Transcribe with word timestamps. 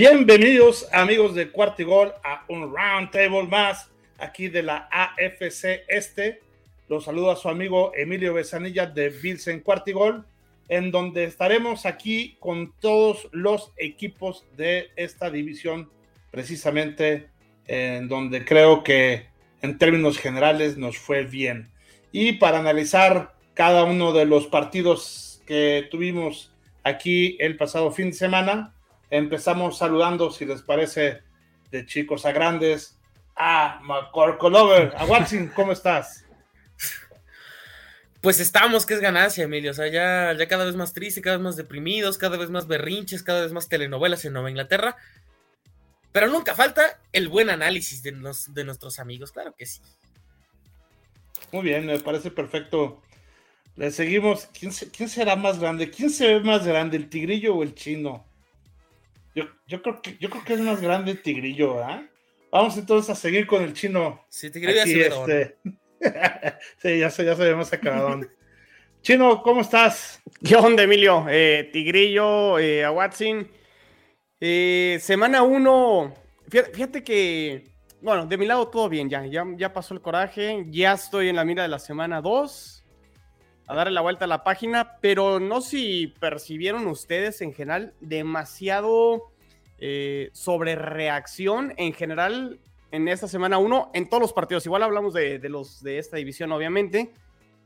Bienvenidos 0.00 0.86
amigos 0.92 1.34
de 1.34 1.50
Cuartigol 1.50 2.14
a 2.22 2.44
un 2.46 2.72
round 2.72 3.10
table 3.10 3.48
más 3.48 3.90
aquí 4.16 4.46
de 4.46 4.62
la 4.62 4.88
AFC 4.92 5.82
Este. 5.88 6.40
Los 6.88 7.06
saludo 7.06 7.32
a 7.32 7.36
su 7.36 7.48
amigo 7.48 7.90
Emilio 7.96 8.32
Besanilla 8.32 8.86
de 8.86 9.08
Bills 9.08 9.48
en 9.48 9.58
Cuartigol, 9.58 10.24
en 10.68 10.92
donde 10.92 11.24
estaremos 11.24 11.84
aquí 11.84 12.36
con 12.38 12.72
todos 12.78 13.28
los 13.32 13.72
equipos 13.76 14.44
de 14.56 14.86
esta 14.94 15.32
división, 15.32 15.90
precisamente 16.30 17.26
en 17.66 18.06
donde 18.06 18.44
creo 18.44 18.84
que 18.84 19.26
en 19.62 19.78
términos 19.78 20.16
generales 20.16 20.76
nos 20.76 20.96
fue 20.96 21.24
bien. 21.24 21.70
Y 22.12 22.34
para 22.34 22.60
analizar 22.60 23.34
cada 23.52 23.82
uno 23.82 24.12
de 24.12 24.26
los 24.26 24.46
partidos 24.46 25.42
que 25.44 25.88
tuvimos 25.90 26.52
aquí 26.84 27.36
el 27.40 27.56
pasado 27.56 27.90
fin 27.90 28.10
de 28.10 28.16
semana, 28.16 28.76
Empezamos 29.10 29.78
saludando, 29.78 30.30
si 30.30 30.44
les 30.44 30.62
parece, 30.62 31.22
de 31.70 31.86
chicos 31.86 32.26
a 32.26 32.32
grandes, 32.32 32.98
a 33.36 33.80
Lover, 33.82 34.92
a 34.96 35.04
Watson, 35.04 35.48
¿cómo 35.54 35.72
estás? 35.72 36.24
Pues 38.20 38.40
estamos, 38.40 38.84
que 38.84 38.94
es 38.94 39.00
ganancia, 39.00 39.44
Emilio. 39.44 39.70
O 39.70 39.74
sea, 39.74 39.86
ya, 39.86 40.36
ya 40.36 40.48
cada 40.48 40.64
vez 40.64 40.74
más 40.74 40.92
triste, 40.92 41.22
cada 41.22 41.36
vez 41.36 41.44
más 41.44 41.56
deprimidos, 41.56 42.18
cada 42.18 42.36
vez 42.36 42.50
más 42.50 42.66
berrinches, 42.66 43.22
cada 43.22 43.42
vez 43.42 43.52
más 43.52 43.68
telenovelas 43.68 44.24
en 44.24 44.32
Nueva 44.32 44.50
Inglaterra. 44.50 44.96
Pero 46.10 46.26
nunca 46.26 46.56
falta 46.56 47.00
el 47.12 47.28
buen 47.28 47.48
análisis 47.48 48.02
de, 48.02 48.10
de 48.48 48.64
nuestros 48.64 48.98
amigos, 48.98 49.30
claro 49.30 49.54
que 49.56 49.66
sí. 49.66 49.80
Muy 51.52 51.62
bien, 51.62 51.86
me 51.86 52.00
parece 52.00 52.32
perfecto. 52.32 53.00
Le 53.76 53.92
seguimos. 53.92 54.48
¿Quién, 54.58 54.72
¿Quién 54.72 55.08
será 55.08 55.36
más 55.36 55.60
grande? 55.60 55.88
¿Quién 55.88 56.10
se 56.10 56.26
ve 56.26 56.40
más 56.40 56.66
grande, 56.66 56.96
el 56.96 57.08
tigrillo 57.08 57.54
o 57.54 57.62
el 57.62 57.74
chino? 57.74 58.27
Yo, 59.66 59.82
creo 59.82 60.00
que, 60.02 60.16
yo 60.18 60.30
creo 60.30 60.44
que 60.44 60.54
es 60.54 60.60
más 60.60 60.80
grande 60.80 61.12
el 61.12 61.22
tigrillo, 61.22 61.82
¿ah? 61.82 62.02
Vamos 62.50 62.76
entonces 62.76 63.10
a 63.10 63.14
seguir 63.14 63.46
con 63.46 63.62
el 63.62 63.74
chino. 63.74 64.24
Sí, 64.28 64.50
tigrillo 64.50 64.82
aquí, 64.82 65.00
este... 65.00 65.58
sí, 66.78 66.98
ya 66.98 67.10
se, 67.10 67.24
ya 67.24 67.34
se 67.36 67.54
más 67.54 67.72
acabado. 67.72 68.20
Chino, 69.02 69.42
¿cómo 69.42 69.60
estás? 69.60 70.20
¿Qué 70.44 70.56
onda, 70.56 70.82
Emilio? 70.82 71.26
Eh, 71.28 71.70
tigrillo, 71.72 72.58
eh, 72.58 72.84
a 72.84 72.90
Watson. 72.90 73.48
Eh, 74.40 74.98
semana 75.00 75.42
1. 75.42 76.14
Fíjate, 76.50 77.04
que, 77.04 77.70
bueno, 78.00 78.26
de 78.26 78.36
mi 78.36 78.46
lado 78.46 78.68
todo 78.68 78.88
bien, 78.88 79.08
ya, 79.08 79.24
ya, 79.26 79.44
ya 79.56 79.72
pasó 79.72 79.94
el 79.94 80.00
coraje. 80.00 80.66
Ya 80.70 80.94
estoy 80.94 81.28
en 81.28 81.36
la 81.36 81.44
mira 81.44 81.62
de 81.62 81.68
la 81.68 81.78
semana 81.78 82.20
2 82.20 82.77
a 83.68 83.74
darle 83.74 83.92
la 83.92 84.00
vuelta 84.00 84.24
a 84.24 84.28
la 84.28 84.44
página, 84.44 84.96
pero 85.02 85.38
no 85.40 85.60
si 85.60 86.14
percibieron 86.18 86.86
ustedes 86.86 87.42
en 87.42 87.52
general 87.52 87.92
demasiado 88.00 89.30
eh, 89.78 90.30
sobre 90.32 90.74
reacción 90.74 91.74
en 91.76 91.92
general 91.92 92.58
en 92.90 93.08
esta 93.08 93.28
semana 93.28 93.58
1 93.58 93.90
en 93.92 94.08
todos 94.08 94.22
los 94.22 94.32
partidos. 94.32 94.64
Igual 94.64 94.82
hablamos 94.82 95.12
de, 95.12 95.38
los 95.50 95.82
de 95.82 95.98
esta 95.98 96.16
división, 96.16 96.50
obviamente, 96.50 97.12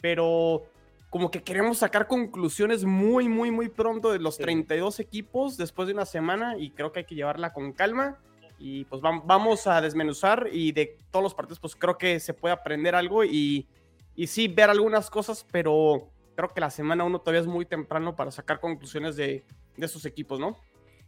pero 0.01 0.65
como 1.09 1.31
que 1.31 1.45
queremos 1.45 1.79
sacar 1.79 2.09
conclusiones 2.09 2.84
muy, 2.84 3.29
muy, 3.29 3.53
muy 3.53 3.69
pronto 3.69 4.11
de 4.11 4.19
los 4.19 4.39
32 4.39 4.99
equipos 4.99 5.57
después 5.57 5.87
de 5.87 5.95
una 5.95 6.07
semana 6.07 6.59
y 6.59 6.71
creo 6.71 6.91
que 6.91 7.01
hay 7.01 7.07
que 7.07 7.15
llevarla 7.15 7.53
con 7.53 7.73
calma. 7.73 8.19
Y 8.59 8.84
pues 8.87 9.03
vamos 9.03 9.67
a 9.69 9.81
desmenuzar 9.81 10.49
y 10.53 10.73
de 10.73 10.97
todos 11.13 11.23
los 11.23 11.34
partidos 11.34 11.61
pues 11.61 11.77
creo 11.77 11.97
que 11.97 12.19
se 12.19 12.34
puede 12.34 12.55
aprender 12.55 12.95
algo 12.95 13.25
y 13.25 13.67
y 14.15 14.27
sí 14.27 14.49
ver 14.49 14.71
algunas 14.71 15.11
cosas, 15.11 15.47
pero 15.50 16.09
creo 16.34 16.49
que 16.50 16.61
la 16.61 16.71
semana 16.71 17.05
uno 17.05 17.21
todavía 17.21 17.41
es 17.41 17.47
muy 17.47 17.65
temprano 17.65 18.17
para 18.17 18.31
sacar 18.31 18.61
conclusiones 18.61 19.17
de, 19.17 19.45
de 19.77 19.87
esos 19.87 20.05
equipos, 20.05 20.39
¿no? 20.39 20.59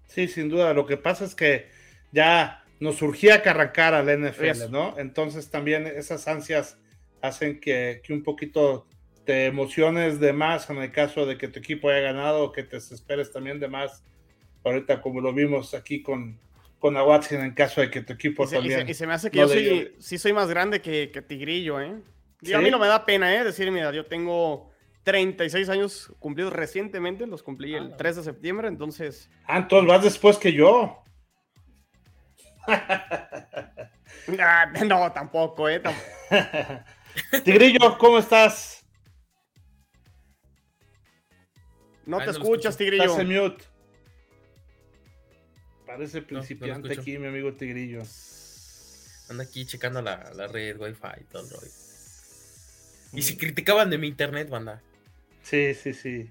Sí, 0.07 0.29
sin 0.29 0.49
duda. 0.49 0.73
Lo 0.75 0.87
que 0.87 0.97
pasa 0.97 1.25
es 1.25 1.35
que 1.35 1.69
ya 2.13 2.65
nos 2.81 2.97
surgía 2.97 3.43
que 3.43 3.49
arrancar 3.49 3.95
al 3.95 4.07
NFL, 4.07 4.71
¿no? 4.71 4.95
Entonces 4.99 5.51
también 5.51 5.87
esas 5.87 6.27
ansias 6.29 6.79
hacen 7.21 7.61
que, 7.61 8.01
que, 8.05 8.13
un 8.13 8.23
poquito 8.23 8.87
te 9.25 9.47
emociones 9.47 10.21
de 10.21 10.33
más 10.33 10.69
en 10.69 10.77
el 10.79 10.93
caso 10.93 11.25
de 11.25 11.39
que 11.39 11.49
tu 11.49 11.59
equipo 11.59 11.89
haya 11.89 12.01
ganado, 12.01 12.53
que 12.53 12.63
te 12.63 12.77
desesperes 12.77 13.33
también 13.33 13.59
de 13.59 13.69
más. 13.69 14.03
Ahorita, 14.63 15.01
como 15.01 15.21
lo 15.21 15.33
vimos 15.33 15.75
aquí 15.75 16.03
con, 16.03 16.39
con 16.79 16.97
Watson 16.97 17.43
en 17.43 17.53
caso 17.53 17.81
de 17.81 17.91
que 17.91 18.03
tu 18.03 18.13
equipo 18.13 18.47
también. 18.47 18.89
Y 18.89 18.95
se, 18.95 19.07
me 19.07 19.15
hace 19.15 19.31
que 19.31 19.39
yo 19.39 19.49
soy, 19.49 19.95
sí 19.99 20.19
soy 20.19 20.33
más 20.33 20.49
grande 20.49 20.81
que, 20.81 21.11
que 21.11 21.23
Tigrillo, 21.23 21.81
¿eh? 21.81 21.95
A 22.53 22.59
mí 22.59 22.71
no 22.71 22.79
me 22.79 22.87
da 22.87 23.05
pena, 23.05 23.35
¿eh? 23.35 23.45
Decir, 23.45 23.71
mira, 23.71 23.93
yo 23.93 24.05
tengo 24.07 24.71
36 25.05 25.69
años 25.69 26.13
cumplidos 26.19 26.53
recientemente, 26.53 27.27
los 27.27 27.43
cumplí 27.43 27.75
el 27.75 27.97
3 27.97 28.17
de 28.17 28.23
septiembre, 28.23 28.69
entonces... 28.69 29.31
Ah, 29.47 29.59
entonces 29.59 29.89
vas 29.89 30.03
después 30.03 30.39
que 30.39 30.53
yo. 30.53 31.03
Ah, 34.41 34.73
no, 34.87 35.13
tampoco, 35.13 35.69
¿eh? 35.69 35.83
Tigrillo, 37.45 37.99
¿cómo 37.99 38.19
estás? 38.19 38.87
No 42.07 42.19
te 42.19 42.31
escuchas, 42.31 42.77
Tigrillo. 42.77 43.05
Estás 43.05 43.19
en 43.19 43.29
mute. 43.29 43.65
Parece 45.87 46.23
principiante 46.23 46.93
aquí, 46.93 47.19
mi 47.19 47.27
amigo 47.27 47.53
Tigrillo. 47.55 48.03
Anda 49.29 49.45
aquí 49.45 49.67
checando 49.67 50.01
la, 50.01 50.33
la 50.35 50.47
red, 50.47 50.79
wifi 50.81 51.21
y 51.21 51.25
todo 51.25 51.43
el 51.43 51.51
rollo. 51.51 51.94
Y 53.15 53.23
si 53.23 53.37
criticaban 53.37 53.91
de 53.91 53.99
mi 53.99 54.09
internet, 54.09 54.49
banda. 54.49 54.83
Sí, 55.43 55.75
sí, 55.75 55.93
sí. 55.93 56.31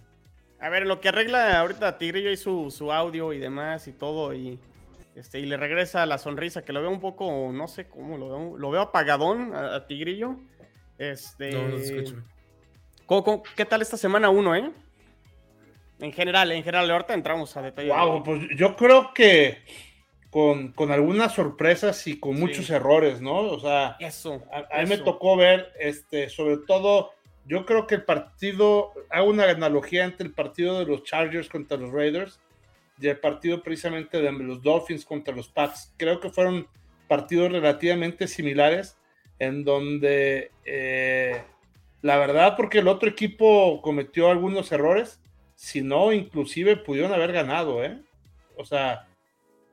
A 0.60 0.70
ver, 0.70 0.86
lo 0.86 1.02
que 1.02 1.10
arregla 1.10 1.60
ahorita 1.60 1.98
Tigrillo 1.98 2.32
y 2.32 2.38
su, 2.38 2.72
su 2.72 2.92
audio 2.92 3.34
y 3.34 3.40
demás 3.40 3.88
y 3.88 3.92
todo, 3.92 4.34
y 4.34 4.60
este, 5.16 5.40
y 5.40 5.46
le 5.46 5.58
regresa 5.58 6.06
la 6.06 6.18
sonrisa, 6.18 6.64
que 6.64 6.74
lo 6.74 6.82
veo 6.82 6.90
un 6.90 7.00
poco, 7.00 7.52
no 7.54 7.68
sé 7.68 7.88
cómo, 7.88 8.18
lo 8.18 8.30
veo, 8.30 8.58
lo 8.58 8.72
veo 8.72 8.82
apagadón 8.82 9.54
a, 9.54 9.86
Tigrillo. 9.86 10.38
Este. 10.98 11.52
No, 11.52 11.68
no 11.68 11.78
escucho. 11.78 12.24
qué 13.56 13.66
tal 13.66 13.82
esta 13.82 13.98
semana 13.98 14.30
uno, 14.30 14.56
eh? 14.56 14.72
En 16.00 16.12
general, 16.12 16.52
en 16.52 16.64
general, 16.64 16.90
ahorita 16.90 17.14
entramos 17.14 17.56
a 17.56 17.62
detalle. 17.62 17.90
Wow, 17.90 18.24
pues 18.24 18.42
yo 18.58 18.76
creo 18.76 19.14
que 19.14 19.60
con, 20.34 20.92
algunas 20.92 21.36
sorpresas 21.36 22.08
y 22.08 22.20
con 22.20 22.40
muchos 22.40 22.72
errores, 22.72 23.22
¿no? 23.22 23.36
O 23.36 23.60
sea, 23.60 23.98
eso, 24.00 24.42
a, 24.52 24.82
mí 24.82 24.90
me 24.90 24.98
tocó 24.98 25.38
ver, 25.38 25.72
este, 25.80 26.28
sobre 26.28 26.58
todo, 26.58 27.12
yo 27.46 27.68
creo 27.68 27.86
que 27.86 27.96
el 27.96 28.04
partido, 28.04 28.94
hago 29.12 29.30
una 29.30 29.48
analogía 29.48 30.04
entre 30.04 30.26
el 30.26 30.34
partido 30.34 30.80
de 30.80 30.86
los 30.88 31.04
Chargers 31.04 31.50
contra 31.50 31.78
los 31.78 31.92
Raiders 31.92 32.40
y 33.00 33.10
el 33.10 33.20
partido 33.20 33.62
precisamente 33.62 34.20
de 34.20 34.32
los 34.32 34.64
Dolphins 34.64 35.06
contra 35.06 35.36
los 35.36 35.50
Pats. 35.50 35.94
Creo 35.98 36.20
que 36.20 36.32
fueron 36.32 36.68
partidos 37.08 37.52
relativamente 37.52 38.28
similares 38.28 38.98
en 39.38 39.64
donde 39.64 40.50
eh, 40.66 41.44
la 42.02 42.18
verdad 42.18 42.56
porque 42.58 42.80
el 42.80 42.88
otro 42.88 43.08
equipo 43.08 43.84
cometió 43.84 44.32
algunos 44.32 44.72
errores, 44.72 45.22
si 45.54 45.84
no, 45.84 46.12
inclusive 46.12 46.76
pudieron 46.76 47.14
haber 47.14 47.34
ganado, 47.34 47.84
¿eh? 47.84 48.02
O 48.58 48.66
sea, 48.66 49.08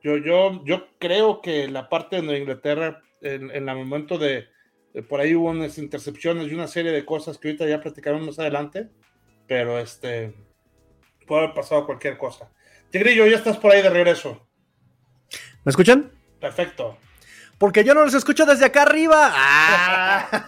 yo, 0.03 0.17
yo, 0.17 0.63
yo 0.65 0.87
creo 0.99 1.41
que 1.41 1.67
la 1.67 1.89
parte 1.89 2.21
de 2.21 2.37
Inglaterra, 2.37 3.01
en, 3.21 3.51
el 3.51 3.75
momento 3.75 4.17
de, 4.17 4.47
por 5.07 5.19
ahí 5.21 5.35
hubo 5.35 5.49
unas 5.49 5.77
intercepciones 5.77 6.51
y 6.51 6.53
una 6.53 6.67
serie 6.67 6.91
de 6.91 7.05
cosas 7.05 7.37
que 7.37 7.49
ahorita 7.49 7.67
ya 7.67 7.81
platicaremos 7.81 8.25
más 8.25 8.39
adelante, 8.39 8.89
pero 9.47 9.79
este 9.79 10.33
puede 11.27 11.43
haber 11.43 11.55
pasado 11.55 11.85
cualquier 11.85 12.17
cosa. 12.17 12.51
Tigrillo, 12.89 13.25
ya 13.25 13.37
estás 13.37 13.57
por 13.57 13.71
ahí 13.71 13.81
de 13.81 13.89
regreso. 13.89 14.47
¿Me 15.63 15.69
escuchan? 15.69 16.11
Perfecto. 16.39 16.97
Porque 17.57 17.83
yo 17.83 17.93
no 17.93 18.03
los 18.03 18.13
escucho 18.15 18.45
desde 18.45 18.65
acá 18.65 18.81
arriba. 18.81 19.31
¡Ah! 19.33 20.43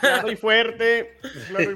claro 0.00 0.36
fuerte. 0.36 1.16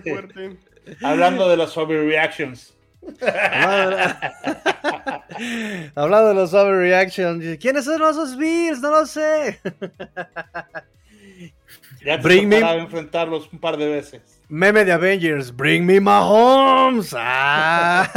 fuerte. 0.02 0.58
Hablando 1.02 1.48
de 1.48 1.56
las 1.56 1.76
overreactions. 1.78 2.74
Hablando 5.94 6.28
de 6.28 6.34
los 6.34 6.54
overreactions, 6.54 7.58
¿quiénes 7.58 7.84
son 7.84 8.02
esos 8.02 8.37
Bills? 8.37 8.81
No 8.81 8.90
lo 8.90 9.06
sé. 9.06 9.60
ya 12.04 12.16
te 12.16 12.22
Bring 12.22 12.49
me... 12.49 12.58
enfrentarlos 12.58 13.52
un 13.52 13.58
par 13.58 13.76
de 13.76 13.88
veces. 13.88 14.22
Meme 14.49 14.84
de 14.84 14.93
Avengers, 14.93 15.54
Bring 15.54 15.87
me 15.87 16.00
Mahomes. 16.00 17.14
Ah. 17.16 18.10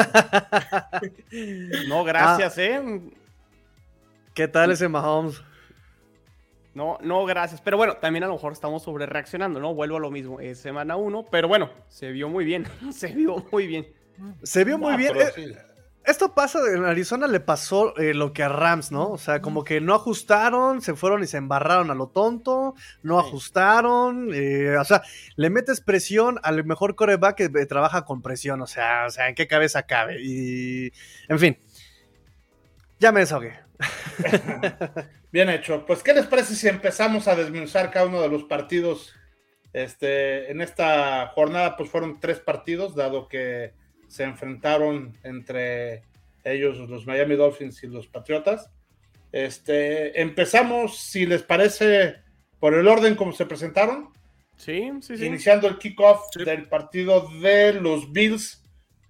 no, 1.88 2.04
gracias, 2.04 2.58
ah. 2.58 2.64
¿eh? 2.64 3.02
¿Qué 4.34 4.48
tal 4.48 4.72
ese 4.72 4.90
Mahomes? 4.90 5.42
No, 6.74 6.98
no, 7.02 7.26
gracias. 7.26 7.62
Pero 7.62 7.78
bueno, 7.78 7.96
también 7.96 8.24
a 8.26 8.28
lo 8.28 8.34
mejor 8.34 8.52
estamos 8.52 8.84
sobre 8.84 9.06
reaccionando, 9.06 9.62
¿no? 9.62 9.74
Vuelvo 9.74 9.96
a 9.96 10.02
lo 10.02 10.12
mismo. 10.12 10.42
Es 10.42 10.60
semana 10.60 10.98
uno, 10.98 11.24
pero 11.24 11.48
bueno, 11.48 11.70
se 11.88 12.12
vio 12.12 12.28
muy 12.28 12.44
bien. 12.44 12.68
se 12.92 13.08
vio 13.08 13.46
muy 13.52 13.66
bien. 13.66 13.88
Se 14.44 14.64
vio 14.64 14.78
muy 14.78 14.96
bien. 14.98 15.14
Eh, 15.18 15.56
esto 16.06 16.36
pasa, 16.36 16.60
en 16.72 16.86
Arizona 16.86 17.28
le 17.28 17.40
pasó 17.40 17.98
eh, 17.98 18.14
lo 18.14 18.32
que 18.32 18.44
a 18.44 18.50
Rams, 18.50 18.92
¿no? 18.92 19.10
O 19.10 19.18
sea, 19.18 19.42
como 19.42 19.64
que 19.64 19.82
no 19.82 19.96
ajustaron, 19.96 20.82
se 20.82 20.94
fueron 20.94 21.24
y 21.24 21.28
se 21.28 21.38
embarraron 21.38 21.90
a 21.90 21.96
lo 21.96 22.08
tonto, 22.10 22.76
no 23.02 23.18
ajustaron, 23.20 24.30
eh, 24.34 24.78
o 24.78 24.84
sea, 24.84 25.02
le 25.36 25.50
metes 25.50 25.82
presión 25.82 26.40
al 26.44 26.64
mejor 26.64 26.96
coreback 26.96 27.36
que 27.36 27.50
trabaja 27.66 28.06
con 28.06 28.22
presión, 28.22 28.62
o 28.62 28.68
sea, 28.68 29.06
o 29.08 29.10
sea, 29.10 29.30
¿en 29.30 29.36
qué 29.36 29.48
cabeza 29.48 29.84
cabe? 29.84 30.22
Y, 30.22 30.92
en 31.28 31.40
fin. 31.40 31.58
Ya 33.00 33.12
me 33.12 33.22
desahogué. 33.22 33.60
Bien 35.32 35.50
hecho. 35.50 35.86
Pues, 35.86 36.04
¿qué 36.04 36.14
les 36.14 36.28
parece 36.28 36.56
si 36.56 36.68
empezamos 36.68 37.28
a 37.28 37.36
desmenuzar 37.36 37.92
cada 37.92 38.06
uno 38.06 38.22
de 38.22 38.30
los 38.30 38.44
partidos? 38.44 39.14
Este, 39.74 40.52
en 40.52 40.62
esta 40.62 41.28
jornada, 41.36 41.76
pues 41.76 41.90
fueron 41.90 42.20
tres 42.22 42.40
partidos, 42.40 42.96
dado 42.96 43.28
que 43.28 43.74
se 44.08 44.24
enfrentaron 44.24 45.18
entre 45.24 46.04
ellos 46.44 46.78
los 46.90 47.06
Miami 47.06 47.36
Dolphins 47.36 47.84
y 47.84 47.88
los 47.88 48.08
Patriotas. 48.08 48.70
Este, 49.32 50.22
empezamos, 50.22 50.98
si 50.98 51.26
les 51.26 51.44
parece, 51.44 52.16
por 52.60 52.74
el 52.74 52.88
orden 52.88 53.16
como 53.16 53.34
se 53.34 53.46
presentaron. 53.46 54.10
Sí, 54.58 54.90
sí, 55.02 55.18
sí. 55.18 55.26
Iniciando 55.26 55.68
el 55.68 55.78
kickoff 55.78 56.34
del 56.36 56.70
partido 56.70 57.30
de 57.42 57.74
los 57.74 58.12
Bills 58.12 58.64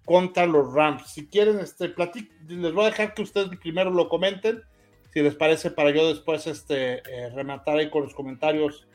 contra 0.05 0.45
los 0.45 0.73
Rams. 0.73 1.11
Si 1.11 1.27
quieren, 1.27 1.59
este, 1.59 1.93
les 2.47 2.73
voy 2.73 2.85
a 2.85 2.89
dejar 2.89 3.13
que 3.13 3.21
ustedes 3.21 3.49
primero 3.59 3.91
lo 3.91 4.07
comenten, 4.07 4.63
si 5.13 5.21
les 5.21 5.35
parece, 5.35 5.71
para 5.71 5.91
yo 5.91 6.07
después 6.07 6.45
este, 6.47 6.97
eh, 6.97 7.29
rematar 7.33 7.77
ahí 7.77 7.89
con 7.89 8.03
los 8.03 8.13
comentarios. 8.13 8.87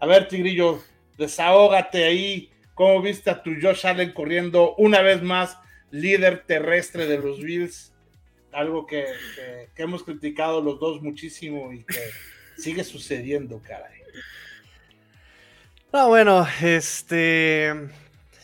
A 0.00 0.06
ver, 0.06 0.28
Tigrillo, 0.28 0.80
desahógate 1.18 2.04
ahí. 2.04 2.50
¿Cómo 2.74 3.00
viste 3.00 3.30
a 3.30 3.42
tu 3.42 3.52
Josh 3.60 3.86
Allen 3.86 4.12
corriendo 4.12 4.74
una 4.76 5.00
vez 5.00 5.22
más, 5.22 5.58
líder 5.90 6.44
terrestre 6.46 7.06
de 7.06 7.18
los 7.18 7.40
Bills? 7.40 7.92
Algo 8.52 8.86
que, 8.86 9.06
hemos 9.76 10.02
criticado 10.02 10.60
los 10.60 10.78
dos 10.78 11.02
muchísimo 11.02 11.72
y 11.72 11.84
que 11.84 12.00
sigue 12.56 12.84
sucediendo, 12.84 13.60
caray. 13.62 14.00
No, 15.92 16.08
bueno, 16.08 16.46
este. 16.60 17.72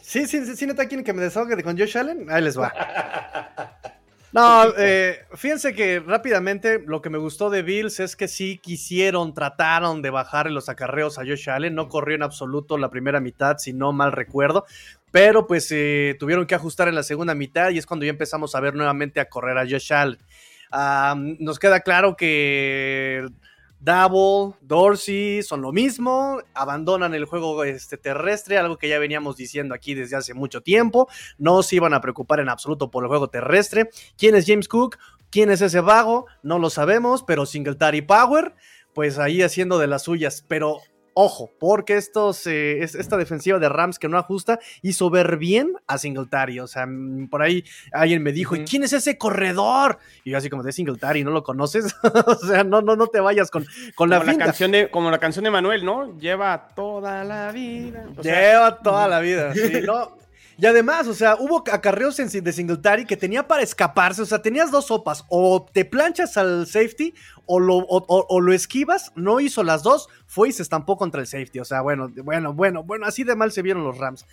Sí, 0.01 0.27
sí, 0.27 0.57
sí, 0.57 0.67
neta 0.67 0.87
quieren 0.87 1.05
que 1.05 1.13
me 1.13 1.23
desahogue 1.23 1.63
con 1.63 1.77
Josh 1.77 1.99
Allen. 1.99 2.31
Ahí 2.31 2.43
les 2.43 2.59
va. 2.59 2.73
No, 4.33 4.65
eh, 4.79 5.25
fíjense 5.35 5.75
que 5.75 5.99
rápidamente 5.99 6.81
lo 6.87 7.03
que 7.03 7.11
me 7.11 7.19
gustó 7.19 7.51
de 7.51 7.63
Bills 7.63 7.99
es 7.99 8.15
que 8.15 8.29
sí 8.29 8.59
quisieron, 8.59 9.35
trataron 9.35 10.03
de 10.03 10.11
bajar 10.11 10.49
los 10.51 10.69
acarreos 10.69 11.19
a 11.19 11.23
Josh 11.23 11.51
Allen. 11.51 11.75
No 11.75 11.89
corrió 11.89 12.15
en 12.15 12.23
absoluto 12.23 12.79
la 12.79 12.91
primera 12.91 13.21
mitad, 13.21 13.59
si 13.59 13.73
no 13.73 13.93
mal 13.93 14.13
recuerdo. 14.13 14.65
Pero 15.11 15.49
pues 15.49 15.69
eh, 15.73 16.17
tuvieron 16.21 16.47
que 16.47 16.55
ajustar 16.55 16.87
en 16.87 16.95
la 16.95 17.03
segunda 17.03 17.35
mitad 17.35 17.71
y 17.71 17.79
es 17.79 17.87
cuando 17.87 18.07
ya 18.07 18.11
empezamos 18.11 18.55
a 18.55 18.61
ver 18.61 18.75
nuevamente 18.75 19.19
a 19.19 19.29
correr 19.29 19.59
a 19.59 19.67
Josh 19.69 19.93
Allen. 19.93 20.19
Nos 21.41 21.59
queda 21.59 21.81
claro 21.81 22.17
que 22.17 23.27
Double, 23.81 24.57
Dorsey 24.61 25.43
son 25.43 25.63
lo 25.63 25.73
mismo, 25.73 26.41
abandonan 26.53 27.15
el 27.15 27.25
juego 27.25 27.65
este, 27.65 27.97
terrestre, 27.97 28.59
algo 28.59 28.77
que 28.77 28.89
ya 28.89 28.99
veníamos 28.99 29.37
diciendo 29.37 29.75
aquí 29.75 29.95
desde 29.95 30.17
hace 30.17 30.35
mucho 30.35 30.61
tiempo. 30.61 31.09
No 31.39 31.63
se 31.63 31.77
iban 31.77 31.95
a 31.95 32.01
preocupar 32.01 32.41
en 32.41 32.51
absoluto 32.51 32.91
por 32.91 33.05
el 33.05 33.09
juego 33.09 33.29
terrestre. 33.29 33.89
¿Quién 34.19 34.35
es 34.35 34.47
James 34.47 34.69
Cook? 34.69 34.99
¿Quién 35.31 35.51
es 35.51 35.63
ese 35.63 35.81
vago? 35.81 36.27
No 36.43 36.59
lo 36.59 36.69
sabemos, 36.71 37.23
pero 37.23 37.47
Singletary 37.47 38.03
Power, 38.03 38.55
pues 38.93 39.19
ahí 39.19 39.43
haciendo 39.43 39.79
de 39.79 39.87
las 39.87 40.03
suyas. 40.03 40.45
Pero 40.47 40.79
Ojo, 41.15 41.51
porque 41.59 41.97
estos, 41.97 42.47
eh, 42.47 42.83
esta 42.83 43.17
defensiva 43.17 43.59
de 43.59 43.69
Rams 43.69 43.99
que 43.99 44.09
no 44.09 44.19
ajusta 44.19 44.61
hizo 44.83 45.11
ver 45.11 45.37
bien 45.37 45.73
a 45.87 45.99
Singletary. 45.99 46.61
O 46.61 46.67
sea, 46.67 46.87
mm, 46.87 47.29
por 47.29 47.43
ahí 47.43 47.65
alguien 47.93 48.23
me 48.23 48.33
dijo, 48.33 48.57
¿y 48.57 48.65
quién 48.65 48.85
es 48.85 48.93
ese 48.93 49.19
corredor? 49.19 49.99
Y 50.25 50.31
yo 50.31 50.39
así 50.39 50.49
como 50.49 50.63
de 50.63 50.73
Singletary, 50.73 51.25
¿no 51.25 51.31
lo 51.31 51.43
conoces? 51.43 51.95
o 52.27 52.35
sea, 52.37 52.65
no, 52.65 52.81
no, 52.81 52.97
no 52.97 53.09
te 53.09 53.21
vayas 53.21 53.51
con, 53.51 53.67
con 53.95 54.11
la, 54.11 54.25
canción 54.25 54.71
de 54.71 54.91
Como 54.91 55.11
la 55.11 55.19
canción 55.19 55.45
de 55.45 55.51
Manuel, 55.51 55.85
¿no? 55.85 56.19
Lleva 56.19 56.69
toda 56.75 57.25
la 57.25 57.51
vida. 57.53 58.07
Lleva 58.23 58.79
toda 58.79 59.09
la 59.09 59.21
vida, 59.21 59.53
sí, 59.55 59.81
¿no? 59.85 60.21
Y 60.61 60.67
además, 60.67 61.07
o 61.07 61.15
sea, 61.15 61.37
hubo 61.37 61.65
acarreos 61.73 62.19
de 62.19 62.53
Singletary 62.53 63.07
que 63.07 63.17
tenía 63.17 63.49
para 63.49 63.63
escaparse. 63.63 64.21
O 64.21 64.27
sea, 64.27 64.43
tenías 64.43 64.71
dos 64.71 64.89
sopas. 64.89 65.25
O 65.29 65.65
te 65.73 65.87
planchas 65.87 66.37
al 66.37 66.67
safety 66.67 67.15
o 67.53 68.41
lo, 68.41 68.53
esquivas. 68.53 69.13
No 69.17 69.41
hizo 69.41 69.65
las 69.65 69.83
dos. 69.83 70.09
Fue 70.27 70.51
y 70.51 70.53
se 70.53 70.63
estampó 70.63 70.97
contra 70.97 71.21
el 71.21 71.27
safety. 71.27 71.59
O 71.59 71.65
sea, 71.65 71.81
bueno, 71.81 72.09
bueno, 72.23 72.55
bueno, 72.55 72.85
bueno, 72.85 73.07
así 73.07 73.25
de 73.25 73.35
mal 73.35 73.51
se 73.51 73.63
vieron 73.63 73.85
los 73.85 73.99
Rams. 73.99 74.27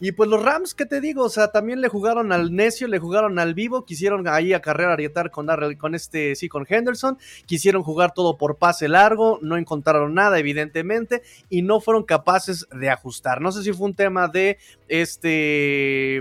Y 0.00 0.12
pues 0.12 0.28
los 0.28 0.42
Rams, 0.42 0.74
¿qué 0.74 0.86
te 0.86 1.00
digo? 1.00 1.24
O 1.24 1.28
sea, 1.28 1.48
también 1.48 1.80
le 1.80 1.88
jugaron 1.88 2.32
al 2.32 2.54
necio, 2.54 2.88
le 2.88 2.98
jugaron 2.98 3.38
al 3.38 3.54
vivo, 3.54 3.84
quisieron 3.84 4.26
ahí 4.26 4.52
a 4.52 4.60
carrera 4.60 4.92
arietar 4.92 5.30
con, 5.30 5.46
con 5.78 5.94
este, 5.94 6.34
sí, 6.34 6.48
con 6.48 6.66
Henderson, 6.68 7.16
quisieron 7.46 7.84
jugar 7.84 8.12
todo 8.12 8.36
por 8.36 8.56
pase 8.56 8.88
largo, 8.88 9.38
no 9.40 9.56
encontraron 9.56 10.12
nada, 10.12 10.38
evidentemente, 10.40 11.22
y 11.48 11.62
no 11.62 11.80
fueron 11.80 12.02
capaces 12.02 12.66
de 12.72 12.90
ajustar. 12.90 13.40
No 13.40 13.52
sé 13.52 13.62
si 13.62 13.72
fue 13.72 13.86
un 13.86 13.94
tema 13.94 14.26
de 14.26 14.58
este. 14.88 16.20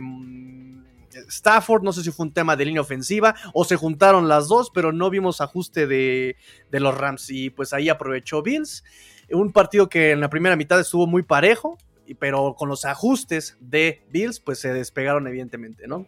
Stafford, 1.28 1.84
no 1.84 1.94
sé 1.94 2.04
si 2.04 2.12
fue 2.12 2.26
un 2.26 2.34
tema 2.34 2.56
de 2.56 2.66
línea 2.66 2.82
ofensiva 2.82 3.36
o 3.54 3.66
se 3.66 3.76
juntaron 3.76 4.28
las 4.28 4.48
dos, 4.48 4.72
pero 4.74 4.92
no 4.92 5.10
vimos 5.10 5.42
ajuste 5.42 5.88
de, 5.88 6.36
de 6.72 6.80
los 6.80 6.98
Rams 6.98 7.30
y 7.30 7.50
pues 7.50 7.74
ahí 7.74 7.90
aprovechó 7.90 8.42
Bills. 8.42 8.84
Un 9.32 9.52
partido 9.52 9.90
que 9.90 10.12
en 10.12 10.20
la 10.20 10.30
primera 10.30 10.56
mitad 10.56 10.80
estuvo 10.80 11.08
muy 11.08 11.24
parejo, 11.24 11.78
pero 12.20 12.56
con 12.56 12.70
los 12.70 12.86
ajustes 12.86 13.58
de 13.60 14.04
Bills, 14.10 14.40
pues 14.40 14.60
se 14.60 14.74
despegaron 14.74 15.28
evidentemente, 15.28 15.88
¿no? 15.88 16.06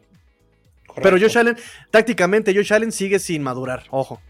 Pero 1.02 1.20
Josh 1.20 1.38
Allen, 1.38 1.58
tácticamente 1.92 2.54
Josh 2.54 2.74
Allen 2.74 2.92
sigue 2.92 3.20
sin 3.20 3.44
madurar, 3.44 3.84
ojo. 3.90 4.22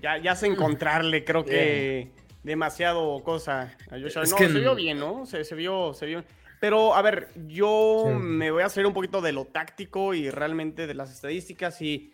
Ya, 0.00 0.18
ya 0.18 0.34
sé 0.34 0.46
encontrarle, 0.46 1.24
creo 1.24 1.44
que 1.44 2.10
demasiado 2.42 3.22
cosa 3.22 3.76
a 3.90 3.98
Josh 3.98 4.18
Allen. 4.18 4.30
no, 4.30 4.38
se 4.38 4.48
vio 4.48 4.74
bien, 4.74 4.98
¿no? 4.98 5.26
Se, 5.26 5.42
vio, 5.54 5.92
se 5.94 6.06
vio. 6.06 6.24
Pero, 6.60 6.94
a 6.94 7.02
ver, 7.02 7.30
yo 7.46 8.04
me 8.20 8.50
voy 8.50 8.62
a 8.62 8.66
hacer 8.66 8.86
un 8.86 8.92
poquito 8.92 9.20
de 9.20 9.32
lo 9.32 9.46
táctico 9.46 10.14
y 10.14 10.30
realmente 10.30 10.86
de 10.86 10.94
las 10.94 11.10
estadísticas 11.10 11.80
y 11.80 12.12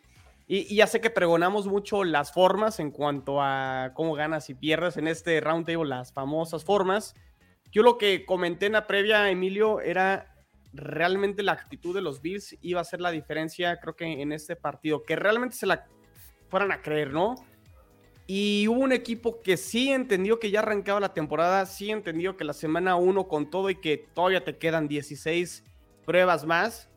y, 0.49 0.77
ya 0.77 0.87
sé 0.87 1.01
que 1.01 1.11
pregonamos 1.11 1.67
mucho 1.67 2.05
las 2.05 2.33
formas 2.33 2.79
en 2.79 2.93
cuanto 2.93 3.43
a 3.43 3.91
cómo 3.95 4.15
ganas 4.15 4.49
y 4.49 4.55
pierdes 4.55 4.97
en 4.97 5.09
este 5.09 5.41
roundtable, 5.41 5.89
las 5.89 6.13
famosas 6.13 6.65
formas. 6.65 7.15
Yo 7.73 7.83
lo 7.83 7.99
que 7.99 8.25
comenté 8.25 8.67
en 8.67 8.73
la 8.73 8.87
previa, 8.87 9.29
Emilio, 9.29 9.81
era 9.81 10.33
realmente 10.73 11.43
la 11.43 11.53
actitud 11.53 11.95
de 11.95 12.03
los 12.03 12.23
Bills 12.23 12.57
iba 12.61 12.81
a 12.81 12.85
ser 12.85 13.01
la 13.01 13.11
diferencia, 13.11 13.81
creo 13.81 13.97
que 13.97 14.23
en 14.23 14.31
este 14.31 14.55
partido, 14.55 15.03
que 15.03 15.17
realmente 15.17 15.57
se 15.57 15.67
la 15.67 15.87
fueran 16.49 16.71
a 16.71 16.81
creer, 16.81 17.13
¿no? 17.13 17.35
Y 18.27 18.67
hubo 18.67 18.81
un 18.81 18.93
equipo 18.93 19.41
que 19.41 19.57
sí 19.57 19.93
entendió 19.93 20.41
que 20.41 20.51
ya 20.51 20.59
arrancaba 20.59 20.99
la 20.99 21.15
temporada, 21.15 21.65
sí 21.65 21.91
entendió 21.91 22.37
que 22.37 22.45
la 22.45 22.55
semana 22.55 22.97
1 22.97 23.29
con 23.29 23.51
todo 23.51 23.71
y 23.71 23.77
que 23.77 23.99
todavía 23.99 24.43
te 24.43 24.57
quedan 24.57 24.89
16 24.89 25.63
pruebas 26.05 26.45
más, 26.45 26.89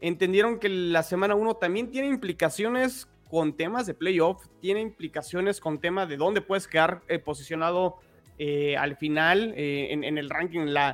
entendieron 0.00 0.60
que 0.60 0.68
la 0.68 1.02
semana 1.02 1.34
1 1.34 1.54
también 1.54 1.90
tiene 1.90 2.08
implicaciones 2.08 3.08
con 3.28 3.56
temas 3.56 3.86
de 3.86 3.94
playoff, 3.94 4.46
tiene 4.60 4.80
implicaciones 4.80 5.60
con 5.60 5.80
temas 5.80 6.08
de 6.08 6.16
dónde 6.16 6.40
puedes 6.40 6.68
quedar 6.68 7.02
eh, 7.08 7.18
posicionado 7.18 7.96
eh, 8.38 8.76
al 8.76 8.96
final 8.96 9.54
eh, 9.56 9.88
en, 9.90 10.04
el 10.04 10.30
ranking 10.30 10.60
en 10.60 10.74
la 10.74 10.90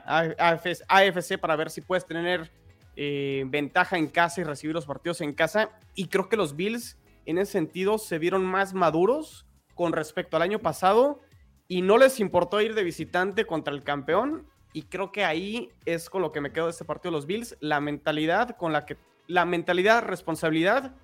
AFC, 0.88 1.38
para 1.38 1.56
ver 1.56 1.70
si 1.70 1.80
puedes 1.80 2.06
tener 2.06 2.50
ventaja 2.94 3.96
en 3.96 4.06
casa 4.06 4.42
y 4.42 4.44
recibir 4.44 4.74
los 4.74 4.86
partidos 4.86 5.22
en 5.22 5.32
casa. 5.32 5.70
Y 5.94 6.06
creo 6.08 6.28
que 6.28 6.36
los 6.36 6.56
Bills 6.56 6.98
en 7.24 7.38
ese 7.38 7.52
sentido 7.52 7.98
se 7.98 8.18
vieron 8.18 8.44
más 8.44 8.74
maduros 8.74 9.46
con 9.74 9.92
respecto 9.92 10.36
al 10.36 10.42
año 10.42 10.58
pasado 10.58 11.20
y 11.68 11.82
no 11.82 11.98
les 11.98 12.20
importó 12.20 12.60
ir 12.60 12.74
de 12.74 12.84
visitante 12.84 13.44
contra 13.44 13.72
el 13.74 13.82
campeón 13.82 14.46
y 14.72 14.82
creo 14.84 15.12
que 15.12 15.24
ahí 15.24 15.70
es 15.84 16.08
con 16.08 16.22
lo 16.22 16.32
que 16.32 16.40
me 16.40 16.52
quedo 16.52 16.66
de 16.66 16.72
este 16.72 16.84
partido 16.84 17.10
de 17.10 17.16
los 17.16 17.26
Bills, 17.26 17.56
la 17.60 17.80
mentalidad 17.80 18.56
con 18.56 18.72
la 18.72 18.86
que, 18.86 18.96
la 19.26 19.44
mentalidad, 19.44 20.02
responsabilidad 20.02 20.94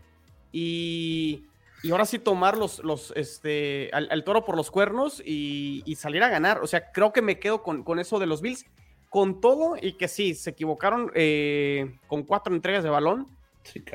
y, 0.53 1.45
y 1.83 1.91
ahora 1.91 2.07
sí 2.07 2.19
tomar 2.19 2.57
los, 2.57 2.83
los, 2.83 3.13
este, 3.17 3.91
al, 3.93 4.25
toro 4.25 4.45
por 4.45 4.57
los 4.57 4.71
cuernos 4.71 5.23
y, 5.25 5.83
salir 5.97 6.23
a 6.23 6.29
ganar. 6.29 6.61
O 6.63 6.67
sea, 6.67 6.91
creo 6.93 7.13
que 7.13 7.23
me 7.23 7.39
quedo 7.39 7.63
con, 7.63 7.85
con 7.85 7.99
eso 7.99 8.19
de 8.19 8.27
los 8.27 8.41
Bills, 8.41 8.67
con 9.09 9.41
todo 9.41 9.77
y 9.81 9.93
que 9.93 10.09
sí, 10.09 10.35
se 10.35 10.51
equivocaron 10.51 11.11
eh, 11.15 11.97
con 12.07 12.25
cuatro 12.25 12.55
entregas 12.55 12.85
de 12.85 12.91
balón, 12.91 13.27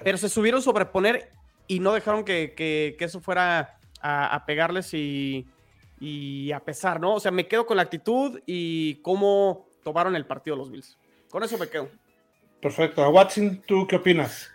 pero 0.03 0.17
se 0.17 0.29
subieron 0.29 0.59
a 0.59 0.63
sobreponer 0.63 1.31
y 1.67 1.79
no 1.79 1.93
dejaron 1.93 2.23
que, 2.23 2.53
que, 2.55 2.95
eso 2.99 3.21
fuera 3.21 3.79
a, 4.03 4.35
a 4.35 4.45
pegarles 4.45 4.93
y 4.93 5.47
y 6.03 6.51
a 6.51 6.59
pesar, 6.59 6.99
¿no? 6.99 7.15
O 7.15 7.19
sea, 7.21 7.31
me 7.31 7.47
quedo 7.47 7.65
con 7.65 7.77
la 7.77 7.83
actitud 7.83 8.41
y 8.45 8.95
cómo 8.95 9.69
tomaron 9.85 10.17
el 10.17 10.25
partido 10.25 10.57
los 10.57 10.69
Bills. 10.69 10.97
Con 11.29 11.43
eso 11.43 11.57
me 11.57 11.69
quedo. 11.69 11.89
Perfecto. 12.61 13.07
Watson, 13.09 13.61
¿tú 13.65 13.87
qué 13.87 13.95
opinas? 13.95 14.51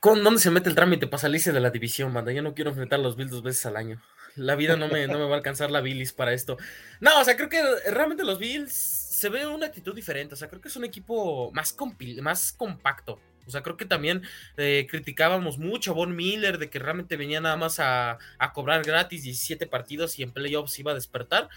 ¿Con 0.00 0.24
dónde 0.24 0.40
se 0.40 0.50
mete 0.50 0.70
el 0.70 0.74
trámite 0.74 1.06
para 1.06 1.20
salirse 1.20 1.52
de 1.52 1.60
la 1.60 1.68
división, 1.68 2.14
banda? 2.14 2.32
Yo 2.32 2.40
no 2.40 2.54
quiero 2.54 2.70
enfrentar 2.70 3.00
a 3.00 3.02
los 3.02 3.16
Bills 3.16 3.30
dos 3.30 3.42
veces 3.42 3.66
al 3.66 3.76
año. 3.76 4.00
La 4.34 4.56
vida 4.56 4.76
no 4.76 4.88
me, 4.88 5.06
no 5.06 5.18
me 5.18 5.26
va 5.26 5.32
a 5.32 5.36
alcanzar 5.36 5.70
la 5.70 5.82
Bills 5.82 6.14
para 6.14 6.32
esto. 6.32 6.56
No, 7.00 7.20
o 7.20 7.24
sea, 7.24 7.36
creo 7.36 7.50
que 7.50 7.62
realmente 7.90 8.24
los 8.24 8.38
Bills 8.38 8.72
se 8.72 9.28
ve 9.28 9.46
una 9.46 9.66
actitud 9.66 9.94
diferente. 9.94 10.32
O 10.32 10.36
sea, 10.38 10.48
creo 10.48 10.62
que 10.62 10.68
es 10.68 10.76
un 10.76 10.84
equipo 10.84 11.52
más, 11.52 11.76
más 12.22 12.52
compacto. 12.54 13.20
O 13.46 13.50
sea, 13.50 13.62
creo 13.62 13.76
que 13.76 13.84
también 13.84 14.22
eh, 14.56 14.86
criticábamos 14.88 15.58
mucho 15.58 15.92
a 15.92 15.94
Von 15.94 16.14
Miller 16.14 16.58
de 16.58 16.70
que 16.70 16.78
realmente 16.78 17.16
venía 17.16 17.40
nada 17.40 17.56
más 17.56 17.78
a, 17.80 18.18
cobrar 18.54 18.82
gratis 18.84 19.22
17 19.22 19.66
partidos 19.66 20.18
y 20.18 20.22
en 20.22 20.30
playoffs 20.30 20.78
iba 20.78 20.92
a 20.92 20.94
despertar. 20.94 21.48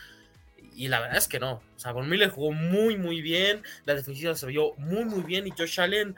Y 0.76 0.90
la 0.90 1.00
verdad 1.00 1.18
es 1.18 1.28
que 1.28 1.40
no. 1.40 1.54
O 1.54 1.80
sea, 1.80 1.92
Von 1.92 2.10
Miller 2.10 2.30
jugó 2.30 2.52
muy, 2.52 2.98
muy 2.98 3.22
bien. 3.22 3.64
La 3.86 3.96
defensiva 3.96 4.36
se 4.36 4.46
vio 4.48 4.74
muy, 4.78 5.06
muy 5.06 5.22
bien. 5.22 5.48
Y 5.48 5.52
Josh 5.52 5.80
Allen, 5.80 6.16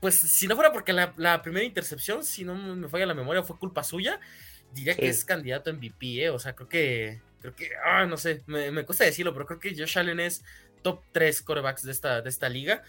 pues 0.00 0.16
si 0.16 0.48
no 0.48 0.56
fuera 0.56 0.72
porque 0.72 0.92
la, 0.92 1.42
primera 1.42 1.64
intercepción, 1.64 2.24
si 2.24 2.44
no 2.44 2.54
me 2.54 2.88
falla 2.88 3.06
la 3.06 3.14
memoria, 3.14 3.42
fue 3.42 3.58
culpa 3.58 3.84
suya, 3.84 4.18
diría 4.72 4.96
que 4.96 5.08
es 5.08 5.24
candidato 5.24 5.70
a 5.70 5.72
MVP, 5.74 6.24
¿eh? 6.24 6.30
O 6.30 6.38
sea, 6.38 6.54
creo 6.54 6.68
que, 6.68 7.20
creo 7.40 7.54
que, 7.54 7.70
ah, 7.84 8.06
no 8.06 8.16
sé, 8.16 8.42
me, 8.46 8.70
me 8.72 8.84
cuesta 8.84 9.04
decirlo, 9.04 9.32
pero 9.32 9.46
creo 9.46 9.60
que 9.60 9.76
Josh 9.76 9.98
Allen 9.98 10.18
es 10.18 10.42
top 10.82 11.02
3 11.12 11.42
corebacks 11.42 11.84
de 11.84 11.92
esta, 11.92 12.22
de 12.22 12.28
esta 12.28 12.48
liga. 12.48 12.82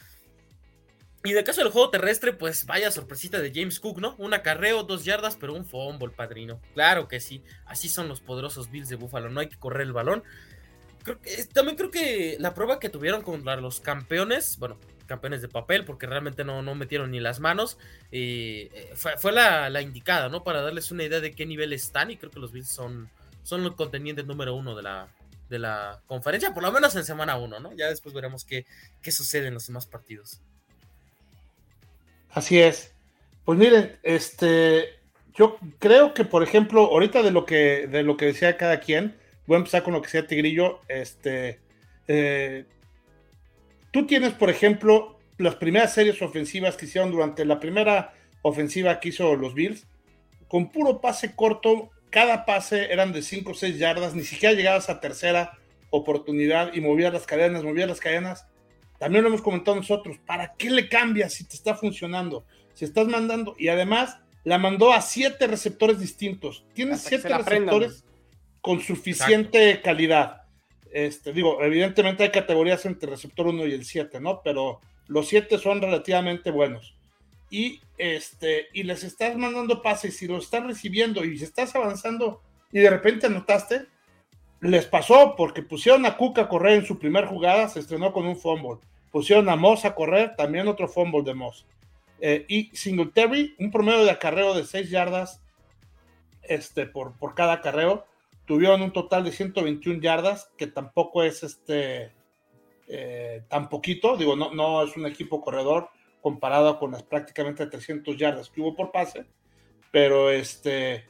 Y 1.24 1.34
de 1.34 1.44
caso 1.44 1.62
del 1.62 1.72
juego 1.72 1.92
terrestre, 1.92 2.34
pues 2.34 2.66
vaya 2.66 2.90
sorpresita 2.90 3.40
de 3.40 3.52
James 3.54 3.80
Cook, 3.80 4.00
¿no? 4.00 4.16
Un 4.18 4.34
acarreo, 4.34 4.84
dos 4.84 5.06
yardas, 5.06 5.38
pero 5.40 5.54
un 5.54 5.66
fumble, 5.66 6.10
padrino. 6.10 6.60
Claro 6.74 7.08
que 7.08 7.20
sí, 7.20 7.44
así 7.66 7.90
son 7.90 8.08
los 8.08 8.22
poderosos 8.22 8.72
Bills 8.72 8.90
de 8.90 8.96
Buffalo, 8.96 9.30
no 9.30 9.40
hay 9.40 9.48
que 9.48 9.58
correr 9.58 9.84
el 9.84 9.94
balón. 9.94 10.24
también 11.54 11.78
creo 11.78 11.92
que 11.92 12.38
la 12.40 12.56
prueba 12.56 12.80
que 12.80 12.90
tuvieron 12.90 13.22
contra 13.22 13.56
los 13.58 13.80
campeones, 13.82 14.58
bueno, 14.58 14.80
campeones 15.06 15.44
de 15.44 15.48
papel, 15.48 15.86
porque 15.86 16.08
realmente 16.08 16.44
no, 16.44 16.64
no 16.64 16.74
metieron 16.74 17.12
ni 17.12 17.20
las 17.20 17.40
manos, 17.40 17.78
eh, 18.12 18.92
fue, 18.96 19.32
la, 19.32 19.82
indicada, 19.82 20.28
¿no? 20.30 20.44
Para 20.44 20.62
darles 20.62 20.90
una 20.90 21.04
idea 21.04 21.20
de 21.20 21.34
qué 21.34 21.46
nivel 21.46 21.72
están, 21.74 22.10
y 22.10 22.18
creo 22.18 22.32
que 22.32 22.40
los 22.40 22.52
Bills 22.52 22.70
son, 22.70 23.12
son 23.44 23.64
los 23.64 23.76
contendientes 23.76 24.26
número 24.26 24.56
uno 24.56 24.76
de 24.76 24.82
la, 24.82 25.08
de 25.50 25.60
la 25.60 26.02
conferencia, 26.08 26.52
por 26.54 26.64
lo 26.64 26.72
menos 26.72 26.96
en 26.96 27.04
semana 27.04 27.38
uno, 27.38 27.60
¿no? 27.60 27.74
Ya 27.74 27.90
después 27.90 28.16
veremos 28.16 28.44
qué, 28.44 28.66
qué 29.04 29.12
sucede 29.12 29.50
en 29.50 29.54
los 29.54 29.68
demás 29.68 29.86
partidos. 29.86 30.42
Así 32.34 32.60
es. 32.60 32.96
Pues 33.44 33.58
miren, 33.60 33.98
este, 34.04 34.86
yo 35.34 35.58
creo 35.80 36.14
que, 36.14 36.24
por 36.26 36.44
ejemplo, 36.44 36.86
ahorita 36.86 37.22
de 37.24 37.32
lo 37.32 37.46
que, 37.46 37.88
de 37.88 38.04
lo 38.04 38.18
que 38.18 38.26
decía 38.26 38.58
cada 38.58 38.80
quien, 38.80 39.18
voy 39.48 39.56
a 39.56 39.60
empezar 39.60 39.84
con 39.84 39.94
lo 39.94 40.02
que 40.02 40.08
decía 40.08 40.28
Tigrillo. 40.28 40.80
Este, 40.88 41.60
eh, 42.08 42.66
tú 43.92 44.06
tienes, 44.06 44.34
por 44.34 44.50
ejemplo, 44.50 45.20
las 45.38 45.56
primeras 45.56 45.94
series 45.94 46.22
ofensivas 46.22 46.78
que 46.78 46.86
hicieron 46.86 47.12
durante 47.12 47.46
la 47.46 47.60
primera 47.60 48.14
ofensiva 48.44 49.00
que 49.00 49.10
hizo 49.10 49.36
los 49.36 49.54
Bills, 49.54 49.88
con 50.48 50.72
puro 50.72 51.02
pase 51.02 51.36
corto, 51.36 51.90
cada 52.10 52.46
pase 52.46 52.92
eran 52.92 53.14
de 53.14 53.22
5 53.22 53.52
o 53.52 53.54
6 53.54 53.78
yardas, 53.78 54.16
ni 54.16 54.24
siquiera 54.24 54.56
llegabas 54.56 54.90
a 54.90 55.00
tercera 55.00 55.58
oportunidad 55.90 56.74
y 56.74 56.82
movías 56.82 57.14
las 57.14 57.26
cadenas, 57.26 57.64
movías 57.64 57.88
las 57.88 58.00
cadenas 58.00 58.46
también 59.02 59.24
lo 59.24 59.30
hemos 59.30 59.42
comentado 59.42 59.76
nosotros. 59.76 60.20
¿Para 60.28 60.54
qué 60.54 60.70
le 60.70 60.88
cambias 60.88 61.34
si 61.34 61.44
te 61.44 61.56
está 61.56 61.74
funcionando? 61.74 62.46
Si 62.76 62.86
estás 62.86 63.08
mandando, 63.08 63.56
y 63.58 63.70
además 63.70 64.20
la 64.44 64.60
mandó 64.60 64.94
a 64.94 65.02
siete 65.02 65.48
receptores 65.48 66.00
distintos. 66.00 66.64
Tienes 66.76 67.02
siete 67.02 67.28
receptores 67.36 68.06
con 68.62 68.80
suficiente 68.80 69.82
calidad. 69.82 70.44
Este, 70.94 71.34
digo, 71.34 71.64
evidentemente 71.64 72.22
hay 72.22 72.30
categorías 72.30 72.86
entre 72.86 73.10
receptor 73.10 73.48
1 73.48 73.66
y 73.66 73.74
el 73.74 73.86
7, 73.86 74.20
¿no? 74.20 74.44
Pero 74.44 74.82
los 75.08 75.28
siete 75.28 75.58
son 75.58 75.82
relativamente 75.82 76.52
buenos. 76.52 76.94
Y, 77.50 77.82
este, 77.98 78.68
y 78.72 78.84
les 78.84 79.04
estás 79.04 79.36
mandando 79.36 79.82
pases 79.82 80.22
y 80.22 80.28
los 80.28 80.44
estás 80.44 80.64
recibiendo 80.64 81.26
y 81.26 81.42
estás 81.42 81.76
avanzando 81.76 82.44
y 82.72 82.82
de 82.82 82.90
repente 82.92 83.26
anotaste, 83.26 83.88
les 84.62 84.86
pasó 84.86 85.36
porque 85.36 85.64
pusieron 85.64 86.06
a 86.06 86.16
Cuca 86.16 86.44
a 86.44 86.50
correr 86.50 86.74
en 86.74 86.86
su 86.86 86.98
primera 87.00 87.28
jugada, 87.28 87.68
se 87.68 87.80
estrenó 87.80 88.14
con 88.14 88.28
un 88.28 88.38
fumble. 88.38 88.80
Pusieron 89.12 89.50
a 89.50 89.56
Moss 89.56 89.84
a 89.86 89.96
correr, 89.96 90.36
también 90.38 90.68
otro 90.68 90.88
fumble 90.88 91.24
de 91.24 91.34
Moss. 91.34 91.66
Eh, 92.22 92.46
y 92.48 92.76
Singletary, 92.76 93.56
un 93.60 93.72
promedio 93.72 94.06
de 94.06 94.12
acarreo 94.12 94.54
de 94.54 94.64
6 94.64 94.90
yardas 94.92 95.42
este, 96.44 96.86
por, 96.86 97.18
por 97.18 97.34
cada 97.34 97.54
acarreo. 97.54 98.06
Tuvieron 98.46 98.84
un 98.84 98.94
total 98.94 99.24
de 99.24 99.32
121 99.32 100.00
yardas, 100.00 100.52
que 100.58 100.68
tampoco 100.68 101.24
es 101.24 101.42
este, 101.42 102.12
eh, 102.88 103.44
tan 103.50 103.68
poquito. 103.68 104.16
Digo, 104.16 104.36
no, 104.36 104.54
no 104.54 104.84
es 104.84 104.96
un 104.96 105.08
equipo 105.08 105.42
corredor 105.42 105.90
comparado 106.22 106.78
con 106.78 106.92
las 106.92 107.02
prácticamente 107.02 107.66
300 107.66 108.16
yardas 108.16 108.50
que 108.52 108.62
hubo 108.62 108.76
por 108.76 108.92
pase. 108.92 109.26
Pero 109.92 110.30
este, 110.30 111.06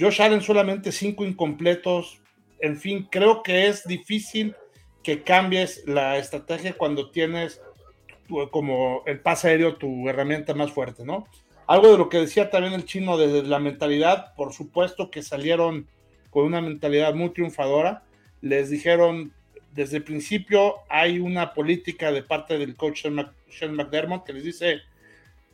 Josh 0.00 0.22
Allen 0.22 0.40
solamente 0.40 0.90
5 0.90 1.24
incompletos, 1.24 2.23
en 2.60 2.76
fin, 2.78 3.08
creo 3.10 3.42
que 3.42 3.66
es 3.68 3.86
difícil 3.86 4.54
que 5.02 5.22
cambies 5.22 5.84
la 5.86 6.18
estrategia 6.18 6.74
cuando 6.74 7.10
tienes 7.10 7.60
como 8.50 9.02
el 9.06 9.20
pase 9.20 9.48
aéreo 9.48 9.76
tu 9.76 10.08
herramienta 10.08 10.54
más 10.54 10.72
fuerte, 10.72 11.04
¿no? 11.04 11.26
Algo 11.66 11.92
de 11.92 11.98
lo 11.98 12.08
que 12.08 12.18
decía 12.18 12.50
también 12.50 12.72
el 12.74 12.84
chino 12.84 13.16
desde 13.16 13.42
la 13.42 13.58
mentalidad, 13.58 14.34
por 14.34 14.52
supuesto 14.52 15.10
que 15.10 15.22
salieron 15.22 15.88
con 16.30 16.44
una 16.44 16.60
mentalidad 16.60 17.14
muy 17.14 17.30
triunfadora. 17.30 18.02
Les 18.40 18.70
dijeron 18.70 19.32
desde 19.72 19.98
el 19.98 20.04
principio 20.04 20.76
hay 20.88 21.18
una 21.18 21.52
política 21.52 22.12
de 22.12 22.22
parte 22.22 22.58
del 22.58 22.76
coach 22.76 23.02
Sean 23.48 23.74
McDermott 23.74 24.24
que 24.24 24.32
les 24.32 24.44
dice, 24.44 24.80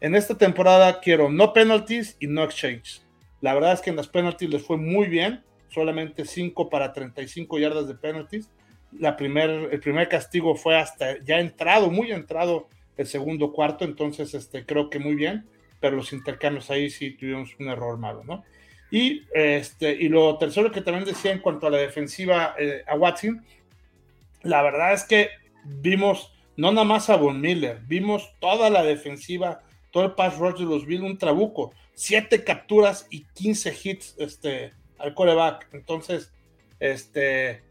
en 0.00 0.14
esta 0.14 0.36
temporada 0.36 1.00
quiero 1.00 1.30
no 1.30 1.52
penalties 1.52 2.16
y 2.20 2.26
no 2.26 2.44
exchange. 2.44 3.02
La 3.40 3.54
verdad 3.54 3.72
es 3.72 3.80
que 3.80 3.90
en 3.90 3.96
las 3.96 4.08
penalties 4.08 4.50
les 4.50 4.62
fue 4.62 4.76
muy 4.76 5.06
bien 5.08 5.42
solamente 5.70 6.24
5 6.24 6.68
para 6.68 6.92
35 6.92 7.58
yardas 7.58 7.88
de 7.88 7.94
penalties. 7.94 8.50
La 8.92 9.16
primer, 9.16 9.50
el 9.72 9.80
primer 9.80 10.08
castigo 10.08 10.54
fue 10.54 10.76
hasta 10.76 11.22
ya 11.22 11.38
entrado, 11.38 11.90
muy 11.90 12.10
entrado 12.10 12.68
el 12.96 13.06
segundo 13.06 13.52
cuarto, 13.52 13.84
entonces 13.84 14.34
este, 14.34 14.66
creo 14.66 14.90
que 14.90 14.98
muy 14.98 15.14
bien, 15.14 15.46
pero 15.78 15.96
los 15.96 16.12
intercambios 16.12 16.70
ahí 16.70 16.90
sí 16.90 17.12
tuvimos 17.12 17.50
un 17.58 17.68
error 17.68 17.96
malo, 17.98 18.22
¿no? 18.24 18.44
Y, 18.90 19.22
este, 19.32 19.92
y 19.92 20.08
lo 20.08 20.36
tercero 20.36 20.70
que 20.72 20.80
también 20.80 21.04
decía 21.04 21.32
en 21.32 21.38
cuanto 21.38 21.68
a 21.68 21.70
la 21.70 21.78
defensiva 21.78 22.54
eh, 22.58 22.82
a 22.86 22.96
Watson, 22.96 23.44
la 24.42 24.62
verdad 24.62 24.92
es 24.92 25.04
que 25.04 25.28
vimos 25.64 26.32
no 26.56 26.72
nada 26.72 26.84
más 26.84 27.08
a 27.08 27.16
Von 27.16 27.40
Miller, 27.40 27.80
vimos 27.86 28.34
toda 28.38 28.68
la 28.68 28.82
defensiva, 28.82 29.62
todo 29.92 30.04
el 30.04 30.12
pass 30.12 30.36
rush 30.36 30.58
de 30.58 30.66
los 30.66 30.84
Bills, 30.84 31.02
un 31.02 31.16
trabuco, 31.16 31.72
siete 31.94 32.44
capturas 32.44 33.06
y 33.08 33.24
15 33.34 33.76
hits 33.82 34.14
este, 34.18 34.72
al 35.00 35.14
coreback. 35.14 35.68
Entonces, 35.72 36.32
este, 36.78 37.62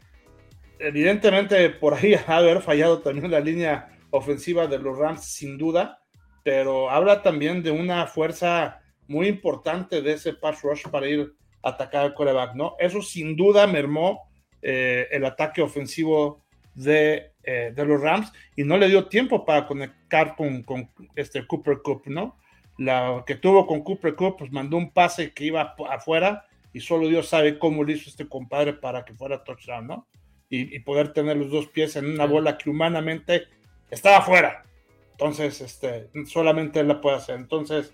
evidentemente 0.78 1.70
por 1.70 1.94
ahí 1.94 2.14
ha 2.26 2.36
haber 2.36 2.60
fallado 2.62 3.00
también 3.00 3.30
la 3.30 3.40
línea 3.40 3.88
ofensiva 4.10 4.66
de 4.66 4.78
los 4.78 4.98
Rams, 4.98 5.24
sin 5.24 5.56
duda, 5.56 6.02
pero 6.42 6.90
habla 6.90 7.22
también 7.22 7.62
de 7.62 7.70
una 7.70 8.06
fuerza 8.06 8.80
muy 9.06 9.28
importante 9.28 10.02
de 10.02 10.12
ese 10.12 10.34
pass 10.34 10.62
rush 10.62 10.86
para 10.88 11.08
ir 11.08 11.34
a 11.62 11.70
atacar 11.70 12.02
al 12.02 12.14
coreback, 12.14 12.54
¿no? 12.54 12.76
Eso 12.78 13.02
sin 13.02 13.36
duda 13.36 13.66
mermó 13.66 14.28
eh, 14.62 15.06
el 15.10 15.24
ataque 15.24 15.62
ofensivo 15.62 16.42
de, 16.74 17.32
eh, 17.42 17.72
de, 17.74 17.84
los 17.84 18.00
Rams 18.00 18.32
y 18.56 18.64
no 18.64 18.78
le 18.78 18.88
dio 18.88 19.08
tiempo 19.08 19.44
para 19.44 19.66
conectar 19.66 20.36
con, 20.36 20.62
con 20.62 20.88
este 21.14 21.46
Cooper 21.46 21.78
Cup, 21.82 22.02
¿no? 22.06 22.36
La 22.78 23.22
que 23.26 23.34
tuvo 23.34 23.66
con 23.66 23.82
Cooper 23.82 24.14
Cup, 24.14 24.36
pues 24.38 24.50
mandó 24.50 24.76
un 24.76 24.90
pase 24.90 25.32
que 25.34 25.44
iba 25.44 25.74
afuera 25.90 26.46
y 26.72 26.80
solo 26.80 27.08
Dios 27.08 27.28
sabe 27.28 27.58
cómo 27.58 27.84
lo 27.84 27.92
hizo 27.92 28.08
este 28.08 28.28
compadre 28.28 28.74
para 28.74 29.04
que 29.04 29.14
fuera 29.14 29.44
touchdown, 29.44 29.86
¿no? 29.86 30.06
Y, 30.52 30.80
poder 30.80 31.12
tener 31.12 31.36
los 31.36 31.50
dos 31.50 31.68
pies 31.68 31.94
en 31.94 32.06
una 32.06 32.26
bola 32.26 32.58
que 32.58 32.70
humanamente 32.70 33.44
estaba 33.88 34.20
fuera. 34.20 34.64
Entonces, 35.12 35.60
este, 35.60 36.08
solamente 36.26 36.80
él 36.80 36.88
la 36.88 37.00
puede 37.00 37.18
hacer. 37.18 37.36
Entonces, 37.36 37.92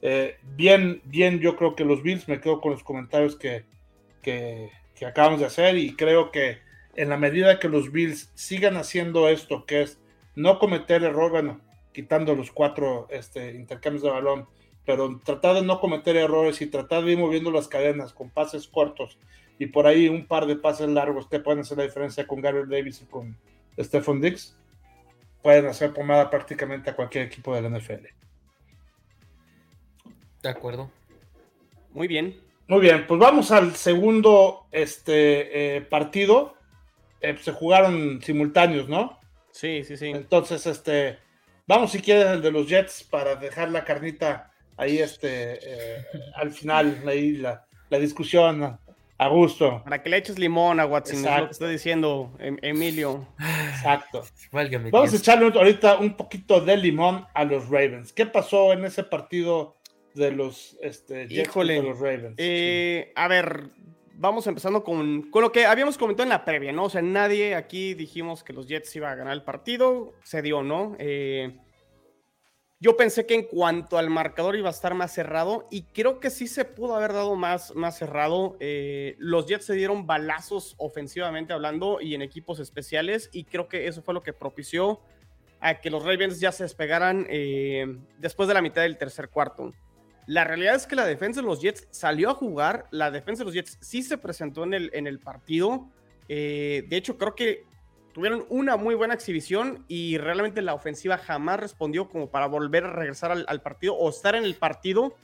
eh, 0.00 0.38
bien, 0.56 1.02
bien, 1.04 1.38
yo 1.40 1.54
creo 1.54 1.76
que 1.76 1.84
los 1.84 2.02
Bills, 2.02 2.26
me 2.26 2.40
quedo 2.40 2.62
con 2.62 2.72
los 2.72 2.82
comentarios 2.82 3.36
que, 3.36 3.66
que, 4.22 4.70
que 4.94 5.04
acabamos 5.04 5.40
de 5.40 5.46
hacer 5.46 5.76
y 5.76 5.96
creo 5.96 6.30
que 6.30 6.58
en 6.94 7.10
la 7.10 7.16
medida 7.16 7.60
que 7.60 7.68
los 7.68 7.92
Bills 7.92 8.32
sigan 8.34 8.76
haciendo 8.76 9.28
esto, 9.28 9.66
que 9.66 9.82
es 9.82 10.00
no 10.34 10.58
cometer 10.58 11.02
error, 11.04 11.30
bueno, 11.30 11.60
quitando 11.92 12.34
los 12.34 12.50
cuatro 12.50 13.06
este, 13.10 13.54
intercambios 13.54 14.02
de 14.02 14.10
balón, 14.10 14.48
pero 14.88 15.20
tratar 15.22 15.56
de 15.56 15.60
no 15.60 15.80
cometer 15.80 16.16
errores 16.16 16.62
y 16.62 16.66
tratar 16.66 17.04
de 17.04 17.12
ir 17.12 17.18
moviendo 17.18 17.50
las 17.50 17.68
cadenas 17.68 18.14
con 18.14 18.30
pases 18.30 18.66
cortos 18.66 19.18
y 19.58 19.66
por 19.66 19.86
ahí 19.86 20.08
un 20.08 20.26
par 20.26 20.46
de 20.46 20.56
pases 20.56 20.88
largos 20.88 21.28
te 21.28 21.40
pueden 21.40 21.60
hacer 21.60 21.76
la 21.76 21.84
diferencia 21.84 22.26
con 22.26 22.40
Gabriel 22.40 22.70
Davis 22.70 23.02
y 23.02 23.04
con 23.04 23.36
Stephon 23.78 24.22
Dix, 24.22 24.56
pueden 25.42 25.66
hacer 25.66 25.92
pomada 25.92 26.30
prácticamente 26.30 26.88
a 26.88 26.96
cualquier 26.96 27.26
equipo 27.26 27.54
de 27.54 27.60
la 27.60 27.78
NFL. 27.78 28.06
De 30.42 30.48
acuerdo. 30.48 30.90
Muy 31.90 32.08
bien. 32.08 32.40
Muy 32.66 32.80
bien, 32.80 33.06
pues 33.06 33.20
vamos 33.20 33.50
al 33.50 33.76
segundo 33.76 34.68
este, 34.72 35.76
eh, 35.76 35.82
partido. 35.82 36.54
Eh, 37.20 37.36
se 37.38 37.52
jugaron 37.52 38.22
simultáneos, 38.22 38.88
¿no? 38.88 39.20
Sí, 39.50 39.84
sí, 39.84 39.98
sí. 39.98 40.06
Entonces, 40.06 40.66
este, 40.66 41.18
vamos 41.66 41.90
si 41.92 42.00
quieres 42.00 42.28
el 42.28 42.40
de 42.40 42.52
los 42.52 42.66
Jets 42.66 43.04
para 43.04 43.36
dejar 43.36 43.70
la 43.70 43.84
carnita 43.84 44.48
ahí 44.78 44.98
este, 44.98 45.58
eh, 45.62 46.04
al 46.34 46.50
final, 46.50 47.02
ahí 47.06 47.32
la, 47.32 47.66
la, 47.90 47.98
discusión 47.98 48.78
a 49.18 49.28
gusto. 49.28 49.82
Para 49.84 50.02
que 50.02 50.08
le 50.08 50.16
eches 50.16 50.38
limón 50.38 50.80
a 50.80 50.86
Watson, 50.86 51.18
es 51.18 51.24
lo 51.24 51.46
que 51.46 51.52
está 51.52 51.68
diciendo 51.68 52.32
em, 52.38 52.56
Emilio. 52.62 53.28
Exacto. 53.70 54.24
Vamos 54.52 55.12
a 55.12 55.16
echarle 55.16 55.46
ahorita 55.46 55.98
un 55.98 56.16
poquito 56.16 56.60
de 56.60 56.76
limón 56.76 57.26
a 57.34 57.44
los 57.44 57.68
Ravens. 57.68 58.12
¿Qué 58.12 58.24
pasó 58.24 58.72
en 58.72 58.84
ese 58.84 59.02
partido 59.02 59.76
de 60.14 60.30
los 60.30 60.78
este, 60.80 61.28
Jets 61.28 61.48
Híjole, 61.48 61.82
los 61.82 61.98
Ravens? 61.98 62.34
Eh, 62.38 63.12
a 63.16 63.26
ver, 63.26 63.70
vamos 64.14 64.46
empezando 64.46 64.84
con, 64.84 65.30
con, 65.30 65.42
lo 65.42 65.50
que 65.50 65.66
habíamos 65.66 65.98
comentado 65.98 66.22
en 66.22 66.30
la 66.30 66.44
previa, 66.44 66.72
¿no? 66.72 66.84
O 66.84 66.90
sea, 66.90 67.02
nadie 67.02 67.56
aquí 67.56 67.94
dijimos 67.94 68.44
que 68.44 68.52
los 68.52 68.68
Jets 68.68 68.94
iban 68.94 69.12
a 69.12 69.16
ganar 69.16 69.32
el 69.32 69.42
partido, 69.42 70.14
se 70.22 70.42
dio, 70.42 70.62
¿no? 70.62 70.94
Eh, 71.00 71.56
Yo 72.80 72.96
pensé 72.96 73.26
que 73.26 73.34
en 73.34 73.42
cuanto 73.42 73.98
al 73.98 74.08
marcador 74.08 74.54
iba 74.54 74.68
a 74.68 74.70
estar 74.70 74.94
más 74.94 75.12
cerrado 75.12 75.66
y 75.68 75.82
creo 75.82 76.20
que 76.20 76.30
sí 76.30 76.46
se 76.46 76.64
pudo 76.64 76.94
haber 76.94 77.12
dado 77.12 77.34
más, 77.34 77.74
más 77.74 77.98
cerrado. 77.98 78.56
Eh, 78.60 79.16
los 79.18 79.46
Jets 79.46 79.66
se 79.66 79.74
dieron 79.74 80.06
balazos 80.06 80.76
ofensivamente 80.78 81.52
hablando 81.52 82.00
y 82.00 82.14
en 82.14 82.22
equipos 82.22 82.60
especiales 82.60 83.30
y 83.32 83.44
creo 83.44 83.66
que 83.66 83.88
eso 83.88 84.00
fue 84.00 84.14
lo 84.14 84.22
que 84.22 84.32
propició 84.32 85.00
a 85.58 85.80
que 85.80 85.90
los 85.90 86.04
Ravens 86.04 86.38
ya 86.38 86.52
se 86.52 86.62
despegaran 86.62 87.26
eh, 87.28 87.98
después 88.18 88.46
de 88.46 88.54
la 88.54 88.62
mitad 88.62 88.82
del 88.82 88.96
tercer 88.96 89.28
cuarto. 89.28 89.72
La 90.26 90.44
realidad 90.44 90.76
es 90.76 90.86
que 90.86 90.94
la 90.94 91.04
defensa 91.04 91.40
de 91.40 91.48
los 91.48 91.60
Jets 91.60 91.88
salió 91.90 92.30
a 92.30 92.34
jugar, 92.34 92.86
la 92.92 93.10
defensa 93.10 93.40
de 93.40 93.46
los 93.46 93.54
Jets 93.54 93.76
sí 93.80 94.04
se 94.04 94.18
presentó 94.18 94.62
en 94.62 94.74
el, 94.74 94.90
en 94.94 95.08
el 95.08 95.18
partido. 95.18 95.88
Eh, 96.28 96.84
de 96.86 96.96
hecho, 96.96 97.18
creo 97.18 97.34
que 97.34 97.64
tuvieron 98.18 98.46
una 98.48 98.76
muy 98.76 98.96
buena 98.96 99.14
exhibición 99.14 99.84
y 99.86 100.18
realmente 100.18 100.60
la 100.60 100.74
ofensiva 100.74 101.18
jamás 101.18 101.60
respondió 101.60 102.08
como 102.08 102.28
para 102.28 102.48
volver 102.48 102.82
a 102.82 102.92
regresar 102.92 103.30
al, 103.30 103.62
partido 103.62 103.94
o 103.94 104.10
estar 104.10 104.34
en 104.34 104.42
el 104.42 104.56
partido 104.56 105.14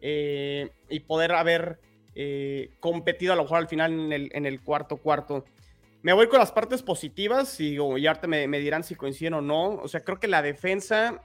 eh, 0.00 0.70
y 0.88 1.00
poder 1.00 1.32
haber 1.32 1.80
eh, 2.14 2.70
competido 2.78 3.32
a 3.32 3.36
lo 3.36 3.42
mejor 3.42 3.58
al 3.58 3.66
final 3.66 3.92
en 3.92 4.12
el, 4.12 4.30
en 4.32 4.58
cuarto 4.58 4.98
cuarto. 4.98 5.44
Me 6.02 6.12
voy 6.12 6.28
con 6.28 6.38
las 6.38 6.52
partes 6.52 6.80
positivas 6.80 7.58
y, 7.58 7.70
y 7.72 7.76
ahorita 7.76 8.28
me, 8.28 8.46
me, 8.46 8.60
dirán 8.60 8.84
si 8.84 8.94
coinciden 8.94 9.34
o 9.34 9.40
no. 9.40 9.70
O 9.70 9.88
sea, 9.88 10.04
creo 10.04 10.20
que 10.20 10.28
la 10.28 10.40
defensa... 10.40 11.24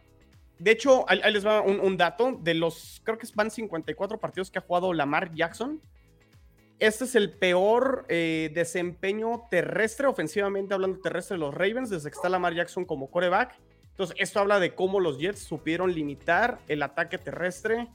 De 0.58 0.72
hecho, 0.72 1.06
ahí, 1.08 1.22
les 1.32 1.46
va 1.46 1.62
un, 1.62 1.80
un, 1.80 1.96
dato. 1.96 2.40
De 2.42 2.56
los, 2.56 3.04
creo 3.04 3.20
que 3.20 3.28
van 3.36 3.52
54 3.52 4.20
partidos 4.20 4.50
que 4.50 4.58
ha 4.58 4.64
jugado 4.64 4.94
Lamar 4.94 5.32
Jackson 5.36 5.80
este 6.80 7.04
es 7.04 7.16
el 7.16 7.32
peor 7.32 8.06
eh, 8.10 8.52
desempeño 8.54 9.48
terrestre, 9.52 10.08
ofensivamente 10.08 10.74
hablando 10.74 11.00
terrestre 11.00 11.36
de 11.36 11.40
los 11.40 11.54
Ravens, 11.54 11.90
desde 11.90 12.10
que 12.10 12.16
está 12.16 12.30
Lamar 12.30 12.54
Jackson 12.54 12.86
como 12.86 13.12
coreback. 13.12 13.60
Entonces, 13.90 14.16
esto 14.18 14.40
habla 14.40 14.62
de 14.62 14.76
cómo 14.76 15.02
los 15.02 15.20
Jets 15.20 15.40
supieron 15.40 15.94
limitar 15.94 16.60
el 16.70 16.82
ataque 16.84 17.18
terrestre 17.18 17.90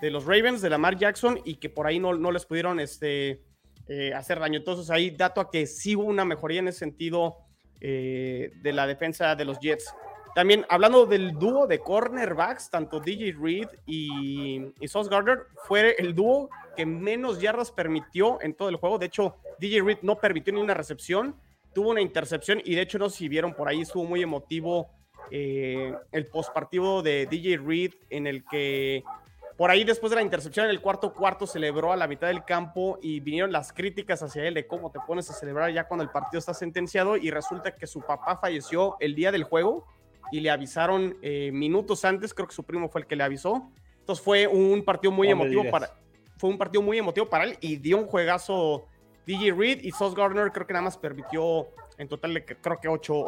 de 0.00 0.10
los 0.10 0.24
Ravens, 0.24 0.62
de 0.62 0.70
Lamar 0.70 0.96
Jackson, 0.96 1.40
y 1.44 1.56
que 1.56 1.68
por 1.68 1.88
ahí 1.88 1.98
no, 1.98 2.14
no 2.14 2.30
les 2.30 2.46
pudieron 2.46 2.78
este, 2.78 3.42
eh, 3.88 4.14
hacer 4.14 4.38
daño. 4.38 4.58
Entonces, 4.58 4.88
ahí 4.88 5.10
dato 5.10 5.40
a 5.40 5.50
que 5.50 5.66
sí 5.66 5.96
hubo 5.96 6.04
una 6.04 6.24
mejoría 6.24 6.60
en 6.60 6.68
ese 6.68 6.78
sentido 6.78 7.38
eh, 7.80 8.52
de 8.62 8.72
la 8.72 8.86
defensa 8.86 9.34
de 9.34 9.44
los 9.44 9.58
Jets. 9.58 9.92
También 10.34 10.64
hablando 10.68 11.06
del 11.06 11.32
dúo 11.32 11.66
de 11.66 11.80
cornerbacks, 11.80 12.70
tanto 12.70 13.00
DJ 13.00 13.34
Reed 13.40 13.68
y, 13.86 14.72
y 14.80 14.88
Sauce 14.88 15.10
Gardner, 15.10 15.46
fue 15.66 15.96
el 15.98 16.14
dúo 16.14 16.48
que 16.76 16.86
menos 16.86 17.40
yardas 17.40 17.72
permitió 17.72 18.40
en 18.40 18.54
todo 18.54 18.68
el 18.68 18.76
juego. 18.76 18.98
De 18.98 19.06
hecho, 19.06 19.36
DJ 19.58 19.82
Reed 19.82 19.98
no 20.02 20.18
permitió 20.18 20.52
ni 20.52 20.60
una 20.60 20.74
recepción, 20.74 21.34
tuvo 21.72 21.90
una 21.90 22.00
intercepción 22.00 22.60
y 22.64 22.74
de 22.74 22.82
hecho 22.82 22.98
no 22.98 23.10
sé 23.10 23.18
si 23.18 23.28
vieron 23.28 23.54
por 23.54 23.68
ahí, 23.68 23.80
estuvo 23.80 24.04
muy 24.04 24.22
emotivo 24.22 24.88
eh, 25.30 25.94
el 26.12 26.26
postpartido 26.26 27.02
de 27.02 27.26
DJ 27.26 27.58
Reed 27.58 27.94
en 28.10 28.26
el 28.26 28.44
que 28.44 29.04
por 29.56 29.70
ahí 29.70 29.82
después 29.82 30.10
de 30.10 30.16
la 30.16 30.22
intercepción 30.22 30.66
en 30.66 30.70
el 30.70 30.80
cuarto 30.80 31.12
cuarto 31.12 31.46
celebró 31.46 31.92
a 31.92 31.96
la 31.96 32.06
mitad 32.06 32.28
del 32.28 32.44
campo 32.44 32.98
y 33.02 33.20
vinieron 33.20 33.50
las 33.50 33.72
críticas 33.72 34.22
hacia 34.22 34.44
él 34.46 34.54
de 34.54 34.66
cómo 34.66 34.92
te 34.92 35.00
pones 35.06 35.28
a 35.30 35.34
celebrar 35.34 35.72
ya 35.72 35.88
cuando 35.88 36.04
el 36.04 36.10
partido 36.10 36.38
está 36.38 36.54
sentenciado 36.54 37.16
y 37.16 37.30
resulta 37.30 37.74
que 37.74 37.86
su 37.86 38.00
papá 38.00 38.36
falleció 38.36 38.96
el 39.00 39.14
día 39.16 39.32
del 39.32 39.42
juego 39.42 39.84
y 40.32 40.40
le 40.40 40.50
avisaron 40.50 41.16
eh, 41.22 41.50
minutos 41.52 42.04
antes, 42.04 42.34
creo 42.34 42.48
que 42.48 42.54
su 42.54 42.64
primo 42.64 42.88
fue 42.88 43.02
el 43.02 43.06
que 43.06 43.16
le 43.16 43.24
avisó. 43.24 43.70
Entonces 44.00 44.24
fue 44.24 44.46
un 44.46 44.84
partido 44.84 45.12
muy 45.12 45.28
emotivo 45.28 45.64
para 45.70 45.90
fue 46.38 46.50
un 46.50 46.58
partido 46.58 46.82
muy 46.82 46.98
emotivo 46.98 47.28
para 47.28 47.44
él 47.44 47.58
y 47.60 47.76
dio 47.76 47.98
un 47.98 48.06
juegazo 48.06 48.86
DJ 49.26 49.52
Reed 49.52 49.80
y 49.82 49.90
Sauce 49.90 50.16
Gardner 50.16 50.52
creo 50.52 50.66
que 50.66 50.72
nada 50.72 50.84
más 50.84 50.96
permitió 50.96 51.66
en 51.98 52.08
total 52.08 52.44
creo 52.44 52.80
que 52.80 52.88
8, 52.88 53.24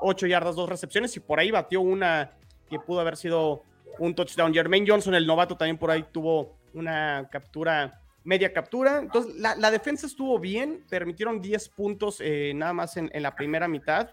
8, 0.00 0.26
yardas, 0.26 0.54
dos 0.54 0.68
recepciones 0.68 1.16
y 1.16 1.20
por 1.20 1.40
ahí 1.40 1.50
batió 1.50 1.80
una 1.80 2.30
que 2.70 2.78
pudo 2.78 3.00
haber 3.00 3.16
sido 3.16 3.64
un 3.98 4.14
touchdown. 4.14 4.54
Jermaine 4.54 4.88
Johnson, 4.88 5.14
el 5.14 5.26
novato, 5.26 5.56
también 5.56 5.78
por 5.78 5.90
ahí 5.90 6.04
tuvo 6.12 6.56
una 6.72 7.28
captura, 7.30 8.00
media 8.22 8.52
captura. 8.52 9.00
Entonces, 9.00 9.34
la, 9.36 9.70
defensa 9.70 10.06
estuvo 10.06 10.38
bien, 10.38 10.84
permitieron 10.88 11.40
10 11.40 11.68
puntos 11.70 12.20
eh, 12.20 12.52
nada 12.54 12.72
más 12.72 12.96
en, 12.96 13.10
en, 13.12 13.22
la 13.22 13.34
primera 13.34 13.68
mitad. 13.68 14.10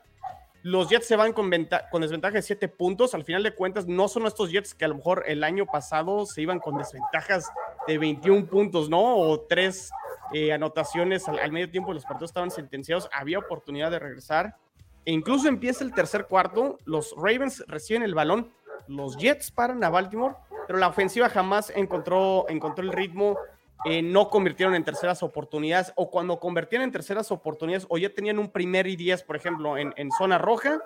Los 0.63 0.89
Jets 0.89 1.07
se 1.07 1.15
van 1.15 1.33
con, 1.33 1.49
desventaja 1.49 2.35
de 2.35 2.41
7 2.41 2.67
puntos. 2.67 3.15
Al 3.15 3.23
final 3.23 3.41
de 3.41 3.55
cuentas, 3.55 3.87
no 3.87 4.07
son 4.07 4.27
estos 4.27 4.51
Jets 4.51 4.75
que 4.75 4.85
a 4.85 4.87
lo 4.87 4.95
mejor 4.95 5.23
el 5.25 5.43
año 5.43 5.65
pasado 5.65 6.25
se 6.25 6.41
iban 6.41 6.59
con 6.59 6.77
desventajas 6.77 7.49
de 7.87 7.97
21 7.97 8.45
puntos, 8.45 8.89
¿no? 8.89 9.17
O 9.17 9.39
tres 9.41 9.91
eh, 10.33 10.53
anotaciones 10.53 11.27
al, 11.27 11.51
medio 11.51 11.69
tiempo, 11.71 11.93
los 11.93 12.03
partidos 12.03 12.29
estaban 12.29 12.51
sentenciados. 12.51 13.09
Había 13.11 13.39
oportunidad 13.39 13.89
de 13.89 13.99
regresar. 13.99 14.55
E 15.03 15.11
incluso 15.11 15.47
empieza 15.47 15.83
el 15.83 15.93
tercer 15.93 16.27
cuarto. 16.27 16.77
Los 16.85 17.15
Ravens 17.17 17.63
reciben 17.67 18.03
el 18.03 18.13
balón. 18.13 18.51
Los 18.87 19.17
Jets 19.17 19.49
paran 19.49 19.83
a 19.83 19.89
Baltimore, 19.89 20.35
pero 20.67 20.77
la 20.77 20.89
ofensiva 20.89 21.29
jamás 21.29 21.71
encontró, 21.75 22.45
encontró 22.49 22.83
el 22.83 22.91
ritmo 22.91 23.37
eh, 23.85 24.01
no 24.01 24.29
convirtieron 24.29 24.75
en 24.75 24.83
terceras 24.83 25.23
oportunidades 25.23 25.91
o 25.95 26.11
cuando 26.11 26.39
convertían 26.39 26.83
en 26.83 26.91
terceras 26.91 27.31
oportunidades 27.31 27.87
o 27.89 27.97
ya 27.97 28.13
tenían 28.13 28.37
un 28.37 28.49
primer 28.49 28.85
y 28.85 28.95
10, 28.95 29.23
por 29.23 29.35
ejemplo, 29.35 29.77
en, 29.77 30.11
zona 30.17 30.37
roja, 30.37 30.79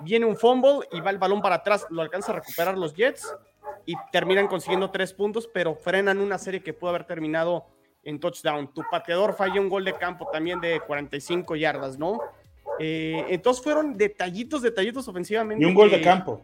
viene 0.00 0.26
un 0.26 0.36
fumble 0.36 0.86
y 0.92 1.00
va 1.00 1.10
el 1.10 1.18
balón 1.18 1.42
para 1.42 1.56
atrás, 1.56 1.86
lo 1.90 2.02
alcanza 2.02 2.32
a 2.32 2.36
recuperar 2.36 2.78
los 2.78 2.94
Jets 2.94 3.34
y 3.84 3.94
terminan 4.12 4.46
consiguiendo 4.46 4.90
tres 4.90 5.12
puntos, 5.12 5.48
pero 5.52 5.74
frenan 5.74 6.18
una 6.18 6.38
serie 6.38 6.62
que 6.62 6.72
pudo 6.72 6.90
haber 6.90 7.04
terminado 7.04 7.66
en 8.04 8.20
touchdown. 8.20 8.72
Tu 8.72 8.82
pateador 8.90 9.34
falla 9.34 9.60
un 9.60 9.68
gol 9.68 9.84
de 9.84 9.94
campo 9.94 10.28
también 10.32 10.60
de 10.60 10.80
45 10.86 11.56
yardas, 11.56 11.98
¿no? 11.98 12.20
Eh, 12.78 13.24
entonces 13.28 13.62
fueron 13.62 13.96
detallitos, 13.96 14.62
detallitos 14.62 15.08
ofensivamente. 15.08 15.64
Y 15.64 15.66
un 15.66 15.74
gol 15.74 15.90
de 15.90 16.00
campo. 16.00 16.42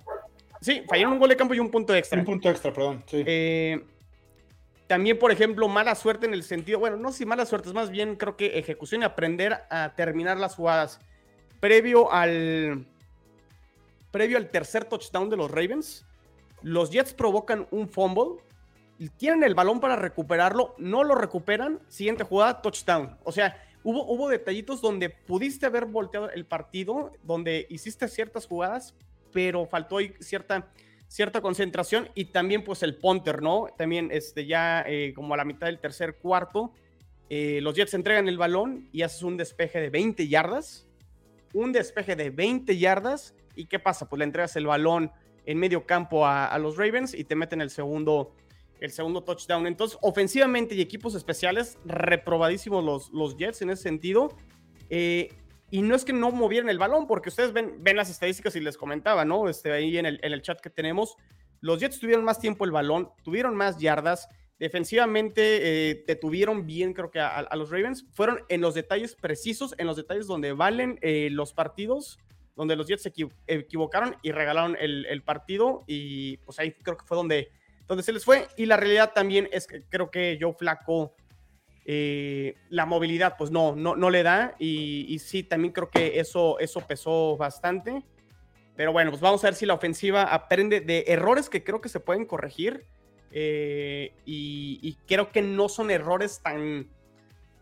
Sí, 0.61 0.83
fallaron 0.89 1.15
un 1.15 1.19
gol 1.19 1.29
de 1.29 1.37
campo 1.37 1.55
y 1.55 1.61
un 1.61 1.71
punto 1.71 1.95
extra. 1.95 2.19
Un 2.19 2.25
punto 2.25 2.49
extra, 2.49 2.73
perdón. 2.73 3.03
Sí. 3.07 3.23
Eh, 3.27 3.85
también, 4.93 5.19
por 5.19 5.33
ejemplo, 5.33 5.69
mala 5.69 5.95
suerte 5.95 6.27
en 6.27 6.35
el 6.35 6.43
sentido, 6.43 6.79
bueno, 6.79 6.99
no 6.99 7.13
si 7.13 7.25
mala 7.25 7.47
suerte, 7.47 7.71
es 7.71 7.75
más 7.75 7.89
bien 7.89 8.15
creo 8.15 8.37
que 8.37 8.59
ejecución 8.59 9.01
y 9.01 9.05
aprender 9.07 9.63
a 9.71 9.95
terminar 9.97 10.37
las 10.37 10.55
jugadas. 10.55 11.01
Previo 11.61 12.13
al, 12.13 12.87
previo 14.11 14.37
al 14.37 14.51
tercer 14.51 14.85
touchdown 14.85 15.31
de 15.31 15.39
los 15.39 15.51
Ravens, 15.51 16.05
los 16.61 16.91
Jets 16.91 17.15
provocan 17.15 17.67
un 17.71 17.89
fumble, 17.89 18.43
tienen 19.17 19.45
el 19.45 19.55
balón 19.55 19.81
para 19.81 19.97
recuperarlo, 19.97 20.75
no 20.77 21.05
lo 21.05 21.15
recuperan, 21.15 21.81
siguiente 21.89 22.25
jugada, 22.25 22.61
touchdown. 22.61 23.17
O 23.25 23.33
sea, 23.33 23.65
hubo, 23.83 24.05
hubo 24.05 24.29
detallitos 24.29 24.83
donde 24.83 25.09
pudiste 25.09 25.65
haber 25.65 25.87
volteado 25.87 26.29
el 26.29 26.45
partido, 26.45 27.13
donde 27.23 27.67
hiciste 27.71 28.09
ciertas 28.09 28.47
jugadas, 28.47 28.95
pero 29.33 29.65
faltó 29.65 29.97
cierta 30.21 30.69
cierta 31.13 31.43
concentración 31.43 32.09
y 32.15 32.27
también 32.27 32.65
pues 32.65 32.83
el 32.83 32.97
punter, 32.97 33.43
¿no? 33.43 33.67
También 33.77 34.09
este, 34.11 34.47
ya 34.47 34.83
eh, 34.87 35.13
como 35.15 35.35
a 35.35 35.37
la 35.37 35.45
mitad 35.45 35.67
del 35.67 35.79
tercer 35.79 36.17
cuarto, 36.17 36.73
eh, 37.29 37.61
los 37.61 37.77
Jets 37.77 37.93
entregan 37.93 38.29
el 38.29 38.39
balón 38.39 38.89
y 38.93 39.03
haces 39.03 39.23
un 39.23 39.37
despeje 39.37 39.79
de 39.79 39.91
20 39.91 40.27
yardas, 40.27 40.89
un 41.53 41.71
despeje 41.71 42.17
de 42.17 42.31
20 42.31 42.79
yardas 42.79 43.35
y 43.55 43.67
¿qué 43.67 43.79
pasa? 43.79 44.09
Pues 44.09 44.21
le 44.21 44.25
entregas 44.25 44.57
el 44.57 44.67
balón 44.67 45.13
en 45.45 45.59
medio 45.59 45.85
campo 45.85 46.27
a, 46.27 46.59
los 46.59 46.79
Ravens 46.79 47.13
y 47.13 47.25
te 47.25 47.35
meten 47.35 47.61
el 47.61 47.69
segundo, 47.69 48.35
el 48.81 48.91
segundo 48.91 49.23
touchdown. 49.23 49.67
Entonces, 49.67 49.99
ofensivamente 50.01 50.75
y 50.75 50.81
equipos 50.81 51.15
especiales, 51.15 51.77
reprobadísimos 51.85 52.83
los, 52.83 53.11
los 53.11 53.37
Jets 53.37 53.61
en 53.61 53.69
ese 53.69 53.83
sentido. 53.83 54.35
Eh, 54.89 55.29
y 55.73 55.81
no 55.81 55.95
es 55.95 56.05
que 56.05 56.13
no 56.13 56.31
movieran 56.31 56.69
el 56.69 56.79
balón, 56.79 57.07
porque 57.07 57.31
ustedes 57.31 57.55
ven, 57.55 57.83
ven 57.83 57.97
las 57.97 58.11
estadísticas 58.11 58.55
y 58.57 58.61
les 58.61 58.77
comentaba, 58.77 59.25
¿no? 59.25 59.49
Este, 59.49 59.73
ahí 59.73 59.97
en 59.97 60.05
el, 60.05 60.21
en 60.23 60.35
el 60.35 60.43
chat 60.43 60.61
que 60.61 60.69
tenemos, 60.69 61.17
los 61.63 61.81
Jets 61.81 61.99
tuvieron 61.99 62.27
más 62.27 62.39
tiempo 62.39 62.67
el 62.67 62.73
balón, 62.73 63.09
tuvieron 63.25 63.57
más 63.57 63.79
yardas, 63.79 64.29
defensivamente 64.59 65.91
eh, 65.91 65.95
te 66.07 66.15
tuvieron 66.15 66.67
bien, 66.67 66.93
creo 66.93 67.11
que 67.11 67.21
a, 67.21 67.49
los 67.57 67.71
Ravens, 67.71 68.05
fueron 68.13 68.41
en 68.51 68.61
los 68.61 68.75
detalles 68.75 69.15
precisos, 69.15 69.75
en 69.79 69.87
los 69.87 69.97
detalles 69.97 70.27
donde 70.27 70.53
valen 70.53 70.99
eh, 71.01 71.31
los 71.33 71.55
partidos, 71.55 72.19
donde 72.55 72.77
los 72.77 72.87
Jets 72.87 73.05
se 73.05 73.13
equivocaron 73.47 74.17
y 74.23 74.31
regalaron 74.31 74.77
el, 74.79 75.23
partido, 75.23 75.85
y 75.87 76.37
pues 76.39 76.59
ahí 76.59 76.73
creo 76.73 76.99
que 76.99 77.07
fue 77.07 77.17
donde, 77.17 77.49
donde 77.87 78.03
se 78.03 78.13
les 78.13 78.27
fue, 78.27 78.47
y 78.59 78.67
la 78.67 78.77
realidad 78.77 79.13
también 79.15 79.49
es 79.53 79.67
que 79.67 79.85
creo 79.89 80.11
que 80.11 80.37
Joe 80.39 80.53
Flaco 80.53 81.15
eh, 81.85 82.55
la 82.69 82.87
movilidad 82.87 83.37
pues 83.37 83.51
no, 83.51 83.75
no, 83.75 83.97
no 83.97 84.11
le 84.11 84.23
da 84.23 84.55
y, 84.59 85.19
sí, 85.19 85.43
también 85.43 85.73
creo 85.73 85.91
que 85.91 86.21
eso, 86.21 86.59
eso 86.59 86.81
pesó 86.81 87.37
bastante. 87.37 88.03
Pero 88.77 88.93
bueno, 88.93 89.11
pues 89.11 89.21
vamos 89.21 89.45
a 89.45 89.49
ver 89.49 89.55
si 89.55 89.67
la 89.67 89.75
ofensiva 89.75 90.23
aprende 90.23 90.81
de 90.81 91.05
errores 91.09 91.51
que 91.51 91.63
creo 91.63 91.81
que 91.81 91.89
se 91.89 92.01
pueden 92.01 92.25
corregir 92.25 92.87
eh, 93.31 94.15
y, 94.25 94.97
creo 95.07 95.31
que 95.31 95.43
no 95.43 95.69
son 95.69 95.91
errores 95.91 96.41
tan, 96.43 96.89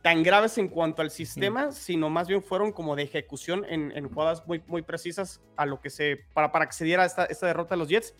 tan 0.02 0.22
graves 0.22 0.58
en 0.58 0.68
cuanto 0.68 1.02
al 1.02 1.10
sistema, 1.10 1.72
sino 1.72 2.10
más 2.10 2.28
bien 2.28 2.42
fueron 2.42 2.72
como 2.72 2.94
de 2.94 3.02
ejecución 3.04 3.64
en, 3.68 3.92
en, 3.96 4.08
jugadas 4.08 4.46
muy, 4.46 4.62
muy 4.66 4.82
precisas 4.82 5.40
a 5.56 5.66
lo 5.66 5.80
que 5.80 5.90
se, 5.90 6.20
para, 6.32 6.52
para 6.52 6.66
que 6.66 6.72
se 6.72 6.84
diera 6.84 7.04
esta, 7.04 7.24
esta 7.24 7.46
derrota 7.46 7.74
de 7.74 7.78
los 7.78 7.88
Jets, 7.88 8.14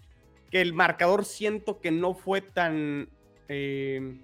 que 0.50 0.60
el 0.60 0.72
marcador 0.72 1.24
siento 1.24 1.80
que 1.80 1.90
no 1.90 2.14
fue 2.14 2.40
tan... 2.40 3.08
Eh, 3.48 4.20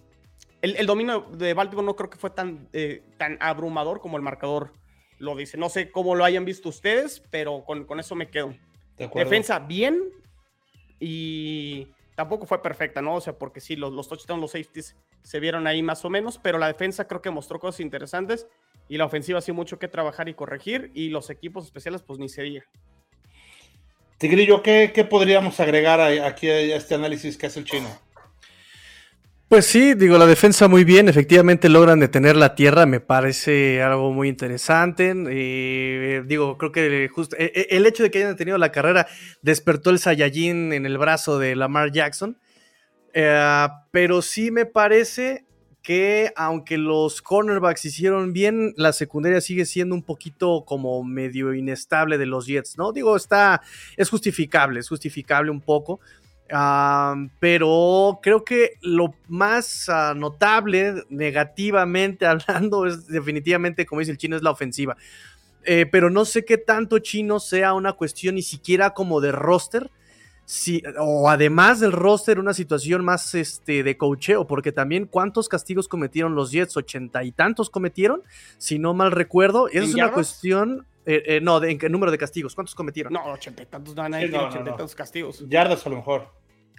el, 0.63 0.87
dominio 0.87 1.27
de 1.33 1.55
Baltimore 1.55 1.87
no 1.87 1.97
creo 1.97 2.11
que 2.11 2.19
fue 2.19 2.31
tan, 2.31 2.69
eh, 2.73 3.03
tan 3.19 3.39
abrumador 3.41 4.01
como 4.01 4.17
el 4.17 4.23
marcador 4.23 4.73
lo 5.19 5.37
dice. 5.37 5.57
No 5.57 5.69
sé 5.69 5.91
cómo 5.91 6.15
lo 6.15 6.25
hayan 6.25 6.45
visto 6.45 6.69
ustedes, 6.69 7.23
pero 7.31 7.65
con, 7.65 7.85
con 7.85 8.01
eso 8.01 8.15
me 8.15 8.29
quedo. 8.29 8.55
Defensa 8.99 9.59
bien, 9.59 10.01
y 11.01 11.89
tampoco 12.15 12.47
fue 12.47 12.63
perfecta, 12.63 13.03
¿no? 13.03 13.17
O 13.17 13.21
sea, 13.21 13.35
porque 13.35 13.61
sí, 13.61 13.77
los, 13.77 13.93
los 13.93 14.09
touchdowns, 14.09 14.41
los 14.41 14.53
safeties 14.53 14.97
se 15.23 15.41
vieron 15.41 15.67
ahí 15.67 15.83
más 15.83 16.05
o 16.05 16.11
menos, 16.11 16.39
pero 16.39 16.59
la 16.59 16.69
defensa 16.69 17.07
creo 17.07 17.21
que 17.21 17.31
mostró 17.31 17.59
cosas 17.59 17.81
interesantes 17.81 18.47
y 18.89 18.97
la 18.97 19.05
ofensiva 19.05 19.41
sí 19.41 19.53
mucho 19.53 19.79
que 19.79 19.89
trabajar 19.89 20.29
y 20.29 20.35
corregir 20.35 20.91
y 20.95 21.09
los 21.09 21.31
equipos 21.31 21.65
especiales 21.65 22.03
pues 22.03 22.19
ni 22.19 22.29
se 22.29 22.43
diga. 22.43 22.65
Tigrillo, 24.19 24.63
¿qué, 24.63 24.93
¿qué, 24.95 25.05
podríamos 25.05 25.61
agregar 25.61 26.01
aquí 26.01 26.49
a 26.49 26.77
este 26.77 26.95
análisis 26.95 27.37
que 27.37 27.47
hace 27.47 27.59
el 27.59 27.67
chino? 27.67 27.89
Pues 29.49 29.67
sí, 29.67 29.95
digo, 29.95 30.19
la 30.19 30.27
defensa 30.27 30.67
muy 30.67 30.83
bien, 30.83 31.09
efectivamente 31.09 31.69
logran 31.69 32.01
detener 32.01 32.35
la 32.35 32.57
tierra, 32.57 32.85
me 32.85 32.99
parece 32.99 33.81
algo 33.81 34.13
muy 34.13 34.29
interesante. 34.29 35.15
Eh, 35.29 36.25
digo, 36.27 36.59
creo 36.59 36.73
que 36.73 37.09
justo 37.09 37.37
e, 37.39 37.53
e, 37.55 37.77
el 37.77 37.87
hecho 37.87 38.03
de 38.03 38.11
que 38.11 38.19
hayan 38.19 38.33
detenido 38.33 38.59
la 38.59 38.73
carrera 38.73 39.07
despertó 39.43 39.91
el 39.91 40.01
Saiyajin 40.01 40.73
en 40.73 40.85
el 40.85 40.99
brazo 40.99 41.39
de 41.39 41.55
Lamar 41.55 41.93
Jackson. 41.93 42.37
Eh, 43.15 43.69
pero 43.93 44.21
sí 44.21 44.51
me 44.51 44.67
parece 44.67 45.47
que 45.81 46.33
aunque 46.35 46.77
los 46.77 47.23
cornerbacks 47.23 47.85
hicieron 47.85 48.33
bien, 48.33 48.75
la 48.77 48.93
secundaria 48.93 49.41
sigue 49.41 49.65
siendo 49.65 49.95
un 49.95 50.03
poquito 50.03 50.65
como 50.67 51.05
medio 51.05 51.55
inestable 51.55 52.19
de 52.19 52.27
los 52.27 52.47
Jets, 52.47 52.77
¿no? 52.77 52.91
Digo, 52.91 53.15
está, 53.15 53.63
es 53.97 54.11
justificable, 54.11 54.81
es 54.81 54.89
justificable 54.89 55.53
un 55.53 55.61
poco 55.61 56.01
pero 57.41 58.21
creo 58.23 58.45
que 58.45 58.75
lo 58.83 59.15
más 59.29 59.89
ah, 59.89 60.15
notable 60.17 61.05
negativamente 61.09 62.27
hablando 62.27 62.87
es 62.87 63.07
definitivamente, 63.07 63.87
como 63.87 64.01
dice 64.01 64.13
el 64.13 64.19
chino, 64.19 64.37
es 64.37 64.43
la 64.43 64.51
ofensiva. 64.51 64.97
Eh, 65.65 65.85
pero 65.91 66.11
no 66.11 66.25
sé 66.25 66.45
qué 66.45 66.59
tanto 66.59 67.01
chino 67.01 67.41
sea 67.41 67.75
una 67.75 67.95
cuestión 67.95 68.37
ni 68.37 68.43
siquiera 68.43 68.91
como 68.91 69.21
de 69.21 69.33
roster. 69.33 69.91
Si, 70.45 70.81
o 70.97 71.29
además 71.29 71.81
del 71.81 71.91
roster, 71.91 72.39
una 72.39 72.55
situación 72.55 73.05
más 73.05 73.35
este, 73.35 73.83
de 73.83 73.97
cocheo, 73.97 74.47
porque 74.47 74.71
también 74.71 75.07
cuántos 75.07 75.49
castigos 75.49 75.89
cometieron 75.89 76.37
los 76.37 76.53
Jets, 76.53 76.77
ochenta 76.77 77.25
y 77.25 77.33
tantos 77.33 77.69
cometieron, 77.69 78.23
si 78.57 78.79
no 78.79 78.95
mal 78.95 79.11
recuerdo, 79.11 79.67
es 79.67 79.93
una 79.93 80.13
cuestión, 80.13 80.87
eh, 81.07 81.23
eh, 81.37 81.41
no, 81.41 81.61
de, 81.61 81.71
en 81.71 81.93
número 81.93 82.11
de 82.11 82.19
castigos. 82.19 82.55
¿Cuántos 82.55 82.75
cometieron? 82.75 83.13
No, 83.13 83.25
ochenta 83.27 83.63
y 83.63 83.67
tantos, 83.67 83.95
no, 83.95 84.09
nadie 84.09 84.27
ochenta 84.37 84.71
y 84.71 84.77
tantos 84.77 84.95
castigos. 84.95 85.45
Yardas 85.49 85.87
a 85.87 85.91
lo 85.91 85.97
mejor. 85.97 86.29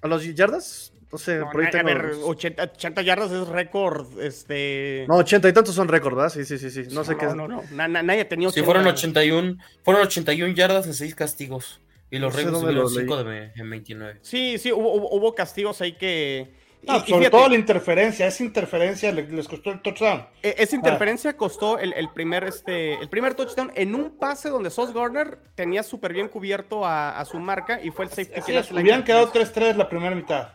¿A 0.01 0.07
los 0.07 0.23
yardas? 0.35 0.93
No 1.11 1.17
sé, 1.17 1.39
por 1.51 1.61
ahí 1.61 1.71
tengo... 1.71 1.89
a 1.89 1.93
ver, 1.93 2.11
80, 2.21 3.01
yardas 3.01 3.31
es 3.31 3.47
récord, 3.47 4.19
este... 4.19 5.05
No, 5.07 5.15
ochenta 5.15 5.47
y 5.47 5.53
tantos 5.53 5.73
son 5.73 5.87
récord, 5.87 6.15
¿verdad? 6.15 6.29
Sí, 6.29 6.43
sí, 6.43 6.57
sí, 6.57 6.69
sí. 6.69 6.83
No, 6.93 7.05
sé 7.05 7.15
qué 7.15 7.27
es. 7.27 7.35
No, 7.35 7.47
no, 7.47 7.63
nadie 7.71 8.21
ha 8.21 8.27
tenido... 8.27 8.51
Sí, 8.51 8.61
fueron 8.61 8.85
81, 8.85 9.55
fueron 9.83 10.03
81 10.03 10.53
yardas 10.53 10.85
en 10.85 10.93
6 10.93 11.15
castigos. 11.15 11.79
Y 12.11 12.19
los 12.19 12.35
récords 12.35 12.59
fueron 12.59 12.89
5 12.89 13.23
de, 13.23 13.51
en 13.55 13.69
29. 13.69 14.19
Sí, 14.21 14.57
sí, 14.57 14.73
hubo, 14.73 15.09
hubo 15.09 15.33
castigos 15.33 15.79
ahí 15.81 15.93
que 15.93 16.53
Ah, 16.87 17.03
sobre 17.05 17.29
todo 17.29 17.49
la 17.49 17.55
interferencia, 17.55 18.27
esa 18.27 18.43
interferencia 18.43 19.11
les 19.11 19.47
costó 19.47 19.71
el 19.71 19.81
touchdown. 19.81 20.25
E, 20.41 20.55
esa 20.57 20.75
interferencia 20.75 21.35
costó 21.35 21.79
el, 21.79 22.09
primer, 22.13 22.43
este, 22.45 22.93
el 22.93 23.09
primer 23.09 23.33
touchdown 23.35 23.71
en 23.75 23.95
un 23.95 24.17
pase 24.17 24.49
donde 24.49 24.69
Sos 24.69 24.93
Garner 24.93 25.39
tenía 25.55 25.83
súper 25.83 26.13
bien 26.13 26.29
cubierto 26.29 26.85
a, 26.85 27.23
su 27.25 27.39
marca 27.39 27.81
y 27.81 27.89
fue 27.89 28.05
el 28.05 28.11
safety 28.11 28.41
que 28.41 28.57
es, 28.57 28.71
Hubieran 28.71 29.03
quedado 29.03 29.31
3-3 29.31 29.75
la 29.75 29.89
primera 29.89 30.15
mitad. 30.15 30.49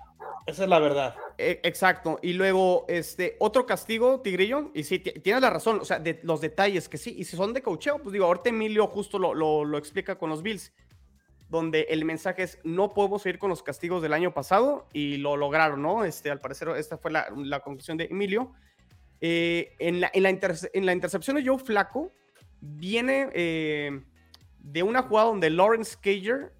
Esa 0.46 0.64
es 0.64 0.68
la 0.68 0.78
verdad. 0.78 1.14
E, 1.38 1.60
exacto. 1.62 2.18
Y 2.22 2.32
luego, 2.32 2.86
este, 2.88 3.36
otro 3.38 3.66
castigo, 3.66 4.20
Tigrillo, 4.20 4.70
y 4.74 4.84
sí, 4.84 4.98
tienes 4.98 5.42
la 5.42 5.50
razón, 5.50 5.80
o 5.80 5.84
sea, 5.84 5.98
de 5.98 6.18
los 6.22 6.40
detalles 6.40 6.88
que 6.88 6.98
sí, 6.98 7.14
y 7.16 7.24
si 7.24 7.36
son 7.36 7.52
de 7.52 7.62
cocheo, 7.62 7.98
pues 7.98 8.12
digo, 8.12 8.26
ahorita 8.26 8.48
Emilio 8.48 8.86
justo 8.86 9.18
lo, 9.18 9.34
lo 9.34 9.78
explica 9.78 10.16
con 10.16 10.30
los 10.30 10.42
Bills 10.42 10.72
donde 11.52 11.82
el 11.90 12.06
mensaje 12.06 12.44
es 12.44 12.58
no 12.64 12.94
podemos 12.94 13.20
seguir 13.20 13.38
con 13.38 13.50
los 13.50 13.62
castigos 13.62 14.00
del 14.00 14.14
año 14.14 14.32
pasado 14.32 14.88
y 14.94 15.18
lo 15.18 15.36
lograron, 15.36 15.82
¿no? 15.82 16.02
Este, 16.02 16.30
al 16.30 16.40
parecer 16.40 16.70
esta 16.78 16.96
fue 16.96 17.10
la, 17.10 17.60
conclusión 17.60 17.98
de 17.98 18.04
Emilio. 18.04 18.52
Eh, 19.20 19.76
en, 19.78 20.00
la, 20.00 20.10
en, 20.14 20.22
la 20.22 20.30
en, 20.30 20.86
la, 20.86 20.92
intercepción 20.94 21.36
de 21.36 21.46
Joe 21.46 21.58
Flaco 21.58 22.10
viene 22.58 23.28
eh, 23.34 24.00
de 24.60 24.82
una 24.82 25.02
jugada 25.02 25.28
donde 25.28 25.50
Lawrence 25.50 25.94
Cager 26.00 26.54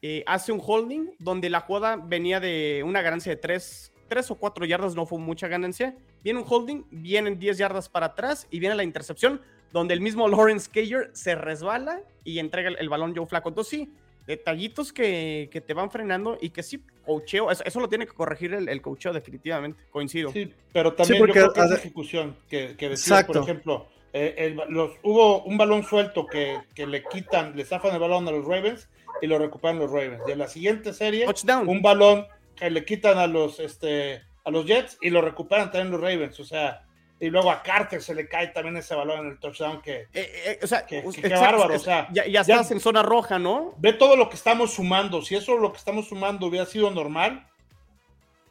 eh, 0.00 0.24
hace 0.26 0.50
un 0.50 0.62
holding, 0.64 1.10
donde 1.18 1.50
la 1.50 1.60
jugada 1.60 1.96
venía 1.96 2.40
de 2.40 2.82
una 2.86 3.02
ganancia 3.02 3.36
de 3.36 3.36
3, 3.36 3.92
o 4.30 4.34
4 4.36 4.64
yardas, 4.64 4.94
no 4.94 5.04
fue 5.04 5.18
mucha 5.18 5.46
ganancia. 5.46 5.94
Viene 6.24 6.40
un 6.40 6.46
holding, 6.48 6.84
vienen 6.90 7.38
10 7.38 7.58
yardas 7.58 7.90
para 7.90 8.06
atrás 8.06 8.46
y 8.50 8.60
viene 8.60 8.76
la 8.76 8.82
intercepción, 8.82 9.42
donde 9.72 9.92
el 9.92 10.00
mismo 10.00 10.26
Lawrence 10.26 10.70
Cager 10.72 11.10
se 11.12 11.34
resbala 11.34 12.00
y 12.24 12.38
entrega 12.38 12.70
el, 12.70 12.78
el 12.78 12.88
balón 12.88 13.14
Joe 13.14 13.26
Flaco. 13.26 13.50
Entonces 13.50 13.70
sí, 13.70 13.92
detallitos 14.26 14.92
que, 14.92 15.48
que, 15.52 15.60
te 15.60 15.74
van 15.74 15.90
frenando 15.90 16.38
y 16.40 16.50
que 16.50 16.62
sí, 16.62 16.84
cocheo, 17.04 17.50
eso, 17.50 17.80
lo 17.80 17.88
tiene 17.88 18.06
que 18.06 18.12
corregir 18.12 18.54
el, 18.54 18.68
el 18.68 18.80
cocheo 18.80 19.12
definitivamente, 19.12 19.82
coincido. 19.90 20.30
Sí, 20.32 20.52
pero 20.72 20.94
también 20.94 21.26
yo 21.26 21.32
creo 21.32 21.52
que 21.52 21.60
es 21.60 21.70
ejecución, 21.72 22.36
que, 22.48 22.76
que 22.76 22.90
decía, 22.90 23.26
por 23.26 23.38
ejemplo, 23.38 23.88
eh, 24.12 24.56
los, 24.68 24.92
hubo 25.02 25.42
un 25.44 25.56
balón 25.56 25.84
suelto 25.84 26.26
que, 26.26 26.58
que, 26.74 26.86
le 26.86 27.02
quitan, 27.04 27.56
le 27.56 27.64
zafan 27.64 27.94
el 27.94 28.00
balón 28.00 28.28
a 28.28 28.30
los 28.30 28.44
Ravens 28.44 28.88
y 29.20 29.26
lo 29.26 29.38
recuperan 29.38 29.78
los 29.78 29.90
Ravens. 29.90 30.22
Y 30.28 30.32
en 30.32 30.38
la 30.38 30.48
siguiente 30.48 30.92
serie, 30.92 31.26
un 31.66 31.82
balón 31.82 32.26
que 32.56 32.70
le 32.70 32.84
quitan 32.84 33.18
a 33.18 33.26
los, 33.26 33.58
este, 33.58 34.22
a 34.44 34.50
los 34.50 34.66
Jets 34.66 34.98
y 35.00 35.10
lo 35.10 35.22
recuperan 35.22 35.70
también 35.70 35.90
los 35.90 36.00
Ravens. 36.00 36.38
O 36.40 36.44
sea, 36.44 36.84
y 37.22 37.30
luego 37.30 37.52
a 37.52 37.62
Carter 37.62 38.02
se 38.02 38.16
le 38.16 38.26
cae 38.26 38.48
también 38.48 38.76
ese 38.76 38.96
balón 38.96 39.20
en 39.20 39.26
el 39.28 39.38
touchdown 39.38 39.80
que, 39.80 40.00
eh, 40.00 40.08
eh, 40.12 40.58
o 40.60 40.66
sea, 40.66 40.84
qué 40.84 41.04
bárbaro, 41.30 41.76
o 41.76 41.78
sea, 41.78 42.08
ya, 42.12 42.26
ya 42.26 42.40
estás 42.40 42.72
en 42.72 42.80
zona 42.80 43.04
roja, 43.04 43.38
¿no? 43.38 43.76
Ve 43.78 43.92
todo 43.92 44.16
lo 44.16 44.28
que 44.28 44.34
estamos 44.34 44.74
sumando, 44.74 45.22
si 45.22 45.36
eso 45.36 45.56
lo 45.56 45.70
que 45.70 45.78
estamos 45.78 46.08
sumando 46.08 46.48
hubiera 46.48 46.66
sido 46.66 46.90
normal, 46.90 47.46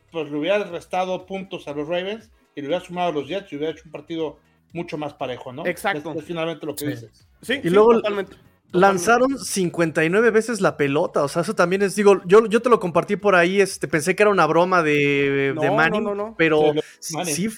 pues 0.10 0.32
le 0.32 0.38
hubiera 0.38 0.64
restado 0.64 1.26
puntos 1.26 1.68
a 1.68 1.74
los 1.74 1.86
Ravens 1.86 2.32
y 2.56 2.62
le 2.62 2.68
hubiera 2.68 2.82
sumado 2.82 3.10
a 3.10 3.12
los 3.12 3.28
Jets 3.28 3.52
y 3.52 3.58
hubiera 3.58 3.74
hecho 3.74 3.84
un 3.88 3.92
partido 3.92 4.40
mucho 4.72 4.98
más 4.98 5.14
parejo, 5.16 5.52
¿no? 5.52 5.66
Exacto. 5.66 6.14
Es, 6.18 6.24
finalmente 6.24 6.66
lo 6.66 6.74
que 6.74 6.88
dices. 6.88 7.28
Sí, 7.42 7.60
y 7.62 7.70
luego 7.70 7.96
totalmente. 7.96 8.38
Lanzaron 8.72 9.38
59 9.38 10.32
veces 10.32 10.62
la 10.62 10.78
pelota, 10.78 11.24
o 11.24 11.28
sea, 11.28 11.42
eso 11.42 11.54
también 11.54 11.82
es, 11.82 11.94
digo, 11.98 12.22
yo, 12.26 12.46
yo 12.46 12.62
te 12.62 12.70
lo 12.70 12.80
compartí 12.80 13.18
por 13.18 13.36
ahí, 13.36 13.60
este, 13.60 13.90
pensé 13.90 14.16
que 14.16 14.24
era 14.24 14.30
una 14.30 14.46
broma 14.46 14.82
de, 14.82 15.54
de 15.60 15.72
Manning, 15.72 16.06
no, 16.06 16.16
no, 16.16 16.36
pero 16.38 16.72
sí 17.02 17.50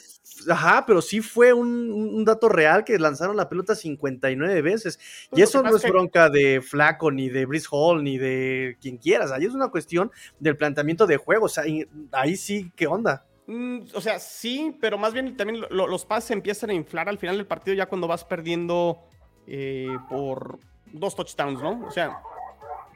Ajá, 0.49 0.85
pero 0.85 1.01
sí 1.01 1.21
fue 1.21 1.53
un, 1.53 2.23
dato 2.25 2.49
real 2.49 2.83
que 2.83 2.97
lanzaron 2.97 3.35
la 3.35 3.49
pelota 3.49 3.75
59 3.75 4.61
veces. 4.61 4.99
y 5.31 5.41
eso 5.41 5.61
no 5.61 5.75
es 5.75 5.83
bronca 5.83 6.29
de 6.29 6.61
Flaco, 6.61 7.11
ni 7.11 7.29
de 7.29 7.45
Brice 7.45 7.67
Hall, 7.71 8.03
ni 8.03 8.17
de 8.17 8.77
quien 8.81 8.97
quieras. 8.97 9.31
Ahí 9.31 9.45
es 9.45 9.53
una 9.53 9.69
cuestión 9.69 10.11
del 10.39 10.57
planteamiento 10.57 11.07
de 11.07 11.17
juego. 11.17 11.45
O 11.45 11.49
sea, 11.49 11.63
ahí 12.11 12.35
sí, 12.35 12.71
¿qué 12.75 12.87
onda? 12.87 13.25
Mm, 13.47 13.81
o 13.93 14.01
sea, 14.01 14.19
sí, 14.19 14.77
pero 14.79 14.97
más 14.97 15.13
bien 15.13 15.35
también 15.35 15.65
los 15.69 16.05
pases 16.05 16.31
empiezan 16.31 16.69
a 16.69 16.73
inflar 16.73 17.09
al 17.09 17.17
final 17.17 17.35
del 17.35 17.45
partido 17.45 17.75
ya 17.75 17.87
cuando 17.87 18.07
vas 18.07 18.23
perdiendo 18.23 19.01
eh, 19.47 19.97
por 20.09 20.59
dos 20.91 21.15
touchdowns, 21.15 21.61
¿no? 21.61 21.85
O 21.85 21.91
sea. 21.91 22.19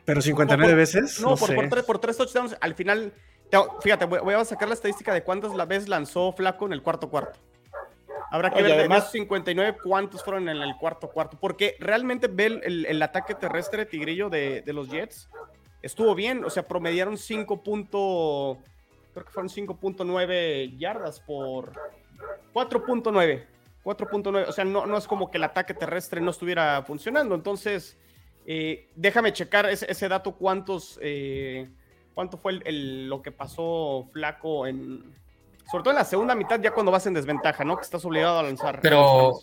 ¿Pero 0.06 0.22
59 0.22 0.74
veces? 0.74 1.20
No, 1.20 1.36
por, 1.36 1.54
por, 1.54 1.68
tres, 1.68 1.84
por 1.84 2.00
tres 2.00 2.16
touchdowns. 2.16 2.56
Al 2.62 2.76
final 2.76 3.14
Fíjate, 3.82 4.06
voy 4.06 4.34
a 4.34 4.46
sacar 4.46 4.68
la 4.68 4.74
estadística 4.74 5.14
de 5.14 5.24
cuántas 5.24 5.54
la 5.54 5.66
vez 5.66 5.88
lanzó 5.88 6.32
Flaco 6.34 6.66
en 6.66 6.74
el 6.74 6.82
cuarto 6.82 7.10
cuarto. 7.10 7.40
Habrá 8.30 8.52
que 8.52 8.62
ver 8.62 8.74
además 8.74 9.12
59 9.12 9.78
cuántos 9.82 10.24
fueron 10.24 10.50
en 10.50 10.58
el 10.58 10.76
cuarto 10.76 11.10
cuarto. 11.10 11.38
Porque 11.40 11.78
realmente 11.80 12.28
ve 12.28 12.60
el, 12.64 13.02
ataque 13.02 13.36
terrestre 13.36 13.86
Tigrillo 13.86 14.30
de, 14.30 14.64
los 14.68 14.90
Jets. 14.90 15.30
Estuvo 15.82 16.14
bien, 16.14 16.44
o 16.44 16.50
sea, 16.50 16.68
promediaron 16.68 17.18
5. 17.18 17.62
creo 17.64 18.58
que 19.14 19.32
fueron 19.32 19.50
5.9 19.50 20.78
yardas 20.78 21.22
por 21.22 21.72
4.9. 22.54 23.46
4.9. 23.84 24.46
O 24.48 24.52
sea, 24.52 24.66
no, 24.66 24.86
no 24.86 24.98
es 24.98 25.08
como 25.08 25.32
que 25.32 25.38
el 25.38 25.46
ataque 25.46 25.74
terrestre 25.74 26.20
no 26.20 26.32
estuviera 26.32 26.84
funcionando. 26.84 27.34
Entonces, 27.34 27.98
eh, 28.46 28.90
déjame 28.96 29.32
checar 29.32 29.68
ese, 29.68 30.10
dato, 30.10 30.34
cuántos. 30.36 31.00
Eh, 31.02 31.70
cuánto 32.18 32.40
fue 32.40 32.60
el, 32.66 33.08
lo 33.08 33.22
que 33.22 33.32
pasó 33.32 34.10
Flaco 34.12 34.66
en. 34.66 35.04
Sobre 35.70 35.84
todo 35.84 35.92
en 35.92 35.98
la 35.98 36.06
segunda 36.06 36.34
mitad, 36.34 36.60
ya 36.60 36.72
cuando 36.72 36.92
vas 36.92 37.06
en 37.06 37.14
desventaja, 37.14 37.64
¿no? 37.64 37.76
Que 37.76 37.84
estás 37.84 38.04
obligado 38.06 38.40
a 38.40 38.44
lanzar. 38.44 38.80
Pero, 38.82 39.34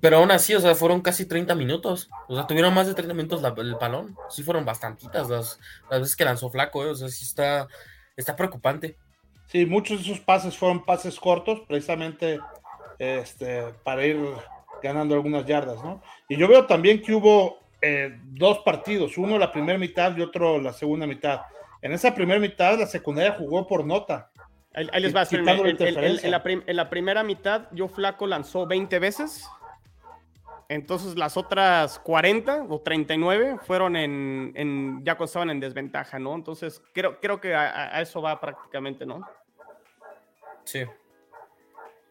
pero 0.00 0.16
aún 0.16 0.32
así, 0.32 0.54
o 0.54 0.60
sea, 0.60 0.74
fueron 0.74 1.02
casi 1.02 1.26
30 1.26 1.54
minutos. 1.54 2.10
O 2.26 2.34
sea, 2.34 2.48
tuvieron 2.48 2.74
más 2.74 2.88
de 2.88 2.94
30 2.94 3.14
minutos 3.14 3.44
el 3.58 3.74
balón. 3.76 4.16
Sí, 4.28 4.42
fueron 4.42 4.64
bastantitas 4.64 5.30
las, 5.30 5.60
las 5.88 6.00
veces 6.00 6.16
que 6.16 6.24
lanzó 6.24 6.50
Flaco, 6.50 6.84
¿eh? 6.84 6.88
O 6.88 6.94
sea, 6.96 7.08
sí 7.10 7.24
está, 7.24 7.68
está 8.16 8.34
preocupante. 8.34 8.96
Sí, 9.46 9.66
muchos 9.66 9.98
de 9.98 10.10
esos 10.10 10.24
pases 10.24 10.56
fueron 10.56 10.84
pases 10.84 11.20
cortos, 11.20 11.60
precisamente 11.68 12.40
este, 12.98 13.66
para 13.84 14.04
ir 14.04 14.18
ganando 14.82 15.14
algunas 15.14 15.46
yardas, 15.46 15.76
¿no? 15.84 16.02
Y 16.28 16.36
yo 16.36 16.48
veo 16.48 16.66
también 16.66 17.02
que 17.02 17.14
hubo 17.14 17.60
eh, 17.80 18.18
dos 18.24 18.58
partidos, 18.60 19.16
uno 19.16 19.38
la 19.38 19.52
primera 19.52 19.78
mitad 19.78 20.16
y 20.16 20.22
otro 20.22 20.60
la 20.60 20.72
segunda 20.72 21.06
mitad. 21.06 21.42
En 21.82 21.92
esa 21.92 22.14
primera 22.14 22.38
mitad, 22.38 22.78
la 22.78 22.86
secundaria 22.86 23.32
jugó 23.32 23.66
por 23.66 23.84
nota. 23.84 24.30
Ahí, 24.72 24.86
les 25.00 25.14
va 25.14 25.22
a 25.22 25.26
en, 25.30 26.76
la 26.76 26.90
primera 26.90 27.24
mitad, 27.24 27.68
yo 27.72 27.88
Flaco 27.88 28.26
lanzó 28.26 28.66
20 28.66 28.98
veces. 29.00 29.48
Entonces 30.68 31.16
las 31.16 31.36
otras 31.36 31.98
40 31.98 32.66
o 32.68 32.80
39 32.80 33.58
fueron 33.66 33.96
en, 33.96 34.52
en 34.54 35.04
ya 35.04 35.18
estaban 35.20 35.50
en 35.50 35.58
desventaja, 35.58 36.20
¿no? 36.20 36.36
Entonces 36.36 36.80
creo, 36.94 37.18
creo 37.18 37.40
que 37.40 37.56
a, 37.56 38.00
eso 38.00 38.22
va 38.22 38.40
prácticamente, 38.40 39.04
¿no? 39.04 39.26
Sí. 40.62 40.84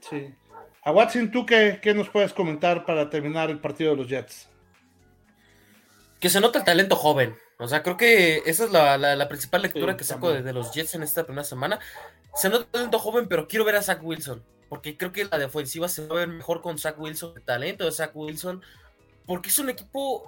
Sí. 0.01 0.35
A 0.83 0.91
Watson, 0.91 1.31
¿tú 1.31 1.45
qué, 1.45 1.79
qué, 1.81 1.93
nos 1.93 2.09
puedes 2.09 2.33
comentar 2.33 2.85
para 2.85 3.09
terminar 3.09 3.49
el 3.49 3.59
partido 3.59 3.91
de 3.91 3.97
los 3.97 4.09
Jets? 4.09 4.49
Que 6.19 6.29
se 6.29 6.41
nota 6.41 6.59
el 6.59 6.65
talento 6.65 6.97
joven. 6.97 7.37
O 7.59 7.67
sea, 7.67 7.83
creo 7.83 7.97
que 7.97 8.41
esa 8.45 8.65
es 8.65 8.71
la, 8.71 8.97
la, 8.97 9.27
principal 9.27 9.61
lectura 9.61 9.97
que 9.97 10.03
saco 10.03 10.31
de, 10.31 10.41
de, 10.41 10.53
los 10.53 10.71
Jets 10.71 10.95
en 10.95 11.03
esta 11.03 11.25
primera 11.25 11.43
semana. 11.43 11.79
Se 12.33 12.49
nota 12.49 12.63
el 12.63 12.71
talento 12.71 12.99
joven, 12.99 13.27
pero 13.27 13.47
quiero 13.47 13.65
ver 13.65 13.75
a 13.75 13.81
Zach 13.81 13.99
Wilson 14.01 14.43
porque 14.69 14.95
creo 14.95 15.11
que 15.11 15.25
la 15.25 15.37
defensiva 15.37 15.89
se 15.89 16.07
va 16.07 16.15
a 16.15 16.19
ver 16.19 16.27
mejor 16.27 16.61
con 16.61 16.77
Zach 16.77 16.97
Wilson, 16.97 17.33
el 17.35 17.41
talento 17.41 17.83
de 17.83 17.91
Zach 17.91 18.11
Wilson, 18.13 18.61
porque 19.25 19.49
es 19.49 19.59
un 19.59 19.69
equipo 19.69 20.23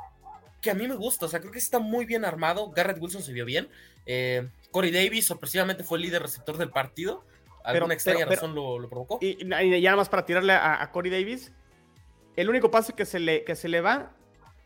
que 0.61 0.71
a 0.71 0.73
mí 0.73 0.87
me 0.87 0.95
gusta, 0.95 1.27
o 1.27 1.29
sea, 1.29 1.39
creo 1.39 1.51
que 1.51 1.59
está 1.59 1.79
muy 1.79 2.05
bien 2.05 2.25
armado, 2.25 2.71
Garrett 2.71 2.99
Wilson 2.99 3.21
se 3.21 3.31
vio 3.33 3.45
bien, 3.45 3.69
eh, 4.05 4.47
Corey 4.71 4.91
Davis 4.91 5.27
sorpresivamente 5.27 5.83
fue 5.83 5.99
el 5.99 6.03
líder 6.03 6.23
receptor 6.23 6.57
del 6.57 6.69
partido, 6.69 7.23
alguna 7.63 7.93
extraña 7.93 8.25
razón 8.25 8.55
lo, 8.55 8.89
provocó. 8.89 9.19
Y, 9.21 9.37
ya 9.47 9.91
nada 9.91 9.97
más 9.97 10.09
para 10.09 10.25
tirarle 10.25 10.53
a, 10.53 10.89
Corey 10.91 11.11
Davis, 11.11 11.51
el 12.35 12.49
único 12.49 12.71
pase 12.71 12.93
que 12.93 13.05
se 13.05 13.19
le, 13.19 13.43
que 13.43 13.55
se 13.55 13.69
le 13.69 13.81
va 13.81 14.11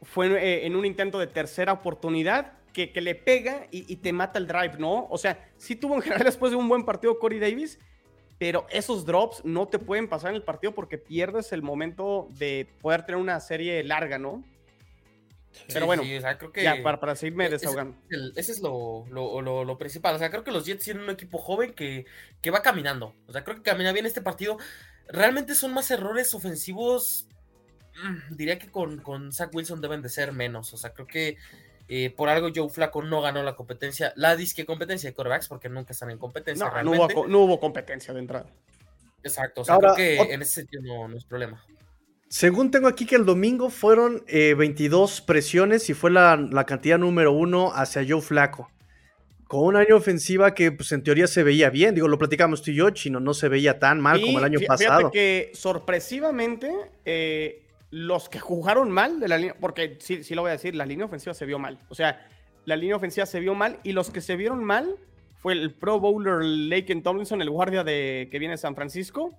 fue 0.01 0.27
eh, 0.27 0.65
en 0.65 0.75
un 0.75 0.85
intento 0.85 1.19
de 1.19 1.27
tercera 1.27 1.73
oportunidad, 1.73 2.53
que, 2.73 2.91
que 2.91 2.99
le 2.99 3.15
pega 3.15 3.67
y, 3.71 3.91
y, 3.91 3.95
te 3.95 4.11
mata 4.11 4.37
el 4.37 4.47
drive, 4.47 4.77
¿no? 4.77 5.07
O 5.09 5.17
sea, 5.17 5.49
sí 5.57 5.77
tuvo 5.77 5.95
en 5.95 6.01
general 6.01 6.23
después 6.25 6.51
de 6.51 6.57
un 6.57 6.67
buen 6.67 6.83
partido 6.83 7.17
Corey 7.19 7.39
Davis, 7.39 7.79
pero 8.37 8.67
esos 8.69 9.05
drops 9.05 9.45
no 9.45 9.67
te 9.67 9.79
pueden 9.79 10.09
pasar 10.09 10.31
en 10.31 10.35
el 10.35 10.43
partido 10.43 10.75
porque 10.75 10.97
pierdes 10.97 11.53
el 11.53 11.61
momento 11.61 12.27
de 12.31 12.67
poder 12.81 13.05
tener 13.05 13.21
una 13.21 13.39
serie 13.39 13.81
larga, 13.83 14.17
¿no? 14.17 14.43
pero 15.71 15.85
bueno, 15.85 16.03
creo 16.37 16.51
que 16.51 16.63
ya, 16.63 16.81
para, 16.83 16.99
para 16.99 17.15
seguirme 17.15 17.49
desahogando. 17.49 17.95
Ese, 18.35 18.51
es 18.51 18.59
lo, 18.59 19.05
lo, 19.09 19.77
principal. 19.77 20.15
O 20.15 20.19
sea, 20.19 20.29
creo 20.29 20.43
que 20.43 20.51
los 20.51 20.65
Jets 20.65 20.83
tienen 20.83 21.03
un 21.03 21.09
equipo 21.09 21.37
joven 21.37 21.73
que, 21.73 22.05
que 22.41 22.51
va 22.51 22.61
caminando. 22.61 23.15
O 23.27 23.31
sea, 23.31 23.43
creo 23.43 23.57
que 23.57 23.63
camina 23.63 23.91
bien 23.91 24.05
este 24.05 24.21
partido. 24.21 24.57
Realmente 25.07 25.55
son 25.55 25.73
más 25.73 25.89
errores 25.91 26.33
ofensivos. 26.33 27.27
Mm, 28.03 28.35
diría 28.35 28.59
que 28.59 28.69
con, 28.69 28.97
con 28.99 29.31
Zach 29.31 29.53
Wilson 29.53 29.81
deben 29.81 30.01
de 30.01 30.09
ser 30.09 30.31
menos. 30.31 30.73
O 30.73 30.77
sea, 30.77 30.93
creo 30.93 31.07
que 31.07 31.37
eh, 31.87 32.13
por 32.15 32.29
algo 32.29 32.49
Joe 32.53 32.69
Flaco 32.69 33.03
no 33.03 33.21
ganó 33.21 33.43
la 33.43 33.55
competencia, 33.55 34.11
la 34.15 34.35
disque 34.35 34.65
competencia 34.65 35.09
de 35.09 35.13
corebacks, 35.13 35.47
porque 35.47 35.69
nunca 35.69 35.93
están 35.93 36.09
en 36.09 36.17
competencia. 36.17 36.65
No, 36.83 37.07
no, 37.27 37.39
hubo, 37.39 37.59
competencia 37.59 38.13
de 38.13 38.19
entrada. 38.19 38.47
Exacto, 39.23 39.61
o 39.61 39.65
sea, 39.65 39.77
creo 39.77 39.95
que 39.95 40.17
en 40.17 40.41
ese 40.41 40.61
sentido 40.61 41.07
no, 41.07 41.15
es 41.15 41.25
problema. 41.25 41.63
Según 42.27 42.71
tengo 42.71 42.87
aquí 42.87 43.05
que 43.05 43.15
el 43.15 43.25
domingo 43.25 43.69
fueron 43.69 44.23
22 44.27 45.19
eh, 45.19 45.23
presiones 45.25 45.89
y 45.89 45.93
fue 45.93 46.11
la, 46.11 46.65
cantidad 46.67 46.97
número 46.97 47.31
uno 47.31 47.71
hacia 47.73 48.05
Joe 48.07 48.21
Flaco. 48.21 48.69
Con 49.47 49.61
una 49.61 49.79
año 49.79 49.95
ofensiva 49.95 50.55
que 50.55 50.71
pues 50.71 50.91
en 50.91 51.03
teoría 51.03 51.27
se 51.27 51.43
veía 51.43 51.69
bien, 51.69 51.93
digo, 51.93 52.07
lo 52.07 52.17
platicamos 52.17 52.63
tú 52.63 52.71
y 52.71 52.75
yo, 52.75 52.89
Chino, 52.89 53.19
no 53.19 53.35
se 53.35 53.47
veía 53.47 53.77
tan 53.77 54.01
mal 54.01 54.19
como 54.19 54.39
el 54.39 54.45
año 54.45 54.59
pasado. 54.67 55.11
que 55.11 55.51
sorpresivamente 55.53 56.71
eh, 57.05 57.64
los 57.95 58.27
que 58.27 58.41
jugaron 58.41 58.91
mal 58.91 59.21
de 59.21 59.29
la 59.29 59.37
línea, 59.37 59.55
porque 59.57 59.95
sí, 60.01 60.21
sí 60.21 60.35
lo 60.35 60.41
voy 60.41 60.49
a 60.49 60.55
decir, 60.55 60.75
la 60.75 60.85
línea 60.85 61.05
ofensiva 61.05 61.33
se 61.33 61.45
vio 61.45 61.59
mal. 61.59 61.79
O 61.87 61.95
sea, 61.95 62.27
la 62.65 62.75
línea 62.75 62.97
ofensiva 62.97 63.25
se 63.25 63.39
vio 63.39 63.55
mal 63.55 63.79
y 63.83 63.93
los 63.93 64.09
que 64.09 64.19
se 64.19 64.35
vieron 64.35 64.65
mal 64.65 64.97
fue 65.37 65.53
el 65.53 65.73
Pro 65.73 65.97
Bowler 66.01 66.43
Laken 66.43 67.03
Tomlinson, 67.03 67.41
el 67.41 67.49
guardia 67.49 67.85
de, 67.85 68.27
que 68.29 68.37
viene 68.37 68.55
de 68.55 68.57
San 68.57 68.75
Francisco, 68.75 69.33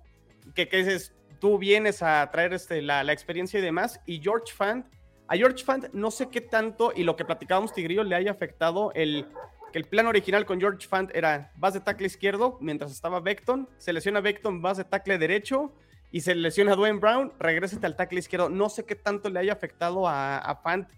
que, 0.55 0.67
que 0.67 0.79
es, 0.79 1.13
tú 1.39 1.59
vienes 1.59 2.01
a 2.01 2.27
traer 2.31 2.51
este, 2.53 2.81
la, 2.81 3.03
la, 3.03 3.13
experiencia 3.13 3.59
y 3.59 3.61
demás, 3.61 4.01
y 4.07 4.19
George 4.21 4.51
Fant. 4.51 4.87
A 5.27 5.35
George 5.35 5.63
Fant 5.63 5.93
no 5.93 6.09
sé 6.09 6.29
qué 6.29 6.41
tanto, 6.41 6.91
y 6.95 7.03
lo 7.03 7.15
que 7.15 7.25
platicábamos 7.25 7.73
Tigrillo, 7.73 8.03
le 8.03 8.15
haya 8.15 8.31
afectado 8.31 8.91
el 8.95 9.27
que 9.71 9.77
el 9.77 9.85
plan 9.85 10.07
original 10.07 10.47
con 10.47 10.59
George 10.59 10.87
Fant 10.87 11.15
era 11.15 11.51
vas 11.57 11.75
de 11.75 11.81
tackle 11.81 12.07
izquierdo 12.07 12.57
mientras 12.59 12.91
estaba 12.91 13.19
Beckton, 13.19 13.69
se 13.77 13.93
lesiona 13.93 14.19
Beckton, 14.19 14.63
vas 14.63 14.77
de 14.77 14.83
tackle 14.83 15.19
derecho, 15.19 15.73
y 16.11 16.21
se 16.21 16.35
lesiona 16.35 16.75
Dwayne 16.75 16.99
Brown, 16.99 17.33
regresa 17.39 17.77
al 17.81 17.95
tackle 17.95 18.19
izquierdo. 18.19 18.49
No 18.49 18.69
sé 18.69 18.85
qué 18.85 18.95
tanto 18.95 19.29
le 19.29 19.39
haya 19.39 19.53
afectado 19.53 20.07
a, 20.07 20.37
a 20.37 20.55
Fant 20.55 20.89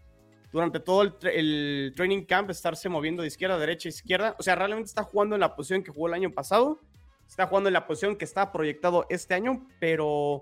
durante 0.52 0.80
todo 0.80 1.04
el, 1.04 1.94
training 1.96 2.24
camp 2.24 2.50
estarse 2.50 2.90
moviendo 2.90 3.22
de 3.22 3.28
izquierda 3.28 3.56
a 3.56 3.60
derecha, 3.60 3.90
izquierda. 3.90 4.36
O 4.40 4.44
sea, 4.44 4.56
realmente 4.56 4.88
está 4.88 5.04
jugando 5.04 5.36
en 5.36 5.42
la 5.42 5.56
posición 5.56 5.84
que 5.84 5.92
jugó 5.92 6.08
el 6.08 6.14
año 6.14 6.32
pasado. 6.32 6.80
Está 7.28 7.48
jugando 7.48 7.70
en 7.70 7.74
la 7.74 7.86
posición 7.86 8.16
que 8.16 8.26
está 8.26 8.52
proyectado 8.52 9.06
este 9.10 9.36
año, 9.36 9.68
pero 9.80 10.42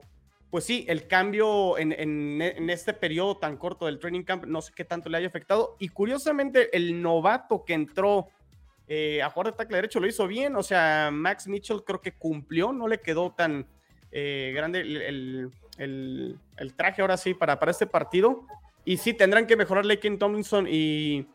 pues 0.49 0.63
sí, 0.63 0.85
el 0.87 1.07
cambio 1.07 1.77
en, 1.77 2.69
este 2.69 2.93
periodo 2.93 3.35
tan 3.37 3.57
corto 3.57 3.85
del 3.85 3.99
training 3.99 4.23
camp, 4.23 4.45
no 4.45 4.61
sé 4.61 4.71
qué 4.73 4.85
tanto 4.85 5.09
le 5.09 5.17
haya 5.17 5.27
afectado. 5.27 5.75
Y 5.79 5.89
curiosamente, 5.89 6.75
el 6.75 7.01
novato 7.01 7.65
que 7.65 7.73
entró 7.73 8.27
eh, 8.87 9.21
a 9.21 9.29
jugar 9.29 9.47
de 9.47 9.57
tackle 9.57 9.75
derecho 9.75 9.99
lo 9.99 10.07
hizo 10.07 10.25
bien. 10.27 10.55
O 10.55 10.63
sea, 10.63 11.09
Max 11.11 11.47
Mitchell 11.47 11.83
creo 11.83 11.99
que 11.99 12.13
cumplió, 12.13 12.71
no 12.71 12.87
le 12.87 13.01
quedó 13.01 13.33
tan, 13.33 13.67
eh, 14.11 14.51
grande 14.55 14.81
el, 15.77 16.39
traje 16.75 17.01
ahora 17.01 17.17
sí 17.17 17.33
para, 17.33 17.59
para 17.59 17.71
este 17.71 17.87
partido. 17.87 18.45
Y 18.85 18.97
sí, 18.97 19.13
tendrán 19.13 19.47
que 19.47 19.57
mejorar 19.57 19.85
Laken 19.85 20.17
Tomlinson 20.17 20.67
y, 20.69 21.27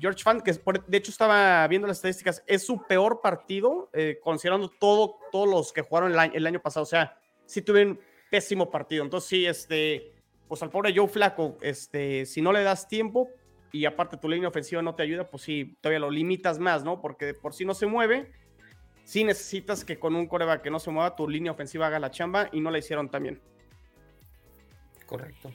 George 0.00 0.22
Fant, 0.22 0.42
que 0.42 0.52
de 0.52 0.96
hecho 0.98 1.10
estaba 1.10 1.66
viendo 1.68 1.86
las 1.88 1.98
estadísticas, 1.98 2.42
es 2.46 2.66
su 2.66 2.82
peor 2.86 3.20
partido, 3.22 3.88
eh, 3.94 4.18
considerando 4.22 4.68
todo, 4.68 5.18
todos 5.32 5.48
los 5.48 5.72
que 5.72 5.82
jugaron 5.82 6.12
el 6.12 6.46
año, 6.46 6.60
pasado. 6.60 6.82
O 6.82 6.86
sea, 6.86 7.18
sí 7.46 7.62
tuvieron 7.62 7.98
pésimo 8.30 8.70
partido. 8.70 9.02
Entonces, 9.04 9.28
sí, 9.28 9.46
este, 9.46 10.12
pues 10.48 10.62
al 10.62 10.70
pobre 10.70 10.94
Joe 10.94 11.08
Flaco, 11.08 11.56
este, 11.62 12.26
si 12.26 12.42
no 12.42 12.52
le 12.52 12.62
das 12.62 12.88
tiempo 12.88 13.28
y 13.72 13.84
aparte 13.84 14.16
tu 14.16 14.28
línea 14.28 14.48
ofensiva 14.48 14.82
no 14.82 14.94
te 14.94 15.02
ayuda, 15.02 15.28
pues 15.28 15.42
sí, 15.42 15.76
todavía 15.80 16.00
lo 16.00 16.10
limitas 16.10 16.58
más, 16.58 16.84
¿no? 16.84 17.00
Porque 17.00 17.34
por 17.34 17.54
si 17.54 17.64
no 17.64 17.74
se 17.74 17.86
mueve 17.86 18.32
sí 19.06 19.24
necesitas 19.24 19.84
que 19.84 19.98
con 19.98 20.16
un 20.16 20.26
coreback 20.26 20.62
que 20.62 20.70
no 20.70 20.80
se 20.80 20.90
mueva, 20.90 21.14
tu 21.16 21.28
línea 21.28 21.52
ofensiva 21.52 21.86
haga 21.86 21.98
la 21.98 22.10
chamba 22.10 22.50
y 22.52 22.60
no 22.60 22.70
la 22.70 22.78
hicieron 22.78 23.08
también. 23.08 23.40
Correcto. 25.06 25.52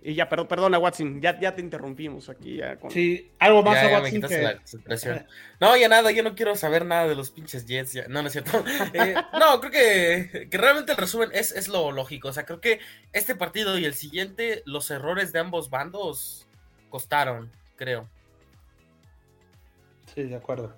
Y 0.00 0.14
ya, 0.14 0.28
perdón, 0.28 0.46
perdona, 0.46 0.78
Watson, 0.78 1.20
ya, 1.20 1.38
ya 1.38 1.54
te 1.54 1.60
interrumpimos 1.60 2.30
aquí. 2.30 2.56
Ya 2.56 2.78
Sí, 2.88 3.30
algo 3.38 3.62
más 3.62 3.76
a 3.84 3.88
Watson 3.88 4.22
que... 4.22 4.56
no, 5.60 5.76
ya 5.76 5.88
nada, 5.88 6.10
yo 6.12 6.22
no 6.22 6.34
quiero 6.34 6.56
saber 6.56 6.86
nada 6.86 7.06
de 7.06 7.14
los 7.14 7.30
pinches 7.30 7.66
Jets. 7.66 7.92
Ya. 7.92 8.08
No, 8.08 8.22
no 8.22 8.28
es 8.28 8.32
cierto. 8.32 8.64
Eh, 8.94 9.14
no, 9.38 9.60
creo 9.60 9.72
que, 9.72 10.48
que, 10.48 10.56
realmente 10.56 10.92
el 10.92 10.98
resumen 10.98 11.28
es, 11.34 11.52
es 11.52 11.68
lo 11.68 11.92
lógico. 11.92 12.28
O 12.28 12.32
sea, 12.32 12.46
creo 12.46 12.60
que 12.60 12.80
este 13.12 13.34
partido 13.34 13.76
y 13.76 13.84
el 13.84 13.94
siguiente, 13.94 14.62
los 14.64 14.90
errores 14.90 15.32
de 15.32 15.40
ambos 15.40 15.68
bandos 15.68 16.46
costaron, 16.88 17.50
creo. 17.76 18.08
Sí, 20.14 20.22
de 20.22 20.36
acuerdo. 20.36 20.74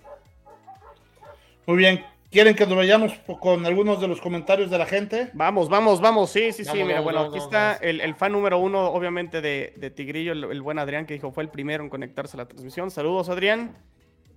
Muy 1.71 1.79
bien. 1.79 2.05
¿Quieren 2.33 2.57
que 2.57 2.67
nos 2.67 2.75
vayamos 2.75 3.13
con 3.39 3.65
algunos 3.65 4.01
de 4.01 4.09
los 4.09 4.21
comentarios 4.21 4.73
de 4.73 4.79
la 4.79 4.87
gente? 4.87 5.31
Vamos, 5.35 5.69
vamos, 5.69 6.01
vamos. 6.01 6.31
Sí, 6.31 6.51
sí, 6.51 6.65
sí. 6.65 6.83
Mira, 6.83 7.01
bueno, 7.01 7.21
aquí 7.21 7.39
está 7.39 7.75
el, 7.75 8.13
fan 8.17 8.33
número 8.33 8.59
uno, 8.59 8.87
obviamente, 8.87 9.41
de, 9.41 9.93
Tigrillo, 9.95 10.33
el, 10.33 10.63
buen 10.63 10.81
Adrián, 10.81 11.07
que 11.07 11.15
dijo 11.15 11.31
fue 11.31 11.45
el 11.45 11.49
primero 11.49 11.85
en 11.85 11.89
conectarse 11.89 12.37
a 12.37 12.39
la 12.39 12.49
transmisión. 12.49 12.91
Saludos, 12.91 13.29
Adrián. 13.29 13.79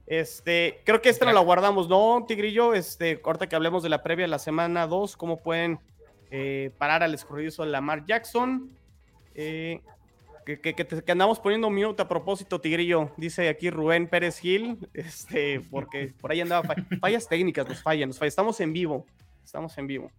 Este, 0.06 0.82
creo 0.86 1.02
que 1.02 1.10
esta 1.10 1.26
no 1.26 1.34
la 1.34 1.40
guardamos, 1.40 1.90
¿no, 1.90 2.24
Tigrillo? 2.28 2.76
Este, 2.76 3.20
ahorita 3.26 3.50
que 3.50 3.56
hablemos 3.56 3.82
de 3.82 3.90
la 3.90 4.04
previa 4.04 4.26
de 4.26 4.30
la 4.30 4.38
semana 4.38 4.86
2, 4.86 5.18
cómo 5.18 5.42
pueden 5.42 5.80
eh, 6.30 6.70
parar 6.78 7.02
al 7.02 7.16
escurridizo 7.16 7.64
de 7.64 7.72
Lamar 7.72 8.06
Jackson. 8.06 8.70
Eh, 9.34 9.82
que, 10.46 11.12
andamos 11.12 11.40
poniendo 11.40 11.68
un 11.68 11.74
minuto 11.74 12.04
a 12.04 12.08
propósito, 12.08 12.60
Tigrillo, 12.60 13.12
dice 13.18 13.50
aquí 13.50 13.70
Rubén 13.70 14.08
Pérez 14.08 14.40
Gil, 14.40 14.78
este, 14.94 15.62
porque 15.72 16.14
por 16.20 16.32
ahí 16.32 16.42
andaba 16.42 16.76
fallas 17.00 17.28
técnicas, 17.28 17.68
nos 17.68 17.82
fallan, 17.82 18.10
nos 18.10 18.20
fallan, 18.20 18.30
estamos 18.30 18.60
en 18.60 18.74
vivo, 18.74 19.06
estamos 19.44 19.78
en 19.78 19.88
vivo. 19.88 20.12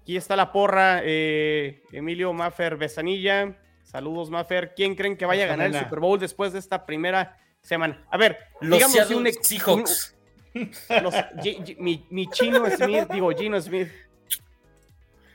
Aquí 0.00 0.16
está 0.16 0.34
la 0.34 0.50
porra, 0.50 1.00
eh, 1.04 1.82
Emilio 1.92 2.32
Maffer 2.32 2.76
Besanilla, 2.76 3.56
saludos 3.84 4.30
Maffer, 4.30 4.74
¿quién 4.74 4.94
creen 4.94 5.16
que 5.16 5.26
vaya 5.26 5.44
a 5.44 5.48
ganar 5.48 5.68
el 5.68 5.78
Super 5.78 6.00
Bowl 6.00 6.18
después 6.18 6.52
de 6.52 6.58
esta 6.58 6.84
primera 6.84 7.38
semana? 7.60 8.04
A 8.10 8.16
ver, 8.16 8.38
los 8.60 8.78
digamos 8.78 9.10
un 9.10 9.32
Seahawks. 9.32 10.16
mi, 11.78 12.04
mi 12.10 12.26
chino 12.28 12.68
Smith, 12.68 13.08
digo 13.10 13.30
Gino 13.32 13.60
Smith. 13.60 13.88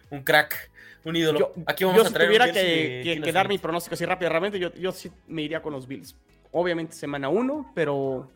Un 0.09 0.23
crack 0.23 0.69
un 1.07 1.15
ídolo. 1.15 1.39
Yo, 1.39 1.53
Aquí 1.65 1.83
vamos 1.83 2.05
a 2.05 2.07
si 2.09 2.13
tuviera 2.13 2.51
que, 2.51 3.21
que, 3.23 3.31
dar 3.31 3.47
mi 3.47 3.57
pronóstico 3.57 3.95
así 3.95 4.05
rápidamente, 4.05 4.59
yo, 4.59 4.73
yo 4.73 4.91
sí 4.91 5.11
me 5.27 5.41
iría 5.41 5.61
con 5.61 5.73
los 5.73 5.87
Bills. 5.87 6.15
Obviamente 6.51 6.95
semana 6.95 7.29
uno, 7.29 7.71
pero... 7.73 8.31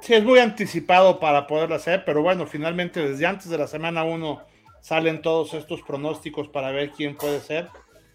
Sí, 0.00 0.14
es 0.14 0.24
muy 0.24 0.38
anticipado 0.38 1.20
para 1.20 1.46
poderlo 1.46 1.74
hacer, 1.74 2.04
pero 2.06 2.22
bueno, 2.22 2.46
finalmente 2.46 3.06
desde 3.06 3.26
antes 3.26 3.50
de 3.50 3.58
la 3.58 3.66
semana 3.66 4.02
uno 4.02 4.42
salen 4.80 5.20
todos 5.20 5.52
estos 5.52 5.82
pronósticos 5.82 6.48
para 6.48 6.70
ver 6.70 6.90
quién 6.90 7.16
puede 7.16 7.40
ser. 7.40 7.68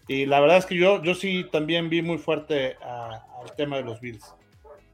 Y 0.08 0.26
la 0.26 0.40
verdad 0.40 0.58
es 0.58 0.66
que 0.66 0.76
yo, 0.76 1.02
yo 1.02 1.14
sí 1.14 1.46
también 1.50 1.88
vi 1.88 2.02
muy 2.02 2.18
fuerte 2.18 2.76
al 2.82 3.54
tema 3.56 3.76
de 3.76 3.84
los 3.84 4.00
Bills. 4.00 4.34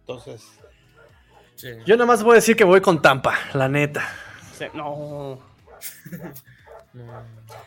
Entonces... 0.01 0.47
Yo 1.87 1.95
nada 1.97 2.07
más 2.07 2.23
voy 2.25 2.33
a 2.33 2.35
decir 2.37 2.57
que 2.57 2.65
voy 2.65 2.81
con 2.81 3.01
Tampa, 3.01 3.39
la 3.55 3.69
neta. 3.69 4.03
no. 4.75 5.39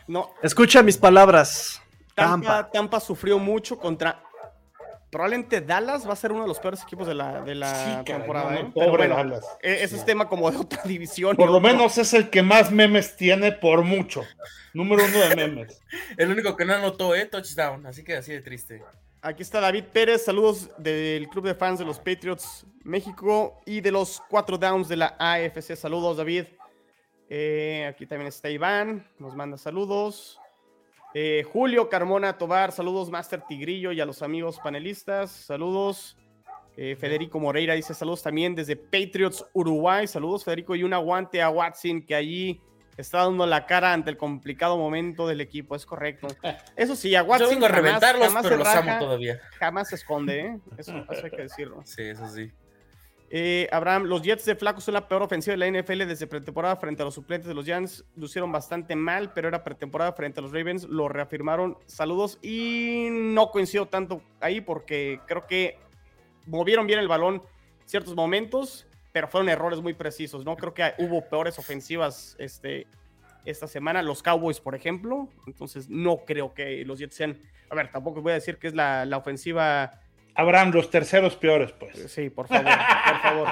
No. 0.06 0.34
Escucha 0.42 0.82
mis 0.82 0.96
palabras. 0.96 1.82
Tampa, 2.14 2.70
Tampa 2.70 3.00
sufrió 3.00 3.38
mucho 3.38 3.78
contra 3.78 4.22
probablemente 5.10 5.60
Dallas 5.60 6.06
va 6.06 6.12
a 6.12 6.16
ser 6.16 6.32
uno 6.32 6.42
de 6.42 6.48
los 6.48 6.58
peores 6.58 6.82
equipos 6.82 7.06
de 7.06 7.14
la, 7.14 7.40
de 7.42 7.54
la 7.54 8.02
temporada. 8.04 8.54
¿eh? 8.56 8.70
pobre 8.74 9.08
Dallas. 9.08 9.44
E-, 9.62 9.82
ese 9.82 9.96
es 9.96 10.04
tema 10.04 10.28
como 10.28 10.50
de 10.50 10.58
otra 10.58 10.82
división. 10.84 11.36
Por 11.36 11.50
lo 11.50 11.60
menos 11.60 11.98
es 11.98 12.12
el 12.14 12.28
que 12.30 12.42
más 12.42 12.70
memes 12.70 13.16
tiene 13.16 13.52
por 13.52 13.82
mucho. 13.82 14.24
Número 14.74 15.04
uno 15.04 15.18
de 15.20 15.36
memes. 15.36 15.80
el 16.16 16.30
único 16.30 16.56
que 16.56 16.64
no 16.64 16.74
anotó, 16.74 17.14
¿eh? 17.14 17.26
Touchdown. 17.26 17.86
Así 17.86 18.04
que 18.04 18.16
así 18.16 18.32
de 18.32 18.42
triste. 18.42 18.82
Aquí 19.22 19.42
está 19.42 19.60
David 19.60 19.84
Pérez. 19.92 20.24
Saludos 20.24 20.70
del 20.76 21.28
club 21.28 21.46
de 21.46 21.54
fans 21.54 21.78
de 21.78 21.84
los 21.84 21.98
Patriots 21.98 22.66
México 22.84 23.62
y 23.64 23.80
de 23.80 23.90
los 23.90 24.22
cuatro 24.28 24.58
downs 24.58 24.86
de 24.88 24.96
la 24.96 25.16
AFC. 25.18 25.76
Saludos, 25.76 26.18
David. 26.18 26.44
Eh, 27.28 27.86
aquí 27.88 28.06
también 28.06 28.28
está 28.28 28.50
Iván. 28.50 29.08
Nos 29.18 29.34
manda 29.34 29.56
saludos. 29.56 30.40
Eh, 31.14 31.44
Julio 31.50 31.88
Carmona 31.88 32.36
Tobar, 32.36 32.72
saludos 32.72 33.10
Master 33.10 33.42
Tigrillo 33.48 33.90
y 33.92 34.00
a 34.00 34.04
los 34.04 34.20
amigos 34.22 34.60
panelistas, 34.62 35.30
saludos. 35.30 36.18
Eh, 36.76 36.94
Federico 36.94 37.40
Moreira 37.40 37.72
dice 37.72 37.94
saludos 37.94 38.22
también 38.22 38.54
desde 38.54 38.76
Patriots 38.76 39.46
Uruguay, 39.54 40.06
saludos 40.06 40.44
Federico 40.44 40.76
y 40.76 40.82
un 40.82 40.92
aguante 40.92 41.40
a 41.40 41.48
Watson 41.48 42.02
que 42.02 42.14
allí 42.14 42.60
está 42.98 43.24
dando 43.24 43.46
la 43.46 43.64
cara 43.64 43.94
ante 43.94 44.10
el 44.10 44.18
complicado 44.18 44.76
momento 44.76 45.26
del 45.26 45.40
equipo, 45.40 45.74
es 45.74 45.86
correcto. 45.86 46.28
Eso 46.76 46.94
sí, 46.94 47.14
a 47.14 47.22
Watson 47.22 47.46
Yo 47.46 47.50
vengo 47.50 47.64
a 47.64 47.68
reventarlos, 47.70 48.34
pero 48.42 48.56
los 48.58 48.68
amo 48.68 48.98
todavía. 48.98 49.40
Jamás 49.58 49.88
se 49.88 49.94
esconde, 49.94 50.40
¿eh? 50.40 50.60
eso 50.76 50.92
hay 51.08 51.30
que 51.30 51.42
decirlo. 51.42 51.80
Sí, 51.84 52.02
eso 52.02 52.28
sí. 52.28 52.52
Eh, 53.28 53.68
Abraham, 53.72 54.04
los 54.04 54.22
Jets 54.22 54.44
de 54.44 54.54
Flaco 54.54 54.80
son 54.80 54.94
la 54.94 55.08
peor 55.08 55.22
ofensiva 55.22 55.56
de 55.56 55.58
la 55.58 55.80
NFL 55.80 56.06
desde 56.06 56.26
pretemporada 56.26 56.76
frente 56.76 57.02
a 57.02 57.04
los 57.04 57.14
suplentes 57.14 57.48
de 57.48 57.54
los 57.54 57.64
Giants. 57.64 58.04
Lucieron 58.14 58.52
bastante 58.52 58.94
mal, 58.94 59.32
pero 59.32 59.48
era 59.48 59.64
pretemporada 59.64 60.12
frente 60.12 60.40
a 60.40 60.42
los 60.42 60.52
Ravens. 60.52 60.84
Lo 60.84 61.08
reafirmaron. 61.08 61.76
Saludos. 61.86 62.38
Y 62.42 63.08
no 63.10 63.50
coincido 63.50 63.86
tanto 63.86 64.22
ahí 64.40 64.60
porque 64.60 65.20
creo 65.26 65.46
que 65.46 65.78
movieron 66.46 66.86
bien 66.86 67.00
el 67.00 67.08
balón 67.08 67.42
ciertos 67.84 68.14
momentos, 68.14 68.86
pero 69.12 69.26
fueron 69.28 69.48
errores 69.48 69.80
muy 69.80 69.94
precisos. 69.94 70.44
No 70.44 70.56
creo 70.56 70.72
que 70.72 70.94
hubo 70.98 71.28
peores 71.28 71.58
ofensivas 71.58 72.36
este, 72.38 72.86
esta 73.44 73.66
semana. 73.66 74.02
Los 74.02 74.22
Cowboys, 74.22 74.60
por 74.60 74.76
ejemplo. 74.76 75.28
Entonces, 75.48 75.88
no 75.88 76.18
creo 76.24 76.54
que 76.54 76.84
los 76.84 77.00
Jets 77.00 77.16
sean. 77.16 77.38
A 77.70 77.74
ver, 77.74 77.90
tampoco 77.90 78.22
voy 78.22 78.30
a 78.32 78.36
decir 78.36 78.58
que 78.58 78.68
es 78.68 78.74
la, 78.74 79.04
la 79.04 79.16
ofensiva 79.16 80.00
Habrán 80.36 80.70
los 80.70 80.90
terceros 80.90 81.36
peores, 81.36 81.72
pues. 81.72 82.12
Sí, 82.12 82.30
por 82.30 82.46
favor, 82.46 82.64
por 82.64 83.20
favor. 83.20 83.48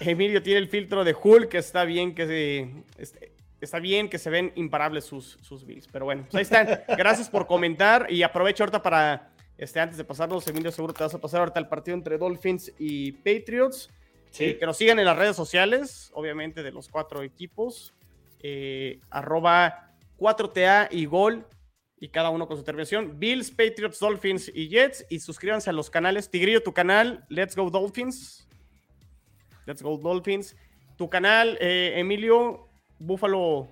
Emilio 0.00 0.42
tiene 0.42 0.58
el 0.58 0.68
filtro 0.68 1.04
de 1.04 1.14
Hulk, 1.20 1.48
que 1.48 1.58
está 1.58 1.84
bien 1.84 2.14
que 2.14 2.26
se, 2.26 2.70
este, 2.98 3.32
está 3.60 3.78
bien 3.78 4.08
que 4.08 4.18
se 4.18 4.30
ven 4.30 4.52
imparables 4.56 5.04
sus, 5.04 5.38
sus 5.40 5.64
bills. 5.64 5.88
Pero 5.90 6.04
bueno, 6.04 6.26
pues 6.30 6.34
ahí 6.34 6.42
están. 6.42 6.82
Gracias 6.96 7.30
por 7.30 7.46
comentar 7.46 8.06
y 8.10 8.22
aprovecho 8.22 8.64
ahorita 8.64 8.82
para, 8.82 9.30
este, 9.56 9.80
antes 9.80 9.96
de 9.96 10.04
pasarnos, 10.04 10.46
Emilio, 10.48 10.70
seguro 10.72 10.92
te 10.92 11.02
vas 11.02 11.14
a 11.14 11.20
pasar 11.20 11.40
ahorita 11.40 11.60
el 11.60 11.68
partido 11.68 11.96
entre 11.96 12.18
Dolphins 12.18 12.72
y 12.78 13.12
Patriots. 13.12 13.90
Sí. 14.30 14.44
Eh, 14.44 14.58
que 14.58 14.66
nos 14.66 14.78
sigan 14.78 14.98
en 14.98 15.04
las 15.04 15.16
redes 15.16 15.36
sociales, 15.36 16.10
obviamente 16.14 16.62
de 16.62 16.72
los 16.72 16.88
cuatro 16.88 17.22
equipos. 17.22 17.94
Eh, 18.40 18.98
arroba 19.10 19.92
4TA 20.18 20.88
y 20.90 21.06
Gol 21.06 21.46
y 22.02 22.08
cada 22.08 22.30
uno 22.30 22.48
con 22.48 22.56
su 22.56 22.62
intervención. 22.62 23.20
Bills, 23.20 23.52
Patriots, 23.52 24.00
Dolphins 24.00 24.50
y 24.52 24.68
Jets. 24.68 25.06
Y 25.08 25.20
suscríbanse 25.20 25.70
a 25.70 25.72
los 25.72 25.88
canales. 25.88 26.28
Tigrillo, 26.28 26.60
tu 26.60 26.72
canal, 26.72 27.24
Let's 27.28 27.54
Go 27.54 27.70
Dolphins. 27.70 28.48
Let's 29.66 29.82
Go 29.82 29.96
Dolphins. 29.98 30.56
Tu 30.98 31.08
canal, 31.08 31.56
eh, 31.60 31.92
Emilio, 31.94 32.68
Búfalo. 32.98 33.68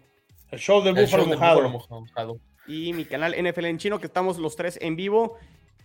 El 0.48 0.60
show 0.60 0.80
de 0.80 0.92
Búfalo, 0.92 1.26
mojado. 1.26 2.40
Y 2.68 2.92
mi 2.92 3.04
canal 3.04 3.34
NFL 3.34 3.64
en 3.64 3.78
chino, 3.78 3.98
que 3.98 4.06
estamos 4.06 4.38
los 4.38 4.54
tres 4.54 4.78
en 4.80 4.94
vivo. 4.94 5.36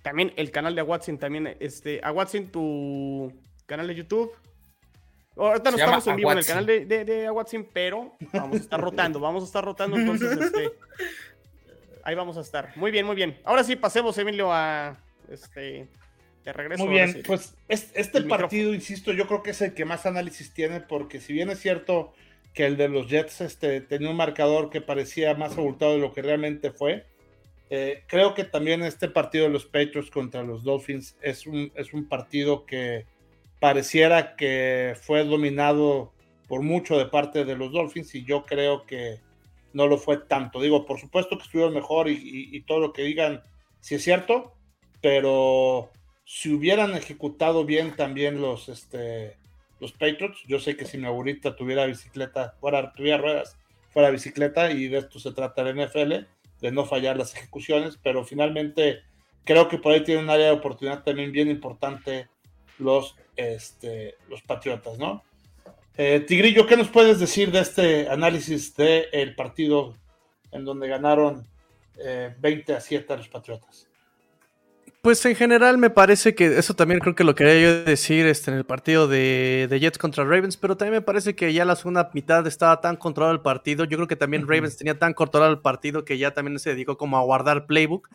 También 0.03 0.31
el 0.35 0.51
canal 0.51 0.75
de 0.75 0.83
Watson, 0.83 1.17
también, 1.17 1.57
este, 1.59 1.99
a 2.03 2.11
Watson, 2.11 2.51
tu 2.51 3.33
canal 3.65 3.87
de 3.87 3.95
YouTube. 3.95 4.31
Ahorita 5.35 5.71
no 5.71 5.77
estamos 5.77 6.05
en 6.05 6.15
vivo 6.15 6.31
en 6.31 6.37
el 6.37 6.45
canal 6.45 6.65
de, 6.67 6.85
de, 6.85 7.05
de 7.05 7.65
pero 7.73 8.13
vamos 8.31 8.57
a 8.57 8.61
estar 8.61 8.79
rotando, 8.79 9.19
vamos 9.19 9.41
a 9.41 9.47
estar 9.47 9.65
rotando, 9.65 9.97
entonces, 9.97 10.37
este, 10.39 10.71
Ahí 12.05 12.13
vamos 12.13 12.37
a 12.37 12.41
estar. 12.41 12.71
Muy 12.77 12.91
bien, 12.91 13.03
muy 13.05 13.15
bien. 13.15 13.35
Ahora 13.43 13.63
sí, 13.63 13.75
pasemos, 13.75 14.15
Emilio, 14.19 14.53
a 14.53 14.95
este. 15.27 15.87
Te 16.43 16.53
regreso. 16.53 16.85
Muy 16.85 16.93
bien, 16.93 17.23
pues 17.25 17.55
este 17.67 18.21
partido, 18.21 18.75
insisto, 18.75 19.11
yo 19.11 19.25
creo 19.25 19.41
que 19.41 19.49
es 19.49 19.61
el 19.61 19.73
que 19.73 19.85
más 19.85 20.05
análisis 20.05 20.53
tiene, 20.53 20.79
porque 20.79 21.19
si 21.19 21.33
bien 21.33 21.49
es 21.49 21.59
cierto 21.59 22.13
que 22.53 22.67
el 22.67 22.77
de 22.77 22.89
los 22.89 23.07
Jets 23.09 23.41
este, 23.41 23.81
tenía 23.81 24.11
un 24.11 24.15
marcador 24.15 24.69
que 24.69 24.81
parecía 24.81 25.33
más 25.33 25.57
abultado 25.57 25.93
de 25.93 25.97
lo 25.97 26.13
que 26.13 26.21
realmente 26.21 26.69
fue, 26.69 27.07
eh, 27.71 28.03
creo 28.05 28.35
que 28.35 28.43
también 28.43 28.83
este 28.83 29.09
partido 29.09 29.45
de 29.45 29.49
los 29.49 29.65
Patriots 29.65 30.11
contra 30.11 30.43
los 30.43 30.63
Dolphins 30.63 31.17
es 31.23 31.47
un, 31.47 31.71
es 31.73 31.91
un 31.93 32.07
partido 32.07 32.67
que 32.67 33.07
pareciera 33.59 34.35
que 34.35 34.95
fue 35.01 35.23
dominado 35.23 36.13
por 36.47 36.61
mucho 36.61 36.99
de 36.99 37.07
parte 37.07 37.43
de 37.43 37.55
los 37.55 37.71
Dolphins 37.71 38.13
y 38.13 38.23
yo 38.23 38.45
creo 38.45 38.85
que 38.85 39.24
no 39.75 39.87
lo 39.87 39.97
fue 39.97 40.17
tanto. 40.17 40.61
Digo, 40.61 40.85
por 40.85 41.01
supuesto 41.01 41.37
que 41.37 41.43
estuvieron 41.43 41.73
mejor 41.73 42.09
y, 42.09 42.61
todo 42.61 42.79
lo 42.79 42.93
que 42.93 43.03
digan, 43.03 43.43
si 43.81 43.95
es 43.95 44.03
cierto, 44.03 44.53
pero 45.01 45.91
si 46.23 46.53
hubieran 46.53 46.95
ejecutado 46.95 47.65
bien 47.65 47.93
también 47.97 48.39
los, 48.39 48.69
este, 48.69 49.35
los 49.81 49.91
Patriots, 49.91 50.41
yo 50.47 50.59
sé 50.59 50.77
que 50.77 50.85
si 50.85 50.97
mi 50.97 51.07
abuelita 51.07 51.57
tuviera 51.57 51.85
bicicleta, 51.85 52.55
fuera, 52.61 52.93
tuviera 52.93 53.17
ruedas, 53.17 53.57
fuera 53.89 54.11
bicicleta, 54.11 54.71
y 54.71 54.87
de 54.87 54.99
esto 54.99 55.19
se 55.19 55.33
trata 55.33 55.61
el 55.61 55.75
NFL, 55.75 56.25
de 56.61 56.71
no 56.71 56.85
fallar 56.85 57.17
las 57.17 57.35
ejecuciones, 57.35 57.99
pero 58.01 58.23
finalmente 58.23 59.01
creo 59.43 59.67
que 59.67 59.77
por 59.77 59.91
ahí 59.91 60.05
tiene 60.05 60.21
un 60.21 60.29
área 60.29 60.45
de 60.45 60.53
oportunidad 60.53 61.03
también 61.03 61.33
bien 61.33 61.49
importante 61.49 62.29
los, 62.79 63.17
este, 63.35 64.15
los 64.29 64.41
Patriotas, 64.41 64.97
¿no? 64.97 65.21
Eh, 65.97 66.19
Tigrillo, 66.27 66.67
¿qué 66.67 66.75
nos 66.75 66.89
puedes 66.89 67.19
decir 67.19 67.51
de 67.51 67.59
este 67.59 68.09
análisis 68.09 68.75
del 68.75 69.33
partido 69.35 69.95
en 70.51 70.65
donde 70.65 70.87
ganaron 70.87 71.47
20 72.39 72.71
eh, 72.71 72.75
a 72.75 72.81
7 72.81 73.13
a 73.13 73.17
los 73.17 73.29
Patriotas? 73.29 73.87
Pues 75.01 75.23
en 75.25 75.35
general 75.35 75.77
me 75.77 75.91
parece 75.91 76.33
que 76.33 76.57
eso 76.57 76.73
también 76.73 76.99
creo 76.99 77.13
que 77.13 77.23
lo 77.23 77.35
quería 77.35 77.61
yo 77.61 77.83
decir 77.83 78.25
este, 78.25 78.49
en 78.49 78.57
el 78.57 78.65
partido 78.65 79.07
de, 79.07 79.67
Jets 79.79 79.99
contra 79.99 80.23
Ravens, 80.23 80.57
pero 80.57 80.75
también 80.75 80.95
me 80.95 81.01
parece 81.01 81.35
que 81.35 81.53
ya 81.53 81.63
la 81.63 81.75
segunda 81.75 82.09
mitad 82.13 82.45
estaba 82.47 82.81
tan 82.81 82.95
controlado 82.95 83.33
el 83.33 83.41
partido. 83.41 83.85
Yo 83.85 83.97
creo 83.97 84.07
que 84.07 84.15
también 84.15 84.47
Ravens 84.47 84.77
tenía 84.77 84.97
tan 84.97 85.13
controlado 85.13 85.51
el 85.51 85.59
partido 85.59 86.03
que 86.05 86.17
ya 86.17 86.33
también 86.33 86.57
se 86.57 86.71
dedicó 86.71 86.97
como 86.97 87.17
a 87.19 87.21
guardar 87.21 87.67
playbook 87.67 88.09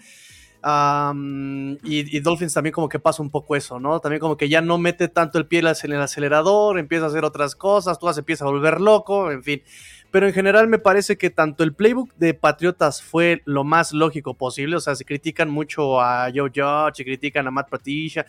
y, 0.63 2.21
Dolphins 2.21 2.53
también 2.53 2.73
como 2.73 2.89
que 2.89 2.99
pasa 2.99 3.23
un 3.23 3.31
poco 3.31 3.57
eso, 3.57 3.81
¿no? 3.81 4.01
También 4.01 4.21
como 4.21 4.37
que 4.37 4.49
ya 4.49 4.61
no 4.61 4.79
mete 4.79 5.09
tanto 5.09 5.39
el 5.39 5.47
pie 5.47 5.61
en 5.61 5.93
el 5.93 6.01
acelerador, 6.03 6.79
empieza 6.79 7.05
a 7.07 7.09
hacer 7.09 7.25
otras 7.25 7.55
cosas, 7.55 7.99
todo 7.99 8.13
se 8.13 8.21
empieza 8.21 8.45
a 8.45 8.49
volver 8.49 8.81
loco, 8.81 9.31
en 9.31 9.43
fin. 9.43 9.63
Pero 10.11 10.27
en 10.27 10.33
general 10.33 10.67
me 10.69 10.79
parece 10.79 11.17
que 11.17 11.31
tanto 11.31 11.63
el 11.63 11.73
playbook 11.73 12.13
de 12.17 12.35
Patriotas 12.35 13.01
fue 13.03 13.43
lo 13.45 13.65
más 13.65 13.93
lógico 13.93 14.35
posible, 14.35 14.77
o 14.77 14.81
sea, 14.81 14.97
se 14.97 15.05
critican 15.05 15.49
mucho 15.49 16.01
a 16.01 16.31
Joe 16.35 16.51
Judge, 16.55 16.97
se 16.97 17.05
critican 17.05 17.47
a 17.47 17.51
Matt 17.51 17.71
Patricia, 17.71 18.27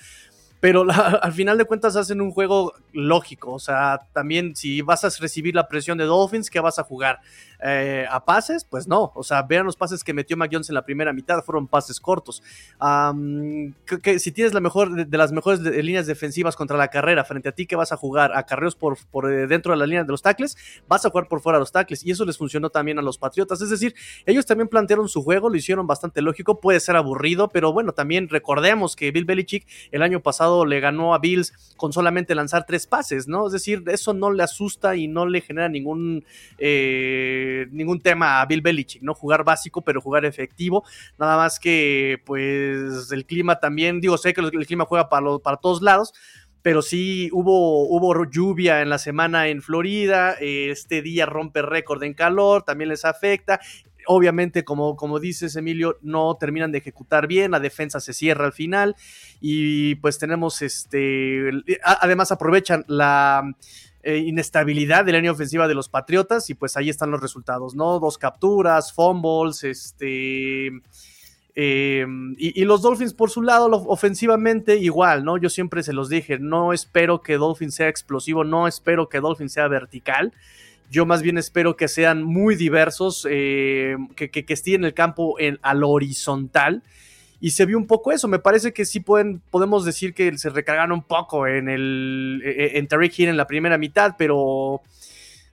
pero 0.61 0.85
al 1.21 1.33
final 1.33 1.57
de 1.57 1.65
cuentas 1.65 1.97
hacen 1.97 2.21
un 2.21 2.31
juego 2.31 2.73
lógico, 2.93 3.51
o 3.51 3.59
sea, 3.59 4.07
también 4.13 4.55
si 4.55 4.81
vas 4.81 5.03
a 5.03 5.09
recibir 5.19 5.55
la 5.55 5.67
presión 5.67 5.97
de 5.97 6.05
Dolphins, 6.05 6.49
¿qué 6.49 6.61
vas 6.61 6.79
a 6.79 6.83
jugar? 6.83 7.19
Eh, 7.63 8.05
a 8.09 8.25
pases, 8.25 8.65
pues 8.65 8.87
no. 8.87 9.11
O 9.15 9.23
sea, 9.23 9.43
vean 9.43 9.65
los 9.65 9.75
pases 9.75 10.03
que 10.03 10.13
metió 10.13 10.35
Mac 10.35 10.49
Jones 10.51 10.69
en 10.69 10.75
la 10.75 10.83
primera 10.83 11.13
mitad, 11.13 11.43
fueron 11.43 11.67
pases 11.67 11.99
cortos. 11.99 12.41
que, 14.01 14.19
si 14.19 14.31
tienes 14.31 14.53
la 14.53 14.59
mejor 14.59 15.05
de, 15.05 15.17
las 15.17 15.31
mejores 15.31 15.61
líneas 15.61 16.07
defensivas 16.07 16.55
contra 16.55 16.77
la 16.77 16.87
carrera 16.87 17.23
frente 17.23 17.49
a 17.49 17.51
ti, 17.51 17.67
que 17.67 17.75
vas 17.75 17.91
a 17.91 17.97
jugar 17.97 18.35
a 18.35 18.43
carreos 18.45 18.75
por, 18.75 18.97
por 19.11 19.31
eh, 19.31 19.47
dentro 19.47 19.73
de 19.73 19.77
la 19.77 19.85
línea 19.85 20.03
de 20.03 20.11
los 20.11 20.21
tackles, 20.21 20.57
vas 20.87 21.05
a 21.05 21.09
jugar 21.09 21.27
por 21.27 21.41
fuera 21.41 21.57
de 21.57 21.61
los 21.61 21.71
tackles. 21.71 22.03
Y 22.05 22.11
eso 22.11 22.25
les 22.25 22.37
funcionó 22.37 22.69
también 22.69 22.97
a 22.97 23.01
los 23.01 23.17
Patriotas. 23.17 23.61
Es 23.61 23.69
decir, 23.69 23.93
ellos 24.25 24.45
también 24.45 24.67
plantearon 24.67 25.07
su 25.07 25.21
juego, 25.21 25.49
lo 25.49 25.55
hicieron 25.55 25.85
bastante 25.85 26.21
lógico, 26.21 26.59
puede 26.59 26.79
ser 26.79 26.95
aburrido, 26.95 27.49
pero 27.49 27.71
bueno, 27.73 27.93
también 27.93 28.29
recordemos 28.29 28.95
que 28.95 29.11
Bill 29.11 29.25
Belichick 29.25 29.67
el 29.91 30.01
año 30.01 30.21
pasado 30.21 30.65
le 30.65 30.79
ganó 30.79 31.13
a 31.13 31.19
Bills 31.19 31.53
con 31.77 31.93
solamente 31.93 32.33
lanzar 32.33 32.65
tres 32.65 32.87
pases, 32.87 33.27
¿no? 33.27 33.45
Es 33.45 33.53
decir, 33.53 33.83
eso 33.87 34.13
no 34.13 34.31
le 34.31 34.43
asusta 34.43 34.95
y 34.95 35.07
no 35.07 35.27
le 35.27 35.41
genera 35.41 35.69
ningún. 35.69 36.25
Eh, 36.57 37.50
ningún 37.71 38.01
tema 38.01 38.41
a 38.41 38.45
Bill 38.45 38.61
Belichick, 38.61 39.01
¿no? 39.01 39.13
Jugar 39.13 39.43
básico, 39.43 39.81
pero 39.81 40.01
jugar 40.01 40.25
efectivo. 40.25 40.83
Nada 41.17 41.37
más 41.37 41.59
que, 41.59 42.21
pues, 42.25 43.11
el 43.11 43.25
clima 43.25 43.59
también, 43.59 44.01
digo, 44.01 44.17
sé 44.17 44.33
que 44.33 44.41
el 44.41 44.65
clima 44.65 44.85
juega 44.85 45.09
para, 45.09 45.39
para 45.39 45.57
todos 45.57 45.81
lados, 45.81 46.13
pero 46.61 46.81
sí 46.81 47.29
hubo, 47.31 47.87
hubo 47.87 48.29
lluvia 48.29 48.81
en 48.81 48.89
la 48.89 48.97
semana 48.97 49.47
en 49.47 49.61
Florida, 49.61 50.35
este 50.39 51.01
día 51.01 51.25
rompe 51.25 51.61
récord 51.61 52.03
en 52.03 52.13
calor, 52.13 52.63
también 52.63 52.89
les 52.89 53.05
afecta. 53.05 53.59
Obviamente, 54.07 54.63
como, 54.63 54.95
como 54.95 55.19
dices, 55.19 55.55
Emilio, 55.55 55.97
no 56.01 56.35
terminan 56.39 56.71
de 56.71 56.79
ejecutar 56.79 57.27
bien, 57.27 57.51
la 57.51 57.59
defensa 57.59 57.99
se 57.99 58.13
cierra 58.13 58.45
al 58.45 58.53
final 58.53 58.95
y 59.39 59.95
pues 59.95 60.17
tenemos 60.17 60.61
este, 60.61 61.49
además 61.83 62.31
aprovechan 62.31 62.83
la 62.87 63.43
eh, 64.03 64.17
inestabilidad 64.17 65.05
de 65.05 65.11
la 65.11 65.19
línea 65.19 65.31
ofensiva 65.31 65.67
de 65.67 65.75
los 65.75 65.89
Patriotas 65.89 66.49
y 66.49 66.55
pues 66.55 66.77
ahí 66.77 66.89
están 66.89 67.11
los 67.11 67.21
resultados, 67.21 67.75
¿no? 67.75 67.99
Dos 67.99 68.17
capturas, 68.17 68.93
fumbles, 68.93 69.63
este... 69.63 70.71
Eh, 71.53 72.05
y, 72.37 72.63
los 72.63 72.81
Dolphins 72.81 73.13
por 73.13 73.29
su 73.29 73.41
lado, 73.41 73.67
ofensivamente 73.87 74.77
igual, 74.77 75.25
¿no? 75.25 75.37
Yo 75.37 75.49
siempre 75.49 75.83
se 75.83 75.91
los 75.91 76.07
dije, 76.07 76.39
no 76.39 76.71
espero 76.71 77.21
que 77.21 77.35
Dolphins 77.35 77.75
sea 77.75 77.89
explosivo, 77.89 78.45
no 78.45 78.67
espero 78.67 79.09
que 79.09 79.19
Dolphins 79.19 79.51
sea 79.53 79.67
vertical. 79.67 80.31
Yo 80.89 81.05
más 81.05 81.21
bien 81.21 81.37
espero 81.37 81.75
que 81.75 81.89
sean 81.89 82.23
muy 82.23 82.55
diversos, 82.55 83.27
eh, 83.29 83.97
que, 84.15 84.29
que, 84.29 84.45
estén 84.53 84.75
en 84.75 84.85
el 84.85 84.93
campo 84.93 85.39
en, 85.39 85.59
al 85.61 85.83
horizontal 85.83 86.83
y 87.41 87.51
se 87.51 87.65
vio 87.65 87.77
un 87.77 87.87
poco 87.87 88.11
eso. 88.11 88.27
Me 88.27 88.39
parece 88.39 88.71
que 88.71 88.85
sí 88.85 88.99
pueden, 88.99 89.41
podemos 89.49 89.83
decir 89.83 90.13
que 90.13 90.37
se 90.37 90.51
recargaron 90.51 90.91
un 90.91 91.03
poco 91.03 91.47
en 91.47 91.67
el 91.67 92.41
e, 92.45 92.49
e, 92.49 92.77
en 92.77 92.87
Tariq 92.87 93.19
Hill 93.19 93.29
en 93.29 93.37
la 93.37 93.47
primera 93.47 93.79
mitad, 93.79 94.15
pero 94.17 94.81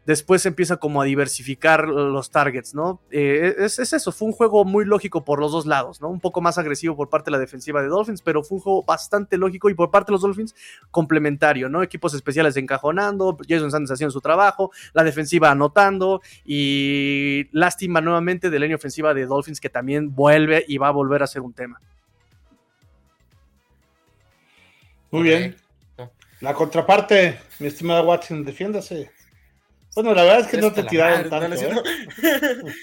después 0.09 0.47
empieza 0.47 0.79
como 0.79 1.03
a 1.03 1.05
diversificar 1.05 1.87
los 1.87 2.31
targets, 2.31 2.75
¿no? 2.75 3.03
Eh, 3.11 3.57
es, 3.59 3.79
eso, 3.79 4.11
fue 4.11 4.29
un 4.29 4.33
juego 4.33 4.65
muy 4.65 4.87
lógico 4.87 5.23
por 5.23 5.39
los 5.39 5.53
dos 5.53 5.67
lados, 5.67 6.01
¿no? 6.01 6.09
Un 6.09 6.19
poco 6.19 6.41
más 6.41 6.57
agresivo 6.57 6.97
por 6.97 7.11
parte 7.11 7.27
de 7.27 7.33
la 7.33 7.39
defensiva 7.39 7.83
de 7.83 7.89
Dolphins, 7.89 8.23
pero 8.23 8.43
fue 8.43 8.57
un 8.57 8.63
juego 8.63 8.83
bastante 8.83 9.37
lógico 9.37 9.69
y 9.69 9.75
por 9.75 9.91
parte 9.91 10.11
de 10.11 10.13
los 10.13 10.23
Dolphins 10.23 10.55
complementario, 10.91 11.69
¿no? 11.69 11.83
Equipos 11.83 12.15
especiales 12.15 12.57
encajonando, 12.57 13.37
Jason 13.47 13.71
Sanders 13.71 13.91
haciendo 13.91 14.11
su 14.11 14.23
trabajo, 14.23 14.71
la 14.95 15.05
defensiva 15.05 15.51
anotando 15.51 16.23
y 16.43 17.47
lástima 17.53 18.01
nuevamente 18.01 18.49
de 18.49 18.59
la 18.59 18.65
línea 18.65 18.77
ofensiva 18.77 19.13
de 19.13 19.27
Dolphins 19.27 19.61
que 19.61 19.69
también 19.69 20.15
vuelve 20.15 20.65
y 20.67 20.79
va 20.79 20.89
a 20.89 20.93
volver 20.93 21.23
a 21.23 21.27
ser 21.27 21.43
un 21.43 21.53
tema. 21.53 21.83
Muy 25.11 25.23
bien. 25.23 25.57
La 26.41 26.55
contraparte, 26.55 27.39
mi 27.59 27.67
estimada 27.67 28.01
Watson, 28.01 28.43
defiéndase. 28.43 29.18
Bueno, 29.99 30.15
la 30.15 30.23
verdad 30.23 30.41
es 30.43 30.47
que 30.47 30.59
no 30.59 30.73
te 30.73 30.85
tiraron 30.85 31.29
tanto. 31.29 31.57
¿eh? 31.57 31.75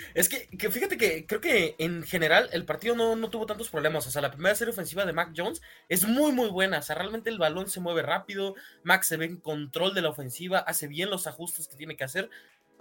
es 0.13 0.27
que, 0.27 0.69
fíjate 0.69 0.97
que 0.97 1.25
creo 1.25 1.39
que 1.39 1.73
en 1.77 2.03
general 2.03 2.49
el 2.51 2.65
partido 2.65 2.93
no, 2.93 3.15
no, 3.15 3.29
tuvo 3.29 3.45
tantos 3.45 3.69
problemas. 3.69 4.05
O 4.05 4.11
sea, 4.11 4.21
la 4.21 4.31
primera 4.31 4.53
serie 4.53 4.73
ofensiva 4.73 5.05
de 5.05 5.13
Mac 5.13 5.31
Jones 5.33 5.61
es 5.87 6.05
muy, 6.05 6.33
muy 6.33 6.49
buena. 6.49 6.79
O 6.79 6.81
sea, 6.81 6.97
realmente 6.97 7.29
el 7.29 7.37
balón 7.37 7.69
se 7.69 7.79
mueve 7.79 8.01
rápido. 8.01 8.55
Mac 8.83 9.03
se 9.03 9.15
ve 9.15 9.27
en 9.27 9.37
control 9.37 9.93
de 9.93 10.01
la 10.01 10.09
ofensiva, 10.09 10.59
hace 10.59 10.89
bien 10.89 11.09
los 11.09 11.25
ajustes 11.25 11.69
que 11.69 11.77
tiene 11.77 11.95
que 11.95 12.03
hacer. 12.03 12.29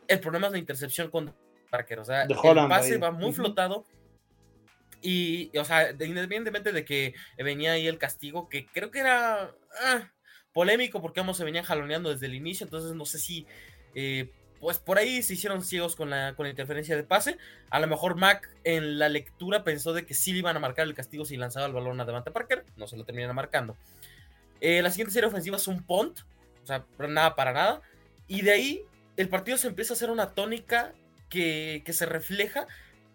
El 0.08 0.18
problema 0.18 0.48
es 0.48 0.52
la 0.54 0.58
intercepción 0.58 1.12
con 1.12 1.32
Parker. 1.70 2.00
O 2.00 2.04
sea, 2.04 2.24
el 2.24 2.34
pase 2.68 2.98
va 2.98 3.12
muy 3.12 3.32
flotado. 3.32 3.84
Y, 5.00 5.56
o 5.56 5.64
sea, 5.64 5.90
independientemente 5.90 6.72
de 6.72 6.84
que 6.84 7.14
venía 7.38 7.70
ahí 7.70 7.86
el 7.86 7.98
castigo, 7.98 8.48
que 8.48 8.66
creo 8.66 8.90
que 8.90 8.98
era 8.98 9.54
ah, 9.80 10.10
polémico 10.52 11.00
porque 11.00 11.20
ambos 11.20 11.36
se 11.36 11.44
venían 11.44 11.64
jaloneando 11.64 12.10
desde 12.10 12.26
el 12.26 12.34
inicio. 12.34 12.64
Entonces, 12.64 12.96
no 12.96 13.04
sé 13.04 13.20
si 13.20 13.46
eh, 13.94 14.30
pues 14.60 14.78
por 14.78 14.96
ahí 14.96 15.22
se 15.22 15.34
hicieron 15.34 15.62
ciegos 15.62 15.94
con 15.94 16.08
la, 16.08 16.34
con 16.34 16.44
la 16.44 16.50
interferencia 16.50 16.96
de 16.96 17.02
pase. 17.02 17.36
A 17.68 17.80
lo 17.80 17.86
mejor 17.86 18.16
Mac 18.16 18.50
en 18.64 18.98
la 18.98 19.10
lectura 19.10 19.62
pensó 19.62 19.92
de 19.92 20.06
que 20.06 20.14
sí 20.14 20.32
le 20.32 20.38
iban 20.38 20.56
a 20.56 20.60
marcar 20.60 20.86
el 20.86 20.94
castigo 20.94 21.26
si 21.26 21.36
lanzaba 21.36 21.66
el 21.66 21.72
balón 21.72 22.00
a 22.00 22.06
Devante 22.06 22.30
Parker. 22.30 22.64
No 22.76 22.86
se 22.86 22.96
lo 22.96 23.04
terminan 23.04 23.34
marcando. 23.36 23.76
Eh, 24.62 24.80
la 24.80 24.90
siguiente 24.90 25.12
serie 25.12 25.28
ofensiva 25.28 25.58
es 25.58 25.68
un 25.68 25.82
punt. 25.82 26.20
O 26.62 26.66
sea, 26.66 26.86
nada 26.98 27.34
para 27.34 27.52
nada. 27.52 27.82
Y 28.26 28.40
de 28.40 28.52
ahí 28.52 28.82
el 29.18 29.28
partido 29.28 29.58
se 29.58 29.68
empieza 29.68 29.92
a 29.92 29.96
hacer 29.96 30.10
una 30.10 30.30
tónica 30.30 30.94
que, 31.28 31.82
que 31.84 31.92
se 31.92 32.06
refleja 32.06 32.66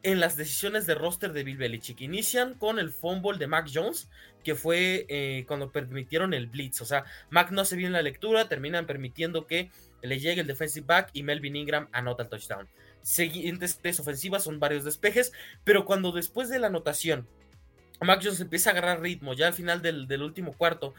en 0.04 0.20
las 0.20 0.38
decisiones 0.38 0.86
de 0.86 0.96
roster 0.96 1.34
de 1.34 1.44
Bill 1.44 1.58
Belichick. 1.58 2.02
Inician 2.02 2.54
con 2.54 2.80
el 2.80 2.92
fumble 2.92 3.38
de 3.38 3.48
Mac 3.48 3.70
Jones, 3.74 4.10
que 4.44 4.56
fue 4.56 5.06
eh, 5.10 5.46
cuando 5.48 5.72
permitieron 5.72 6.34
el 6.34 6.48
blitz. 6.48 6.82
O 6.82 6.86
sea, 6.86 7.04
Mac 7.30 7.52
no 7.52 7.62
hace 7.62 7.76
bien 7.76 7.92
la 7.92 8.02
lectura, 8.02 8.48
terminan 8.48 8.86
permitiendo 8.86 9.46
que 9.46 9.72
le 10.02 10.20
llega 10.20 10.42
el 10.42 10.48
defensive 10.48 10.86
back 10.86 11.10
y 11.14 11.24
Melvin 11.24 11.56
Ingram 11.56 11.88
anota 11.92 12.24
el 12.24 12.30
touchdown. 12.30 12.68
Siguientes 13.02 13.80
tres 13.82 14.00
ofensivas 14.00 14.44
son 14.44 14.60
varios 14.60 14.84
despejes, 14.84 15.34
pero 15.64 15.86
cuando 15.86 16.12
después 16.12 16.50
de 16.50 16.60
la 16.60 16.68
anotación 16.68 17.28
Mac 18.02 18.22
Jones 18.24 18.40
empieza 18.40 18.70
a 18.70 18.74
agarrar 18.74 19.02
ritmo, 19.02 19.34
ya 19.34 19.48
al 19.48 19.54
final 19.54 19.82
del, 19.82 20.22
último 20.22 20.54
cuarto, 20.54 20.94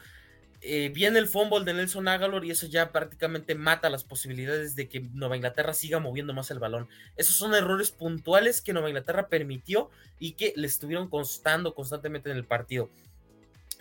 eh, 0.63 0.91
viene 0.93 1.17
el 1.17 1.27
fumble 1.27 1.65
de 1.65 1.73
Nelson 1.73 2.07
Aguilar 2.07 2.45
y 2.45 2.51
eso 2.51 2.67
ya 2.67 2.91
prácticamente 2.91 3.55
mata 3.55 3.89
las 3.89 4.03
posibilidades 4.03 4.75
de 4.75 4.87
que 4.87 4.99
Nueva 4.99 5.35
Inglaterra 5.35 5.73
siga 5.73 5.99
moviendo 5.99 6.33
más 6.33 6.51
el 6.51 6.59
balón. 6.59 6.87
Esos 7.17 7.35
son 7.35 7.55
errores 7.55 7.91
puntuales 7.91 8.61
que 8.61 8.71
Nueva 8.71 8.89
Inglaterra 8.89 9.27
permitió 9.27 9.89
y 10.19 10.33
que 10.33 10.53
le 10.55 10.67
estuvieron 10.67 11.09
constando 11.09 11.73
constantemente 11.73 12.29
en 12.29 12.37
el 12.37 12.45
partido. 12.45 12.91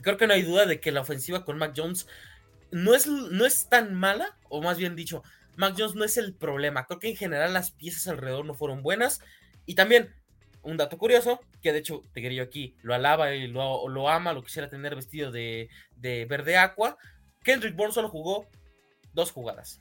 Creo 0.01 0.17
que 0.17 0.27
no 0.27 0.33
hay 0.33 0.43
duda 0.43 0.65
de 0.65 0.81
que 0.81 0.91
la 0.91 1.03
ofensiva 1.03 1.45
con 1.45 1.59
Mac 1.59 1.75
Jones 1.77 2.07
no 2.71 2.95
es, 2.95 3.07
no 3.07 3.45
es 3.45 3.69
tan 3.69 3.95
mala, 3.95 4.39
o 4.49 4.63
más 4.63 4.79
bien 4.79 4.97
dicho, 4.97 5.23
Mac 5.57 5.75
Jones 5.77 5.95
no 5.95 6.05
es 6.05 6.17
el 6.17 6.33
problema. 6.33 6.87
Creo 6.87 6.99
que 6.99 7.11
en 7.11 7.17
general 7.17 7.53
las 7.53 7.73
piezas 7.73 8.09
alrededor 8.09 8.47
no 8.47 8.55
fueron 8.55 8.83
buenas. 8.83 9.21
Y 9.67 9.75
también, 9.75 10.15
un 10.63 10.77
dato 10.77 10.99
curioso, 10.99 11.41
que 11.63 11.73
de 11.73 11.79
hecho 11.79 12.03
te 12.13 12.21
quería 12.21 12.43
aquí 12.43 12.77
lo 12.83 12.95
alaba 12.95 13.35
y 13.35 13.47
lo, 13.47 13.89
lo 13.89 14.09
ama, 14.09 14.33
lo 14.33 14.43
quisiera 14.43 14.69
tener 14.69 14.95
vestido 14.95 15.31
de, 15.31 15.69
de 15.97 16.27
verde 16.27 16.57
aqua. 16.57 16.97
Kendrick 17.43 17.75
Bourne 17.75 17.95
solo 17.95 18.09
jugó 18.09 18.47
dos 19.13 19.33
jugadas. 19.33 19.81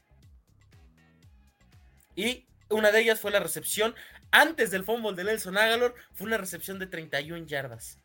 Y 2.16 2.48
una 2.70 2.92
de 2.92 3.02
ellas 3.02 3.20
fue 3.20 3.32
la 3.32 3.40
recepción 3.40 3.96
antes 4.32 4.72
del 4.72 4.84
fumble 4.84 5.14
de 5.14 5.24
Nelson 5.24 5.58
Agalor. 5.58 5.96
Fue 6.14 6.28
una 6.28 6.38
recepción 6.38 6.80
de 6.80 6.88
31 6.88 7.46
yardas. 7.46 8.00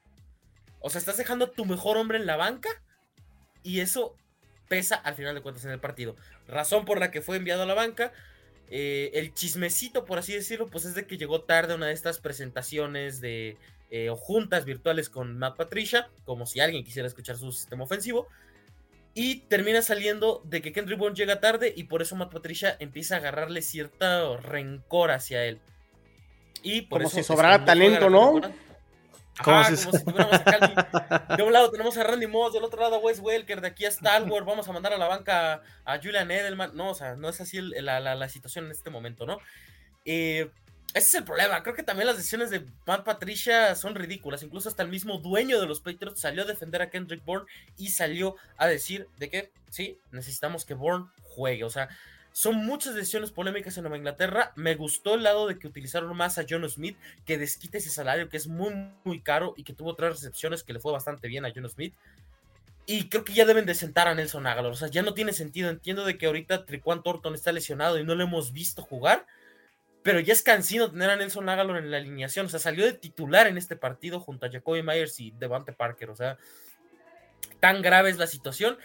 O 0.80 0.90
sea, 0.90 0.98
estás 0.98 1.16
dejando 1.16 1.46
a 1.46 1.50
tu 1.50 1.64
mejor 1.64 1.96
hombre 1.96 2.18
en 2.18 2.26
la 2.26 2.36
banca. 2.36 2.68
Y 3.62 3.80
eso 3.80 4.16
pesa 4.68 4.96
al 4.96 5.14
final 5.14 5.34
de 5.34 5.42
cuentas 5.42 5.64
en 5.64 5.70
el 5.70 5.80
partido. 5.80 6.16
Razón 6.46 6.84
por 6.84 6.98
la 6.98 7.10
que 7.10 7.22
fue 7.22 7.36
enviado 7.36 7.62
a 7.62 7.66
la 7.66 7.74
banca. 7.74 8.12
Eh, 8.70 9.10
el 9.14 9.34
chismecito, 9.34 10.04
por 10.04 10.18
así 10.18 10.32
decirlo, 10.32 10.66
pues 10.66 10.84
es 10.84 10.94
de 10.94 11.06
que 11.06 11.18
llegó 11.18 11.42
tarde 11.42 11.74
a 11.74 11.76
una 11.76 11.86
de 11.86 11.92
estas 11.92 12.18
presentaciones 12.18 13.20
de 13.20 13.56
eh, 13.90 14.10
o 14.10 14.16
juntas 14.16 14.64
virtuales 14.64 15.08
con 15.08 15.38
Matt 15.38 15.56
Patricia, 15.56 16.10
como 16.24 16.46
si 16.46 16.60
alguien 16.60 16.84
quisiera 16.84 17.06
escuchar 17.06 17.36
su 17.36 17.52
sistema 17.52 17.84
ofensivo. 17.84 18.26
Y 19.14 19.42
termina 19.42 19.80
saliendo 19.82 20.42
de 20.44 20.60
que 20.60 20.72
Kendrick 20.72 20.98
Bourne 20.98 21.14
llega 21.14 21.40
tarde 21.40 21.72
y 21.76 21.84
por 21.84 22.02
eso 22.02 22.16
Matt 22.16 22.32
Patricia 22.32 22.76
empieza 22.80 23.14
a 23.14 23.18
agarrarle 23.18 23.62
cierta 23.62 24.36
rencor 24.38 25.12
hacia 25.12 25.44
él. 25.44 25.60
Y 26.62 26.82
por 26.82 27.02
como 27.02 27.10
si 27.14 27.22
sobrara 27.22 27.64
talento, 27.64 28.10
¿no? 28.10 28.40
Como 29.42 29.64
si 29.64 30.04
tuviéramos 30.04 30.40
a 30.46 31.36
De 31.36 31.42
un 31.42 31.52
lado 31.52 31.70
tenemos 31.70 31.96
a 31.96 32.04
Randy 32.04 32.26
Moss, 32.26 32.52
del 32.52 32.64
otro 32.64 32.80
lado 32.80 32.96
a 32.96 32.98
Wes 32.98 33.20
Welker, 33.20 33.60
de 33.60 33.68
aquí 33.68 33.84
a 33.84 33.90
Stalwart, 33.90 34.46
vamos 34.46 34.68
a 34.68 34.72
mandar 34.72 34.92
a 34.92 34.98
la 34.98 35.08
banca 35.08 35.62
a 35.84 35.98
Julian 35.98 36.30
Edelman. 36.30 36.76
No, 36.76 36.90
o 36.90 36.94
sea, 36.94 37.16
no 37.16 37.28
es 37.28 37.40
así 37.40 37.60
la, 37.60 38.28
situación 38.28 38.66
en 38.66 38.70
este 38.70 38.90
momento, 38.90 39.26
¿no? 39.26 39.38
Eh, 40.04 40.50
ese 40.94 41.08
es 41.08 41.14
el 41.14 41.24
problema. 41.24 41.62
Creo 41.64 41.74
que 41.74 41.82
también 41.82 42.06
las 42.06 42.16
decisiones 42.16 42.50
de 42.50 42.64
Matt 42.86 43.04
Patricia 43.04 43.74
son 43.74 43.96
ridículas. 43.96 44.44
Incluso 44.44 44.68
hasta 44.68 44.84
el 44.84 44.88
mismo 44.88 45.18
dueño 45.18 45.60
de 45.60 45.66
los 45.66 45.80
Patriots 45.80 46.20
salió 46.20 46.42
a 46.42 46.46
defender 46.46 46.82
a 46.82 46.90
Kendrick 46.90 47.24
Bourne 47.24 47.46
y 47.76 47.88
salió 47.88 48.36
a 48.56 48.68
decir 48.68 49.08
de 49.18 49.28
que 49.28 49.50
sí, 49.70 49.98
necesitamos 50.12 50.64
que 50.64 50.74
Bourne 50.74 51.06
juegue. 51.22 51.64
O 51.64 51.70
sea, 51.70 51.88
son 52.36 52.66
muchas 52.66 52.96
decisiones 52.96 53.30
polémicas 53.30 53.76
en 53.76 53.84
Nueva 53.84 53.96
Inglaterra. 53.96 54.52
Me 54.56 54.74
gustó 54.74 55.14
el 55.14 55.22
lado 55.22 55.46
de 55.46 55.56
que 55.56 55.68
utilizaron 55.68 56.16
más 56.16 56.36
a 56.36 56.44
John 56.46 56.68
Smith, 56.68 56.98
que 57.24 57.38
desquite 57.38 57.78
ese 57.78 57.90
salario 57.90 58.28
que 58.28 58.36
es 58.36 58.48
muy, 58.48 58.74
muy 59.04 59.20
caro 59.20 59.54
y 59.56 59.62
que 59.62 59.72
tuvo 59.72 59.94
tres 59.94 60.14
recepciones 60.14 60.64
que 60.64 60.72
le 60.72 60.80
fue 60.80 60.90
bastante 60.90 61.28
bien 61.28 61.44
a 61.44 61.52
John 61.54 61.70
Smith. 61.70 61.94
Y 62.86 63.08
creo 63.08 63.24
que 63.24 63.34
ya 63.34 63.44
deben 63.44 63.66
de 63.66 63.76
sentar 63.76 64.08
a 64.08 64.16
Nelson 64.16 64.48
Aguilar. 64.48 64.72
O 64.72 64.74
sea, 64.74 64.88
ya 64.88 65.02
no 65.02 65.14
tiene 65.14 65.32
sentido. 65.32 65.70
Entiendo 65.70 66.04
de 66.04 66.18
que 66.18 66.26
ahorita 66.26 66.66
Triquan 66.66 67.04
Thornton 67.04 67.36
está 67.36 67.52
lesionado 67.52 68.00
y 68.00 68.04
no 68.04 68.16
lo 68.16 68.24
hemos 68.24 68.52
visto 68.52 68.82
jugar. 68.82 69.26
Pero 70.02 70.18
ya 70.18 70.32
es 70.32 70.42
cansino 70.42 70.90
tener 70.90 71.10
a 71.10 71.16
Nelson 71.16 71.48
Aguilar 71.48 71.76
en 71.76 71.92
la 71.92 71.98
alineación. 71.98 72.46
O 72.46 72.48
sea, 72.48 72.58
salió 72.58 72.84
de 72.84 72.94
titular 72.94 73.46
en 73.46 73.58
este 73.58 73.76
partido 73.76 74.18
junto 74.18 74.46
a 74.46 74.50
Jacoby 74.50 74.82
Myers 74.82 75.20
y 75.20 75.30
Devante 75.30 75.72
Parker. 75.72 76.10
O 76.10 76.16
sea, 76.16 76.36
tan 77.60 77.80
grave 77.80 78.10
es 78.10 78.18
la 78.18 78.26
situación 78.26 78.76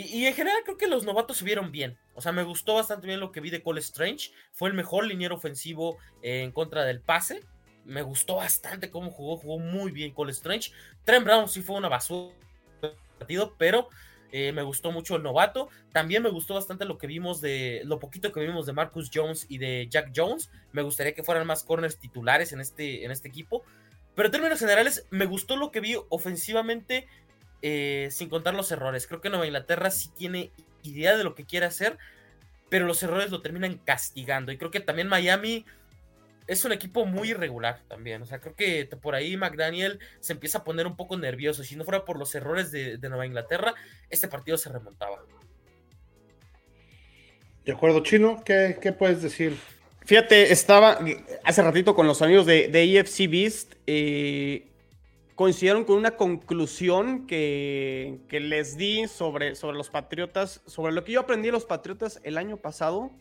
y, 0.00 0.26
en 0.26 0.34
general 0.34 0.60
creo 0.64 0.76
que 0.76 0.86
los 0.86 1.04
novatos 1.04 1.38
se 1.38 1.44
vieron 1.44 1.72
bien. 1.72 1.98
O 2.18 2.20
sea, 2.20 2.32
me 2.32 2.42
gustó 2.42 2.74
bastante 2.74 3.06
bien 3.06 3.20
lo 3.20 3.30
que 3.30 3.40
vi 3.40 3.48
de 3.48 3.62
Cole 3.62 3.78
Strange. 3.78 4.32
Fue 4.50 4.68
el 4.68 4.74
mejor 4.74 5.06
liniero 5.06 5.36
ofensivo 5.36 5.98
eh, 6.20 6.42
en 6.42 6.50
contra 6.50 6.84
del 6.84 7.00
pase. 7.00 7.44
Me 7.84 8.02
gustó 8.02 8.34
bastante 8.34 8.90
cómo 8.90 9.12
jugó. 9.12 9.36
Jugó 9.36 9.60
muy 9.60 9.92
bien 9.92 10.12
Cole 10.12 10.32
Strange. 10.32 10.72
Trent 11.04 11.24
Brown 11.24 11.48
sí 11.48 11.62
fue 11.62 11.76
una 11.76 11.88
basura 11.88 12.34
partido, 13.20 13.54
pero 13.56 13.88
eh, 14.32 14.50
me 14.50 14.62
gustó 14.64 14.90
mucho 14.90 15.14
el 15.14 15.22
novato. 15.22 15.68
También 15.92 16.24
me 16.24 16.28
gustó 16.28 16.54
bastante 16.54 16.86
lo 16.86 16.98
que 16.98 17.06
vimos 17.06 17.40
de 17.40 17.82
lo 17.84 18.00
poquito 18.00 18.32
que 18.32 18.40
vimos 18.40 18.66
de 18.66 18.72
Marcus 18.72 19.12
Jones 19.14 19.46
y 19.48 19.58
de 19.58 19.86
Jack 19.88 20.10
Jones. 20.12 20.50
Me 20.72 20.82
gustaría 20.82 21.14
que 21.14 21.22
fueran 21.22 21.46
más 21.46 21.62
corners 21.62 22.00
titulares 22.00 22.52
en 22.52 22.60
este, 22.60 23.04
en 23.04 23.12
este 23.12 23.28
equipo. 23.28 23.62
Pero 24.16 24.26
en 24.26 24.32
términos 24.32 24.58
generales, 24.58 25.06
me 25.10 25.26
gustó 25.26 25.54
lo 25.54 25.70
que 25.70 25.78
vi 25.78 25.96
ofensivamente 26.08 27.06
eh, 27.62 28.08
sin 28.10 28.28
contar 28.28 28.54
los 28.54 28.72
errores. 28.72 29.06
Creo 29.06 29.20
que 29.20 29.30
Nueva 29.30 29.46
Inglaterra 29.46 29.92
sí 29.92 30.10
tiene 30.16 30.50
idea 30.88 31.16
de 31.16 31.24
lo 31.24 31.34
que 31.34 31.44
quiere 31.44 31.66
hacer, 31.66 31.98
pero 32.68 32.86
los 32.86 33.02
errores 33.02 33.30
lo 33.30 33.40
terminan 33.40 33.78
castigando. 33.78 34.52
Y 34.52 34.58
creo 34.58 34.70
que 34.70 34.80
también 34.80 35.08
Miami 35.08 35.64
es 36.46 36.64
un 36.64 36.72
equipo 36.72 37.04
muy 37.04 37.30
irregular 37.30 37.80
también. 37.88 38.22
O 38.22 38.26
sea, 38.26 38.40
creo 38.40 38.54
que 38.54 38.88
por 39.00 39.14
ahí 39.14 39.36
McDaniel 39.36 40.00
se 40.20 40.32
empieza 40.32 40.58
a 40.58 40.64
poner 40.64 40.86
un 40.86 40.96
poco 40.96 41.16
nervioso. 41.16 41.62
Si 41.62 41.76
no 41.76 41.84
fuera 41.84 42.04
por 42.04 42.18
los 42.18 42.34
errores 42.34 42.72
de, 42.72 42.98
Nueva 42.98 43.26
Inglaterra, 43.26 43.74
este 44.10 44.28
partido 44.28 44.56
se 44.56 44.70
remontaba. 44.70 45.22
De 47.64 47.72
acuerdo, 47.72 48.02
Chino, 48.02 48.42
¿qué, 48.44 48.78
qué 48.80 48.92
puedes 48.92 49.22
decir? 49.22 49.56
Fíjate, 50.06 50.52
estaba 50.52 50.98
hace 51.44 51.62
ratito 51.62 51.94
con 51.94 52.06
los 52.06 52.22
amigos 52.22 52.46
de, 52.46 52.68
de 52.68 52.98
EFC 52.98 53.28
Beast. 53.28 53.74
Eh, 53.86 54.66
coincidieron 55.38 55.84
con 55.84 55.96
una 55.98 56.16
conclusión 56.16 57.28
que, 57.28 58.18
que, 58.26 58.40
les 58.40 58.76
di 58.76 59.06
sobre, 59.06 59.54
sobre 59.54 59.76
los 59.76 59.88
Patriotas, 59.88 60.62
sobre 60.66 60.92
lo 60.92 61.04
que 61.04 61.12
yo 61.12 61.20
aprendí 61.20 61.46
de 61.46 61.52
los 61.52 61.64
Patriotas 61.64 62.20
el 62.24 62.36
año 62.36 62.56
pasado, 62.56 63.12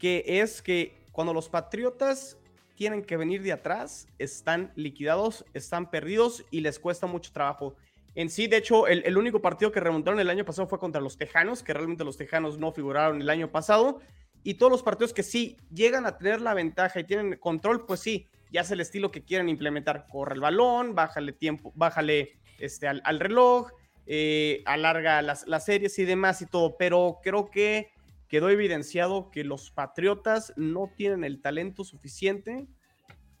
que 0.00 0.24
es 0.26 0.62
que 0.62 0.96
cuando 1.12 1.32
los 1.32 1.48
Patriotas 1.48 2.36
tienen 2.74 3.04
que 3.04 3.16
venir 3.16 3.40
de 3.44 3.52
atrás, 3.52 4.08
están 4.18 4.72
liquidados, 4.74 5.44
están 5.54 5.92
perdidos 5.92 6.44
y 6.50 6.60
les 6.60 6.80
cuesta 6.80 7.06
mucho 7.06 7.30
trabajo. 7.30 7.76
En 8.16 8.30
sí, 8.30 8.48
de 8.48 8.56
hecho, 8.56 8.88
el, 8.88 9.04
el, 9.06 9.16
único 9.16 9.40
partido 9.40 9.70
que 9.70 9.78
remontaron 9.78 10.18
el 10.18 10.30
año 10.30 10.44
pasado 10.44 10.66
fue 10.66 10.80
contra 10.80 11.00
los 11.00 11.16
Tejanos, 11.16 11.62
que 11.62 11.72
realmente 11.72 12.02
los 12.02 12.16
Tejanos 12.16 12.58
no 12.58 12.72
figuraron 12.72 13.20
el 13.20 13.30
año 13.30 13.52
pasado. 13.52 14.00
Y 14.42 14.54
todos 14.54 14.72
los 14.72 14.82
partidos 14.82 15.12
que 15.12 15.22
sí 15.22 15.56
llegan 15.72 16.04
a 16.04 16.18
tener 16.18 16.40
la 16.40 16.52
ventaja 16.52 16.98
y 16.98 17.04
tienen 17.04 17.36
control, 17.36 17.86
pues 17.86 18.00
sí, 18.00 18.28
ya 18.54 18.60
es 18.60 18.70
el 18.70 18.80
estilo 18.80 19.10
que 19.10 19.24
quieren 19.24 19.48
implementar. 19.48 20.06
Corre 20.08 20.36
el 20.36 20.40
balón, 20.40 20.94
bájale 20.94 21.32
tiempo, 21.32 21.72
bájale 21.74 22.38
este, 22.60 22.86
al, 22.86 23.18
reloj, 23.18 23.72
eh, 24.06 24.62
alarga 24.64 25.20
las, 25.22 25.44
las 25.48 25.64
series 25.64 25.98
y 25.98 26.04
demás 26.04 26.40
y 26.40 26.46
todo. 26.46 26.76
Pero 26.78 27.18
creo 27.20 27.50
que 27.50 27.90
quedó 28.28 28.50
evidenciado 28.50 29.28
que 29.32 29.42
los 29.42 29.72
Patriotas 29.72 30.52
no 30.56 30.88
tienen 30.96 31.24
el 31.24 31.42
talento 31.42 31.82
suficiente 31.82 32.68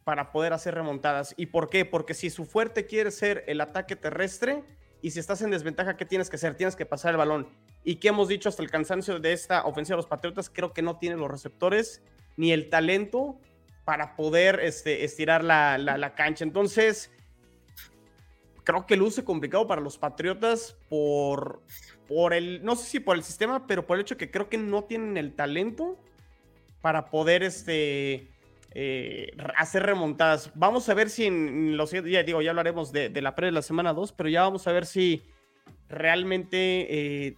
para 0.02 0.32
poder 0.32 0.52
hacer 0.52 0.74
remontadas. 0.74 1.32
¿Y 1.36 1.46
por 1.46 1.70
qué? 1.70 1.84
Porque 1.84 2.12
si 2.14 2.28
su 2.28 2.44
fuerte 2.44 2.84
quiere 2.86 3.12
ser 3.12 3.44
el 3.46 3.60
ataque 3.60 3.94
terrestre 3.94 4.64
y 5.00 5.12
si 5.12 5.20
estás 5.20 5.42
en 5.42 5.50
desventaja, 5.52 5.96
¿qué 5.96 6.04
tienes 6.04 6.28
que 6.28 6.34
hacer? 6.34 6.56
Tienes 6.56 6.74
que 6.74 6.86
pasar 6.86 7.12
el 7.12 7.18
balón. 7.18 7.46
Y 7.84 7.96
que 7.96 8.08
hemos 8.08 8.26
dicho 8.26 8.48
hasta 8.48 8.64
el 8.64 8.70
cansancio 8.70 9.20
de 9.20 9.32
esta 9.32 9.64
ofensiva 9.64 9.94
de 9.94 9.98
los 9.98 10.08
Patriotas, 10.08 10.50
creo 10.50 10.72
que 10.72 10.82
no 10.82 10.98
tienen 10.98 11.20
los 11.20 11.30
receptores 11.30 12.02
ni 12.36 12.50
el 12.50 12.68
talento 12.68 13.38
para 13.84 14.16
poder 14.16 14.60
este, 14.60 15.04
estirar 15.04 15.44
la, 15.44 16.12
cancha. 16.16 16.44
Entonces, 16.44 17.10
creo 18.64 18.86
que 18.86 18.96
luce 18.96 19.24
complicado 19.24 19.66
para 19.66 19.80
los 19.80 19.98
Patriotas 19.98 20.76
por, 20.88 21.62
por 22.08 22.32
el, 22.32 22.64
no 22.64 22.76
sé 22.76 22.86
si 22.86 23.00
por 23.00 23.16
el 23.16 23.22
sistema, 23.22 23.66
pero 23.66 23.86
por 23.86 23.96
el 23.96 24.02
hecho 24.02 24.16
que 24.16 24.30
creo 24.30 24.48
que 24.48 24.58
no 24.58 24.84
tienen 24.84 25.16
el 25.16 25.34
talento 25.34 25.98
para 26.80 27.10
poder 27.10 27.42
este, 27.42 28.28
eh, 28.72 29.36
hacer 29.56 29.84
remontadas. 29.84 30.50
Vamos 30.54 30.88
a 30.88 30.94
ver 30.94 31.10
si 31.10 31.28
los 31.30 31.90
ya 31.90 32.22
digo, 32.22 32.42
ya 32.42 32.50
hablaremos 32.50 32.92
de, 32.92 33.08
de 33.08 33.22
la 33.22 33.34
pre 33.34 33.46
de 33.46 33.52
la 33.52 33.62
semana 33.62 33.92
2, 33.92 34.12
pero 34.12 34.28
ya 34.28 34.42
vamos 34.42 34.66
a 34.66 34.72
ver 34.72 34.86
si 34.86 35.22
realmente 35.88 37.26
eh, 37.26 37.36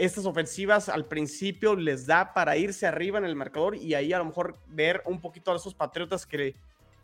estas 0.00 0.24
ofensivas 0.24 0.88
al 0.88 1.04
principio 1.04 1.76
les 1.76 2.06
da 2.06 2.32
para 2.32 2.56
irse 2.56 2.86
arriba 2.86 3.18
en 3.18 3.26
el 3.26 3.36
marcador 3.36 3.76
y 3.76 3.94
ahí 3.94 4.12
a 4.12 4.18
lo 4.18 4.24
mejor 4.24 4.56
ver 4.68 5.02
un 5.04 5.20
poquito 5.20 5.52
a 5.52 5.56
esos 5.56 5.74
patriotas 5.74 6.24
que, 6.26 6.54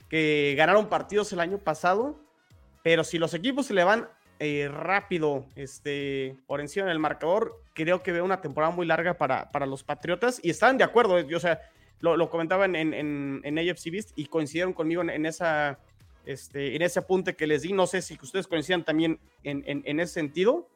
que 0.09 0.55
ganaron 0.57 0.88
partidos 0.88 1.32
el 1.32 1.40
año 1.40 1.59
pasado. 1.59 2.16
Pero 2.82 3.05
si 3.05 3.18
los 3.18 3.34
equipos 3.34 3.66
se 3.66 3.74
le 3.74 3.84
van 3.84 4.09
eh, 4.38 4.68
rápido 4.72 5.44
este, 5.57 6.36
por 6.47 6.61
encima 6.61 6.86
del 6.86 6.99
marcador, 6.99 7.61
creo 7.74 8.03
que 8.03 8.12
veo 8.12 8.24
una 8.24 8.40
temporada 8.40 8.74
muy 8.74 8.86
larga 8.86 9.14
para, 9.14 9.51
para 9.51 9.66
los 9.66 9.82
Patriotas 9.82 10.40
y 10.42 10.51
están 10.51 10.78
de 10.78 10.84
acuerdo. 10.84 11.20
Yo, 11.20 11.36
o 11.36 11.40
sea, 11.40 11.61
lo, 12.01 12.16
lo 12.16 12.30
comentaban 12.30 12.76
en, 12.76 12.94
en, 12.94 13.40
en, 13.44 13.59
AFC 13.59 13.90
Beast 13.90 14.12
y 14.16 14.26
coincidieron 14.26 14.72
conmigo 14.72 15.03
en, 15.03 15.11
en, 15.11 15.26
esa, 15.26 15.78
este, 16.24 16.76
en 16.76 16.82
ese 16.82 17.01
apunte 17.01 17.36
que 17.36 17.47
les 17.47 17.62
di. 17.62 17.72
No 17.72 17.86
sé 17.86 18.01
si 18.01 18.18
ustedes 18.22 18.47
coincidan 18.47 18.84
también 18.84 19.18
en, 19.42 19.64
en 19.66 20.01
ese 20.01 20.14
sentido, 20.14 20.68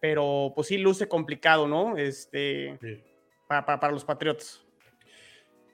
pero 0.00 0.52
pues 0.54 0.68
sí 0.68 0.78
luce 0.78 1.08
complicado, 1.08 1.66
¿no? 1.66 1.96
Este, 1.96 2.78
sí. 2.80 3.02
para, 3.48 3.64
para, 3.64 3.80
para, 3.80 3.92
los 3.92 4.04
Patriotas. 4.04 4.64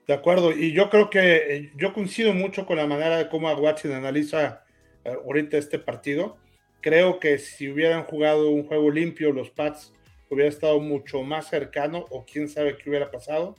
De 0.07 0.14
acuerdo, 0.14 0.53
y 0.53 0.73
yo 0.73 0.91
creo 0.91 1.11
que 1.11 1.37
eh, 1.37 1.73
yo 1.77 1.93
coincido 1.93 2.33
mucho 2.35 2.66
con 2.66 2.77
la 2.77 2.87
manera 2.87 3.16
de 3.18 3.29
cómo 3.29 3.53
Watson 3.53 3.93
analiza 3.93 4.64
uh, 5.05 5.11
ahorita 5.27 5.57
este 5.57 5.79
partido. 5.79 6.37
Creo 6.81 7.20
que 7.20 7.39
si 7.39 7.70
hubieran 7.70 8.05
jugado 8.05 8.51
un 8.51 8.66
juego 8.66 8.91
limpio, 8.91 9.33
los 9.33 9.51
Pats 9.51 9.95
hubiera 10.29 10.49
estado 10.49 10.81
mucho 10.81 11.23
más 11.23 11.49
cercano, 11.49 12.07
o 12.11 12.25
quién 12.25 12.49
sabe 12.49 12.77
qué 12.77 12.91
hubiera 12.91 13.11
pasado 13.11 13.55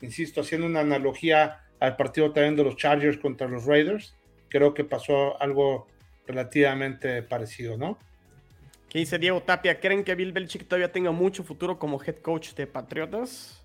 insisto, 0.00 0.40
haciendo 0.40 0.66
una 0.66 0.80
analogía 0.80 1.60
al 1.80 1.96
partido 1.96 2.32
también 2.32 2.56
de 2.56 2.64
los 2.64 2.76
Chargers 2.76 3.18
contra 3.18 3.48
los 3.48 3.66
Raiders, 3.66 4.16
creo 4.48 4.74
que 4.74 4.84
pasó 4.84 5.40
algo 5.40 5.86
relativamente 6.26 7.22
parecido, 7.22 7.76
¿no? 7.76 7.98
¿Qué 8.96 9.00
dice 9.00 9.18
Diego 9.18 9.42
Tapia? 9.42 9.78
¿Creen 9.78 10.02
que 10.02 10.14
Bill 10.14 10.32
Belichick 10.32 10.66
todavía 10.66 10.90
tenga 10.90 11.10
mucho 11.10 11.44
futuro 11.44 11.78
como 11.78 12.02
head 12.02 12.16
coach 12.22 12.54
de 12.54 12.66
Patriotas? 12.66 13.62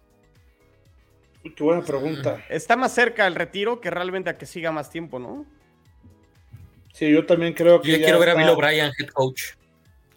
Qué 1.42 1.64
buena 1.64 1.82
pregunta. 1.86 2.44
Está 2.50 2.76
más 2.76 2.94
cerca 2.94 3.24
del 3.24 3.36
retiro 3.36 3.80
que 3.80 3.90
realmente 3.90 4.30
a 4.30 4.38
que 4.38 4.46
siga 4.46 4.74
más 4.74 4.90
tiempo, 4.90 5.20
¿no? 5.20 5.46
Sí, 6.92 7.10
yo 7.10 7.26
también 7.26 7.54
creo 7.54 7.82
que. 7.82 7.92
Yo 7.94 7.98
quiero 8.00 8.20
ver 8.20 8.28
está, 8.28 8.42
a 8.42 8.44
Bill 8.44 8.54
O'Brien, 8.54 8.92
head 9.00 9.08
coach. 9.08 9.54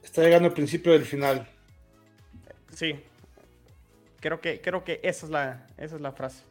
Está 0.03 0.21
llegando 0.23 0.49
al 0.49 0.53
principio 0.53 0.91
del 0.91 1.05
final. 1.05 1.47
Sí, 2.73 2.97
Creo 4.19 4.41
que, 4.41 4.61
creo 4.61 4.83
que 4.83 4.99
esa, 5.05 5.27
es 5.27 5.31
la, 5.31 5.69
esa 5.79 5.95
es 5.95 6.01
la 6.01 6.11
frase. 6.11 6.43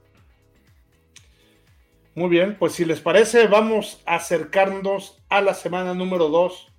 Muy 2.15 2.29
bien, 2.29 2.55
pues 2.57 2.71
si 2.71 2.85
les 2.85 3.01
parece, 3.01 3.47
vamos 3.47 4.01
a 4.05 4.15
acercarnos 4.15 5.21
a 5.27 5.41
la 5.41 5.53
semana 5.53 5.93
número 5.93 6.29
2 6.29 6.72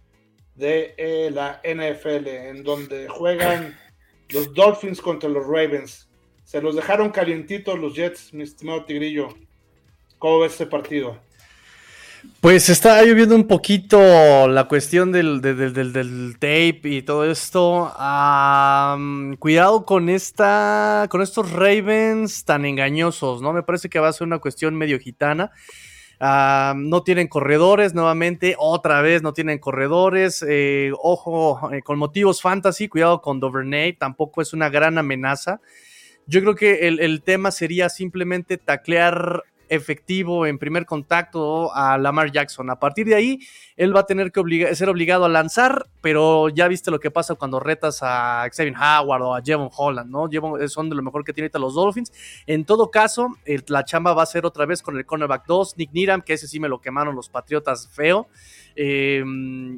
de 0.54 0.94
eh, 0.96 1.30
la 1.32 1.60
NFL, 1.64 2.26
en 2.28 2.62
donde 2.62 3.08
juegan 3.08 3.76
los 4.30 4.54
Dolphins 4.54 5.00
contra 5.00 5.28
los 5.28 5.46
Ravens. 5.46 6.08
Se 6.44 6.60
los 6.60 6.76
dejaron 6.76 7.10
calientitos 7.10 7.78
los 7.78 7.94
Jets, 7.94 8.32
mi 8.32 8.42
estimado 8.42 8.84
Tigrillo. 8.84 9.36
¿Cómo 10.18 10.40
ves 10.40 10.52
este 10.52 10.66
partido? 10.66 11.18
Pues 12.40 12.68
está 12.68 13.02
lloviendo 13.02 13.34
un 13.34 13.46
poquito 13.46 14.48
la 14.48 14.64
cuestión 14.64 15.12
del, 15.12 15.40
del, 15.40 15.72
del, 15.92 16.34
tape 16.34 16.80
y 16.84 17.02
todo 17.02 17.30
esto. 17.30 17.92
Cuidado 19.38 19.84
con 19.84 20.08
esta. 20.08 21.06
con 21.10 21.22
estos 21.22 21.52
Ravens 21.52 22.44
tan 22.44 22.64
engañosos, 22.64 23.42
¿no? 23.42 23.52
Me 23.52 23.62
parece 23.62 23.88
que 23.88 23.98
va 23.98 24.08
a 24.08 24.12
ser 24.12 24.26
una 24.26 24.38
cuestión 24.38 24.74
medio 24.74 24.98
gitana. 24.98 25.52
No 26.76 27.02
tienen 27.02 27.28
corredores, 27.28 27.94
nuevamente, 27.94 28.56
otra 28.58 29.02
vez 29.02 29.22
no 29.22 29.32
tienen 29.32 29.58
corredores. 29.58 30.44
Eh, 30.48 30.92
ojo, 30.98 31.70
eh, 31.72 31.82
con 31.82 31.98
motivos 31.98 32.40
fantasy, 32.40 32.88
cuidado 32.88 33.20
con 33.20 33.40
Dovernay, 33.40 33.92
tampoco 33.92 34.40
es 34.40 34.52
una 34.52 34.70
gran 34.70 34.96
amenaza. 34.96 35.60
Yo 36.26 36.40
creo 36.40 36.54
que 36.54 36.88
el 36.88 37.22
tema 37.22 37.50
sería 37.50 37.90
simplemente 37.90 38.56
taclear 38.56 39.42
efectivo 39.74 40.46
en 40.46 40.58
primer 40.58 40.86
contacto 40.86 41.74
a 41.74 41.98
Lamar 41.98 42.32
Jackson. 42.32 42.70
A 42.70 42.78
partir 42.78 43.06
de 43.06 43.14
ahí, 43.14 43.40
él 43.76 43.94
va 43.94 44.00
a 44.00 44.06
tener 44.06 44.30
que 44.30 44.74
ser 44.74 44.88
obligado 44.88 45.24
a 45.24 45.28
lanzar, 45.28 45.86
pero 46.00 46.48
ya 46.48 46.68
viste 46.68 46.90
lo 46.90 47.00
que 47.00 47.10
pasa 47.10 47.34
cuando 47.34 47.60
retas 47.60 47.98
a 48.02 48.48
Xavier 48.50 48.74
Howard 48.76 49.22
o 49.22 49.34
a 49.34 49.42
Jevon 49.42 49.70
Holland, 49.76 50.10
¿no? 50.10 50.28
Son 50.68 50.88
de 50.88 50.96
lo 50.96 51.02
mejor 51.02 51.24
que 51.24 51.32
tiene 51.32 51.46
ahorita 51.46 51.58
los 51.58 51.74
Dolphins. 51.74 52.12
En 52.46 52.64
todo 52.64 52.90
caso, 52.90 53.28
la 53.68 53.84
chamba 53.84 54.14
va 54.14 54.22
a 54.22 54.26
ser 54.26 54.46
otra 54.46 54.66
vez 54.66 54.82
con 54.82 54.96
el 54.96 55.04
cornerback 55.04 55.46
2, 55.46 55.76
Nick 55.76 55.92
Niram, 55.92 56.22
que 56.22 56.34
ese 56.34 56.46
sí 56.46 56.60
me 56.60 56.68
lo 56.68 56.80
quemaron 56.80 57.14
los 57.16 57.28
Patriotas 57.28 57.88
feo. 57.88 58.28
Eh, 58.76 59.24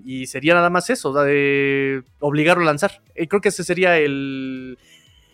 y 0.04 0.26
sería 0.26 0.54
nada 0.54 0.70
más 0.70 0.90
eso, 0.90 1.12
de 1.12 2.02
obligarlo 2.20 2.62
a 2.62 2.66
lanzar. 2.66 3.02
Creo 3.14 3.40
que 3.40 3.48
ese 3.48 3.64
sería 3.64 3.98
el, 3.98 4.78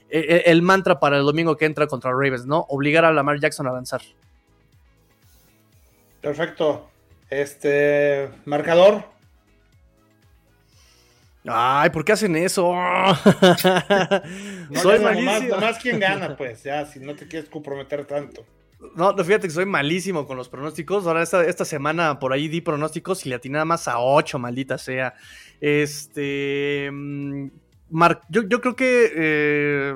el, 0.08 0.42
el 0.44 0.62
mantra 0.62 1.00
para 1.00 1.18
el 1.18 1.24
domingo 1.24 1.56
que 1.56 1.64
entra 1.64 1.86
contra 1.86 2.10
Ravens, 2.10 2.46
¿no? 2.46 2.66
Obligar 2.68 3.04
a 3.04 3.12
Lamar 3.12 3.40
Jackson 3.40 3.66
a 3.66 3.72
lanzar. 3.72 4.02
Perfecto. 6.22 6.88
Este, 7.28 8.30
marcador. 8.44 9.04
Ay, 11.44 11.90
¿por 11.90 12.04
qué 12.04 12.12
hacen 12.12 12.36
eso? 12.36 12.72
no, 14.70 14.80
soy 14.80 15.00
malísimo. 15.00 15.32
Nomás, 15.32 15.48
nomás 15.48 15.78
quien 15.78 15.98
gana, 15.98 16.36
pues, 16.36 16.62
ya, 16.62 16.86
si 16.86 17.00
no 17.00 17.16
te 17.16 17.26
quieres 17.26 17.50
comprometer 17.50 18.04
tanto. 18.04 18.46
No, 18.94 19.16
fíjate 19.16 19.48
que 19.48 19.54
soy 19.54 19.66
malísimo 19.66 20.26
con 20.26 20.36
los 20.36 20.48
pronósticos. 20.48 21.06
Ahora 21.06 21.22
esta, 21.22 21.44
esta 21.44 21.64
semana 21.64 22.18
por 22.18 22.32
ahí 22.32 22.48
di 22.48 22.60
pronósticos 22.60 23.24
y 23.26 23.28
le 23.28 23.36
atiné 23.36 23.54
nada 23.54 23.64
más 23.64 23.88
a 23.88 23.98
8, 23.98 24.38
maldita 24.38 24.78
sea. 24.78 25.14
Este. 25.60 26.90
Mar, 27.90 28.22
yo, 28.28 28.42
yo, 28.48 28.60
creo 28.60 28.74
que 28.74 29.12
eh, 29.14 29.94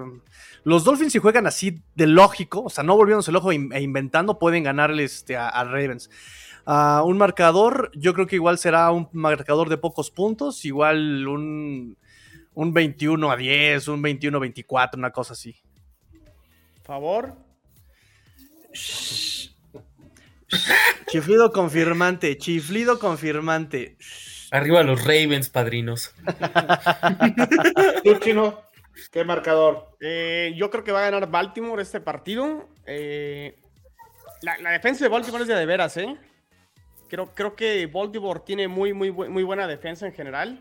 los 0.66 0.82
Dolphins, 0.82 1.12
si 1.12 1.20
juegan 1.20 1.46
así 1.46 1.80
de 1.94 2.08
lógico, 2.08 2.64
o 2.64 2.70
sea, 2.70 2.82
no 2.82 2.96
volviéndose 2.96 3.30
el 3.30 3.36
ojo 3.36 3.52
e 3.52 3.80
inventando, 3.80 4.40
pueden 4.40 4.64
ganar 4.64 4.90
este, 4.98 5.36
a, 5.36 5.48
a, 5.48 5.62
Ravens. 5.62 6.10
Uh, 6.66 7.06
un 7.06 7.18
marcador, 7.18 7.92
yo 7.94 8.12
creo 8.14 8.26
que 8.26 8.34
igual 8.34 8.58
será 8.58 8.90
un 8.90 9.08
marcador 9.12 9.68
de 9.68 9.78
pocos 9.78 10.10
puntos, 10.10 10.64
igual 10.64 11.28
un, 11.28 11.96
un 12.54 12.72
21 12.72 13.30
a 13.30 13.36
10, 13.36 13.86
un 13.86 14.02
21 14.02 14.36
a 14.36 14.40
24, 14.40 14.98
una 14.98 15.12
cosa 15.12 15.34
así. 15.34 15.54
¿Favor? 16.82 17.36
Chiflido 21.06 21.52
confirmante, 21.52 22.36
chiflido 22.38 22.98
confirmante. 22.98 23.98
Arriba 24.50 24.82
los 24.82 25.04
Ravens, 25.04 25.48
padrinos. 25.48 26.12
¿Tú, 28.02 28.16
chino? 28.18 28.65
¿Qué 29.11 29.24
marcador? 29.24 29.97
Eh, 30.01 30.55
yo 30.57 30.70
creo 30.70 30.84
que 30.84 30.92
va 30.92 31.01
a 31.01 31.11
ganar 31.11 31.30
Baltimore 31.30 31.82
este 31.82 32.01
partido. 32.01 32.68
Eh, 32.86 33.57
la, 34.42 34.70
defensa 34.70 35.05
de 35.05 35.09
Baltimore 35.09 35.42
es 35.42 35.49
de, 35.49 35.55
de 35.55 35.66
veras, 35.66 35.97
¿eh? 35.97 36.16
Creo, 37.09 37.26
creo 37.34 37.55
que 37.55 37.86
Baltimore 37.86 38.40
tiene 38.44 38.68
muy, 38.68 38.92
muy, 38.92 39.12
muy 39.12 39.42
buena 39.42 39.66
defensa 39.66 40.07
en 40.07 40.12
general. 40.12 40.61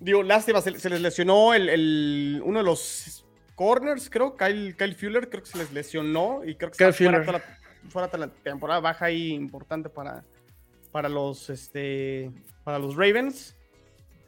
Digo, 0.00 0.22
lástima, 0.22 0.60
se, 0.60 0.70
les 0.70 1.00
lesionó 1.00 1.54
el, 1.54 2.40
uno 2.44 2.60
de 2.60 2.64
los 2.64 3.26
corners, 3.56 4.08
creo, 4.08 4.36
Kyle, 4.36 4.76
Kyle 4.76 4.94
Fuller, 4.94 5.28
creo 5.28 5.42
que 5.42 5.50
se 5.50 5.58
les 5.58 5.72
lesionó 5.72 6.42
y 6.44 6.54
creo 6.54 6.70
que 6.70 6.84
está 6.84 6.92
fuera 6.92 7.24
toda, 7.24 7.38
la, 7.38 7.90
fuera 7.90 8.18
la 8.18 8.28
temporada 8.28 8.80
baja 8.80 9.06
ahí 9.06 9.32
importante 9.32 9.88
para, 9.88 10.24
para, 10.92 11.08
los, 11.08 11.50
este, 11.50 12.30
para 12.62 12.78
los 12.78 12.94
Ravens. 12.94 13.56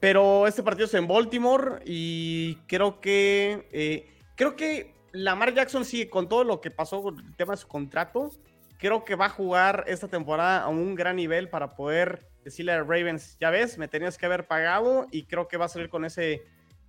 Pero 0.00 0.46
este 0.46 0.62
partido 0.62 0.86
es 0.86 0.94
en 0.94 1.06
Baltimore 1.06 1.82
y 1.84 2.56
creo 2.66 3.00
que, 3.00 3.68
eh, 3.70 4.08
creo 4.34 4.56
que 4.56 4.94
Lamar 5.12 5.54
Jackson 5.54 5.84
sigue 5.84 6.08
con 6.08 6.26
todo 6.26 6.42
lo 6.42 6.62
que 6.62 6.70
pasó 6.70 7.02
con 7.02 7.18
el 7.18 7.36
tema 7.36 7.52
de 7.52 7.58
su 7.58 7.68
contrato. 7.68 8.30
Creo 8.78 9.04
que 9.04 9.14
va 9.14 9.26
a 9.26 9.30
jugar 9.30 9.84
esta 9.86 10.08
temporada 10.08 10.62
a 10.62 10.68
un 10.68 10.94
gran 10.94 11.16
nivel 11.16 11.50
para 11.50 11.74
poder 11.74 12.26
decirle 12.44 12.72
a 12.72 12.82
Ravens, 12.82 13.36
ya 13.38 13.50
ves, 13.50 13.76
me 13.76 13.88
tenías 13.88 14.16
que 14.16 14.24
haber 14.24 14.46
pagado 14.46 15.06
y 15.10 15.24
creo 15.24 15.48
que 15.48 15.58
va 15.58 15.66
a 15.66 15.68
salir 15.68 15.90
con 15.90 16.06
ese, 16.06 16.42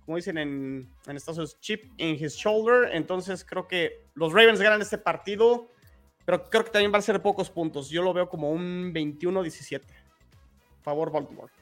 como 0.06 0.16
dicen 0.16 0.38
en, 0.38 0.88
en 1.06 1.16
Estados 1.16 1.36
Unidos, 1.36 1.60
chip 1.60 1.84
in 1.98 2.14
his 2.14 2.34
shoulder. 2.34 2.94
Entonces 2.94 3.44
creo 3.44 3.68
que 3.68 4.06
los 4.14 4.32
Ravens 4.32 4.62
ganan 4.62 4.80
este 4.80 4.96
partido, 4.96 5.68
pero 6.24 6.48
creo 6.48 6.64
que 6.64 6.70
también 6.70 6.94
va 6.94 6.98
a 6.98 7.02
ser 7.02 7.20
pocos 7.20 7.50
puntos. 7.50 7.90
Yo 7.90 8.02
lo 8.02 8.14
veo 8.14 8.30
como 8.30 8.50
un 8.50 8.94
21-17. 8.94 9.82
Favor 10.80 11.12
Baltimore. 11.12 11.52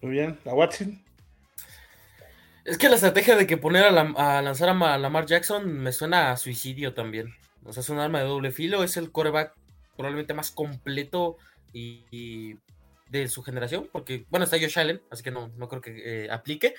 Muy 0.00 0.12
bien, 0.12 0.38
la 0.44 0.54
Watson. 0.54 1.02
Es 2.64 2.76
que 2.76 2.88
la 2.88 2.96
estrategia 2.96 3.34
de 3.34 3.46
que 3.46 3.56
poner 3.56 3.84
a, 3.84 4.42
lanzar 4.42 4.68
a, 4.68 4.98
Lamar 4.98 5.26
Jackson 5.26 5.66
me 5.66 5.90
suena 5.90 6.30
a 6.30 6.36
suicidio 6.36 6.92
también. 6.92 7.34
O 7.64 7.72
sea, 7.72 7.80
es 7.80 7.88
un 7.88 7.98
arma 7.98 8.20
de 8.20 8.26
doble 8.26 8.50
filo, 8.50 8.84
es 8.84 8.96
el 8.96 9.10
coreback 9.10 9.54
probablemente 9.96 10.34
más 10.34 10.50
completo 10.50 11.38
y, 11.72 12.56
de 13.08 13.26
su 13.28 13.42
generación, 13.42 13.88
porque, 13.90 14.26
bueno, 14.28 14.44
está 14.44 14.58
Josh 14.60 14.78
Allen, 14.78 15.00
así 15.10 15.22
que 15.22 15.30
no, 15.30 15.50
no 15.56 15.66
creo 15.66 15.80
que 15.80 16.24
eh, 16.24 16.30
aplique. 16.30 16.74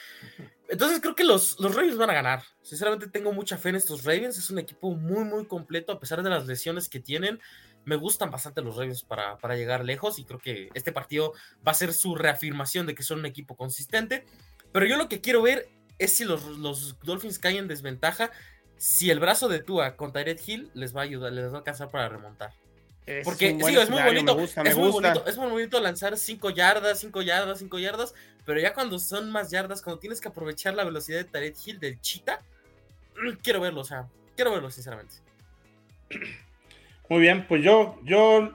Entonces 0.69 1.01
creo 1.01 1.15
que 1.15 1.23
los, 1.23 1.59
los 1.59 1.73
Ravens 1.73 1.97
van 1.97 2.11
a 2.11 2.13
ganar. 2.13 2.43
Sinceramente 2.61 3.07
tengo 3.07 3.33
mucha 3.33 3.57
fe 3.57 3.69
en 3.69 3.75
estos 3.75 4.03
Ravens, 4.03 4.37
es 4.37 4.49
un 4.51 4.59
equipo 4.59 4.91
muy, 4.91 5.23
muy 5.23 5.45
completo, 5.47 5.91
a 5.91 5.99
pesar 5.99 6.21
de 6.21 6.29
las 6.29 6.45
lesiones 6.45 6.87
que 6.87 6.99
tienen. 6.99 7.39
Me 7.85 7.95
gustan 7.95 8.29
bastante 8.29 8.61
los 8.61 8.75
Ravens 8.75 9.03
para, 9.03 9.37
para 9.37 9.55
llegar 9.55 9.83
lejos 9.83 10.19
y 10.19 10.25
creo 10.25 10.39
que 10.39 10.69
este 10.73 10.91
partido 10.91 11.33
va 11.67 11.71
a 11.71 11.75
ser 11.75 11.93
su 11.93 12.15
reafirmación 12.15 12.85
de 12.85 12.95
que 12.95 13.03
son 13.03 13.19
un 13.19 13.25
equipo 13.25 13.55
consistente. 13.55 14.25
Pero 14.71 14.85
yo 14.85 14.97
lo 14.97 15.09
que 15.09 15.21
quiero 15.21 15.41
ver 15.41 15.69
es 15.97 16.15
si 16.15 16.25
los, 16.25 16.45
los 16.57 16.99
Dolphins 17.01 17.39
caen 17.39 17.57
en 17.57 17.67
desventaja, 17.67 18.31
si 18.77 19.09
el 19.09 19.19
brazo 19.19 19.49
de 19.49 19.59
Tua 19.59 19.95
con 19.95 20.13
Tyreek 20.13 20.47
Hill 20.47 20.71
les 20.73 20.95
va 20.95 21.01
a 21.01 21.03
ayudar, 21.03 21.33
les 21.33 21.51
va 21.51 21.55
a 21.55 21.57
alcanzar 21.57 21.89
para 21.89 22.09
remontar. 22.09 22.53
Porque 23.23 23.57
sí, 23.59 23.75
es 23.75 23.89
muy 23.89 24.03
bonito, 24.03 24.39
es 24.39 24.77
muy 24.77 24.91
bonito, 24.91 25.25
es 25.25 25.37
muy 25.37 25.49
bonito 25.49 25.79
lanzar 25.79 26.15
5 26.15 26.51
yardas, 26.51 26.99
5 26.99 27.21
yardas, 27.23 27.57
5 27.57 27.79
yardas, 27.79 28.13
pero 28.45 28.59
ya 28.59 28.73
cuando 28.73 28.99
son 28.99 29.31
más 29.31 29.49
yardas, 29.49 29.81
cuando 29.81 29.99
tienes 29.99 30.21
que 30.21 30.27
aprovechar 30.27 30.75
la 30.75 30.83
velocidad 30.83 31.17
de 31.17 31.23
Tyreek 31.23 31.55
Hill 31.65 31.79
del 31.79 31.99
Cheetah, 32.01 32.39
mm, 33.15 33.37
quiero 33.41 33.61
verlo, 33.61 33.81
o 33.81 33.83
sea, 33.83 34.07
quiero 34.35 34.51
verlo 34.51 34.69
sinceramente. 34.69 35.15
Muy 37.09 37.21
bien, 37.21 37.47
pues 37.47 37.63
yo, 37.63 37.99
yo 38.03 38.51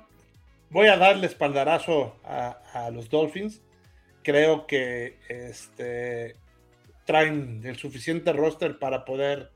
voy 0.70 0.86
a 0.86 0.96
darle 0.96 1.26
espaldarazo 1.26 2.14
a, 2.22 2.88
los 2.92 3.10
Dolphins. 3.10 3.60
Creo 4.22 4.68
que 4.68 5.18
este, 5.28 6.36
traen 7.04 7.62
el 7.64 7.74
suficiente 7.76 8.32
roster 8.32 8.78
para 8.78 9.04
poder 9.04 9.50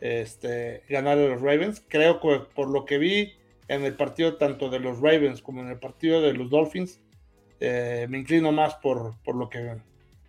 este, 0.00 0.82
ganar 0.88 1.18
a 1.18 1.28
los 1.28 1.42
Ravens. 1.42 1.84
Creo 1.86 2.20
que 2.20 2.40
por 2.54 2.70
lo 2.70 2.86
que 2.86 2.96
vi 2.96 3.34
en 3.68 3.84
el 3.84 3.96
partido 3.96 4.38
tanto 4.38 4.70
de 4.70 4.80
los 4.80 4.98
Ravens 5.00 5.42
como 5.42 5.60
en 5.60 5.68
el 5.68 5.78
partido 5.78 6.22
de 6.22 6.32
los 6.32 6.48
Dolphins, 6.48 7.02
eh, 7.60 8.06
me 8.08 8.18
inclino 8.18 8.50
más 8.50 8.76
por, 8.76 9.14
por 9.24 9.36
lo 9.36 9.50
que 9.50 9.76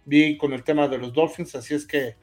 vi 0.04 0.36
con 0.36 0.52
el 0.52 0.66
tema 0.66 0.90
de 0.90 0.98
los 0.98 1.14
Dolphins. 1.14 1.56
Así 1.56 1.74
es 1.74 1.88
que 1.88 2.16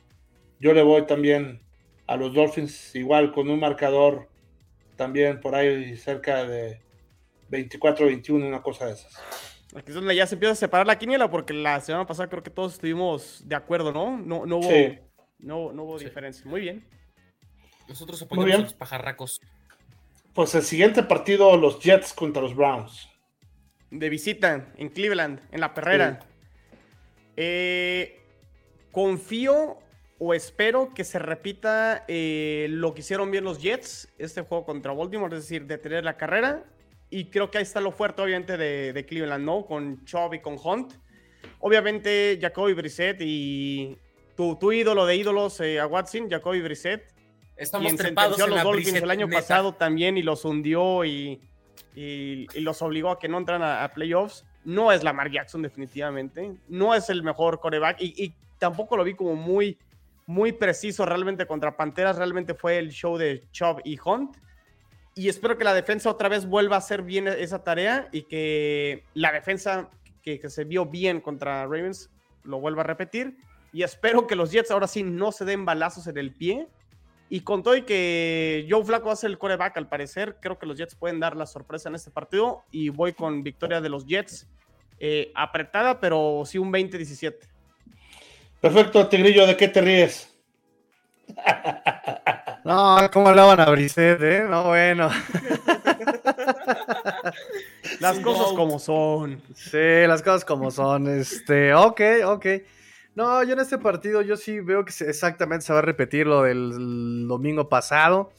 yo 0.58 0.74
le 0.74 0.82
voy 0.82 1.06
también 1.06 1.62
a 2.06 2.16
los 2.16 2.34
Dolphins 2.34 2.94
igual 2.94 3.32
con 3.32 3.48
un 3.48 3.60
marcador 3.60 4.29
también 5.00 5.40
por 5.40 5.54
ahí 5.54 5.96
cerca 5.96 6.44
de 6.44 6.82
24-21, 7.50 8.46
una 8.46 8.60
cosa 8.60 8.84
de 8.84 8.92
esas. 8.92 9.18
Aquí 9.74 9.88
es 9.88 9.94
donde 9.94 10.14
ya 10.14 10.26
se 10.26 10.34
empieza 10.34 10.52
a 10.52 10.56
separar 10.56 10.86
la 10.86 10.98
quiniela, 10.98 11.30
porque 11.30 11.54
la 11.54 11.80
semana 11.80 12.06
pasada 12.06 12.28
creo 12.28 12.42
que 12.42 12.50
todos 12.50 12.74
estuvimos 12.74 13.42
de 13.48 13.54
acuerdo, 13.56 13.94
¿no? 13.94 14.18
No, 14.18 14.44
no 14.44 14.58
hubo, 14.58 14.70
no, 15.38 15.72
no 15.72 15.84
hubo 15.84 15.98
diferencia. 15.98 16.44
Muy 16.44 16.60
bien. 16.60 16.86
Nosotros 17.88 18.20
apoyamos 18.20 18.54
a 18.54 18.58
los 18.58 18.74
pajarracos. 18.74 19.40
Pues 20.34 20.54
el 20.54 20.64
siguiente 20.64 21.02
partido, 21.02 21.56
los 21.56 21.80
Jets 21.80 22.12
contra 22.12 22.42
los 22.42 22.54
Browns. 22.54 23.08
De 23.90 24.10
visita 24.10 24.70
en 24.76 24.90
Cleveland, 24.90 25.40
en 25.50 25.60
la 25.60 25.72
perrera. 25.72 26.20
Eh, 27.36 28.20
confío 28.92 29.78
o 30.22 30.34
espero 30.34 30.92
que 30.94 31.02
se 31.02 31.18
repita 31.18 32.04
eh, 32.06 32.66
lo 32.68 32.92
que 32.92 33.00
hicieron 33.00 33.30
bien 33.30 33.42
los 33.42 33.60
Jets, 33.62 34.12
este 34.18 34.42
juego 34.42 34.66
contra 34.66 34.92
Baltimore, 34.92 35.34
es 35.34 35.44
decir, 35.44 35.64
detener 35.64 36.04
la 36.04 36.18
carrera 36.18 36.62
y 37.08 37.24
creo 37.24 37.50
que 37.50 37.56
ahí 37.56 37.62
está 37.62 37.80
lo 37.80 37.90
fuerte, 37.90 38.20
obviamente, 38.20 38.58
de, 38.58 39.06
Cleveland, 39.06 39.44
¿no? 39.44 39.64
Con 39.64 40.04
Chubb 40.04 40.34
y 40.34 40.40
con 40.40 40.58
Hunt. 40.62 40.92
Obviamente, 41.58 42.38
Jacoby 42.40 42.74
Brissett 42.74 43.16
y 43.20 43.96
tu, 44.36 44.56
tu 44.56 44.72
ídolo 44.72 45.06
de 45.06 45.16
ídolos, 45.16 45.58
eh, 45.60 45.80
a 45.80 45.86
Watson, 45.86 46.28
Jacoby 46.28 46.60
Brissett. 46.60 47.12
Estamos 47.56 47.86
quien 47.86 47.96
trepados 47.96 48.38
a 48.40 48.46
los 48.46 48.62
Dolphins 48.62 49.02
el 49.02 49.10
año 49.10 49.28
pasado 49.28 49.74
también 49.74 50.18
y 50.18 50.22
los 50.22 50.44
hundió 50.44 51.04
y, 51.04 51.40
y, 51.96 52.46
los 52.60 52.80
obligó 52.82 53.10
a 53.10 53.18
que 53.18 53.28
no 53.28 53.38
entran 53.38 53.62
a, 53.62 53.90
playoffs. 53.92 54.44
No 54.64 54.92
es 54.92 55.02
Lamar 55.02 55.30
Jackson, 55.30 55.62
definitivamente. 55.62 56.52
No 56.68 56.94
es 56.94 57.08
el 57.08 57.22
mejor 57.22 57.58
coreback 57.58 58.00
y, 58.00 58.22
y 58.22 58.34
tampoco 58.58 58.96
lo 58.96 59.04
vi 59.04 59.14
como 59.14 59.34
muy, 59.34 59.78
muy 60.30 60.52
preciso 60.52 61.04
realmente 61.04 61.46
contra 61.46 61.76
Panteras. 61.76 62.16
Realmente 62.16 62.54
fue 62.54 62.78
el 62.78 62.90
show 62.90 63.18
de 63.18 63.48
Chubb 63.50 63.80
y 63.84 63.98
Hunt 64.02 64.36
y 65.14 65.28
espero 65.28 65.58
que 65.58 65.64
la 65.64 65.74
defensa 65.74 66.08
otra 66.08 66.28
vez 66.28 66.46
vuelva 66.46 66.76
a 66.76 66.78
hacer 66.78 67.02
bien 67.02 67.26
esa 67.28 67.64
tarea 67.64 68.08
y 68.12 68.22
que 68.22 69.04
la 69.14 69.32
defensa 69.32 69.90
que, 70.22 70.40
se 70.48 70.64
vio 70.64 70.86
bien 70.86 71.20
contra 71.20 71.64
Ravens 71.64 72.10
lo 72.44 72.60
vuelva 72.60 72.82
a 72.82 72.86
repetir. 72.86 73.36
Y 73.72 73.82
espero 73.82 74.26
que 74.26 74.36
los 74.36 74.52
Jets 74.52 74.70
ahora 74.70 74.86
sí 74.86 75.02
no 75.02 75.32
se 75.32 75.44
den 75.44 75.64
balazos 75.64 76.06
en 76.06 76.16
el 76.16 76.32
pie. 76.32 76.68
Y 77.28 77.40
con 77.40 77.62
todo 77.62 77.76
y 77.76 77.82
que 77.82 78.66
Joe 78.68 78.84
Flaco 78.84 79.10
hace 79.10 79.26
el 79.26 79.38
coreback 79.38 79.76
al 79.76 79.88
parecer, 79.88 80.38
creo 80.40 80.58
que 80.58 80.66
los 80.66 80.76
Jets 80.78 80.94
pueden 80.94 81.20
dar 81.20 81.36
la 81.36 81.46
sorpresa 81.46 81.88
en 81.88 81.96
este 81.96 82.10
partido. 82.10 82.64
Y 82.70 82.88
voy 82.88 83.12
con 83.12 83.42
victoria 83.42 83.80
de 83.80 83.88
los 83.88 84.06
Jets. 84.06 84.48
Eh, 85.00 85.32
apretada, 85.34 85.98
pero 85.98 86.44
sí 86.46 86.58
un 86.58 86.72
20-17. 86.72 87.36
Perfecto, 88.60 89.08
Tigrillo, 89.08 89.46
¿de 89.46 89.56
qué 89.56 89.68
te 89.68 89.80
ríes? 89.80 90.28
No, 92.62 92.98
¿cómo 93.10 93.28
hablaban 93.28 93.58
a 93.58 93.70
Brissett, 93.70 94.20
eh? 94.22 94.44
No, 94.48 94.64
bueno. 94.64 95.08
las 98.00 98.20
cosas 98.20 98.52
como 98.54 98.78
son. 98.78 99.40
Sí, 99.54 100.06
las 100.06 100.22
cosas 100.22 100.44
como 100.44 100.70
son. 100.70 101.08
Este, 101.08 101.72
ok, 101.72 102.00
ok. 102.26 102.46
No, 103.14 103.42
yo 103.44 103.54
en 103.54 103.60
este 103.60 103.78
partido 103.78 104.20
yo 104.20 104.36
sí 104.36 104.60
veo 104.60 104.84
que 104.84 104.92
exactamente 105.04 105.64
se 105.64 105.72
va 105.72 105.78
a 105.78 105.82
repetir 105.82 106.26
lo 106.26 106.42
del 106.42 107.26
domingo 107.26 107.70
pasado. 107.70 108.30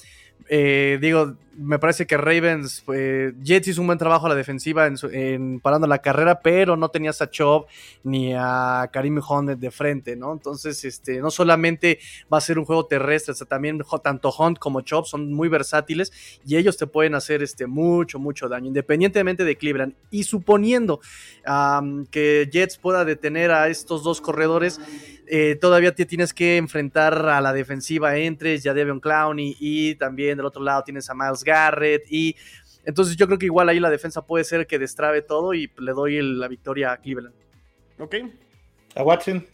Eh, 0.48 1.00
digo, 1.02 1.34
me 1.58 1.80
parece 1.80 2.08
que 2.08 2.18
Ravens, 2.18 2.84
eh, 2.94 3.34
Jets 3.44 3.68
hizo 3.68 3.82
un 3.82 3.88
buen 3.88 4.00
trabajo 4.00 4.26
a 4.26 4.30
la 4.30 4.36
defensiva 4.36 4.88
en, 4.88 5.60
parando 5.60 5.86
la 5.88 6.00
carrera, 6.00 6.40
pero 6.42 6.78
no 6.78 6.90
tenías 6.90 7.22
a 7.22 7.30
Chop 7.30 7.68
ni 8.04 8.34
a 8.34 8.90
Karim 8.92 9.20
Hunt 9.28 9.52
de 9.52 9.72
frente, 9.72 10.16
¿no? 10.16 10.32
Entonces, 10.32 10.84
este, 10.86 11.20
no 11.20 11.30
solamente 11.30 12.00
va 12.32 12.38
a 12.38 12.42
ser 12.42 12.58
un 12.58 12.66
juego 12.66 12.86
terrestre, 12.86 13.34
también 13.48 13.82
tanto 14.04 14.34
Hunt 14.38 14.60
como 14.60 14.82
Chop 14.82 15.06
son 15.06 15.34
muy 15.34 15.50
versátiles 15.50 16.12
y 16.46 16.56
ellos 16.56 16.78
te 16.78 16.88
pueden 16.88 17.16
hacer 17.16 17.44
este, 17.44 17.68
mucho, 17.68 18.20
mucho 18.20 18.48
daño, 18.48 18.68
independientemente 18.68 19.44
de 19.44 19.56
Cleveland. 19.56 19.94
Y 20.10 20.24
suponiendo 20.24 21.02
que 22.12 22.50
Jets 22.52 22.78
pueda 22.78 23.04
detener 23.04 23.52
a 23.52 23.68
estos 23.68 24.04
dos 24.04 24.22
corredores, 24.22 24.80
eh, 25.34 25.56
todavía 25.56 25.96
te 25.96 26.06
tienes 26.06 26.34
que 26.34 26.58
enfrentar 26.58 27.30
a 27.30 27.40
la 27.40 27.54
defensiva 27.54 28.18
entre 28.18 28.58
ya 28.58 28.74
Devon 28.74 29.00
Clowney 29.00 29.56
y 29.62 29.96
también 29.96 30.36
del 30.36 30.46
otro 30.46 30.62
lado 30.62 30.84
tienes 30.84 31.10
a 31.10 31.14
Miles 31.14 31.41
Garrett 31.44 32.06
y 32.10 32.36
entonces 32.84 33.16
yo 33.16 33.28
creo 33.28 33.38
que 33.38 33.46
igual 33.46 33.70
ahí 33.70 33.80
la 33.80 33.90
defensa 33.90 34.26
puede 34.26 34.44
ser 34.44 34.66
que 34.68 34.80
destrabe 34.80 35.22
todo 35.22 35.54
y 35.54 35.72
le 35.78 35.92
doy 35.92 36.22
la 36.22 36.48
victoria 36.48 36.92
a 36.92 36.98
Cleveland. 36.98 37.36
Ok. 38.00 38.16
A 38.96 39.04
Watson. 39.04 39.46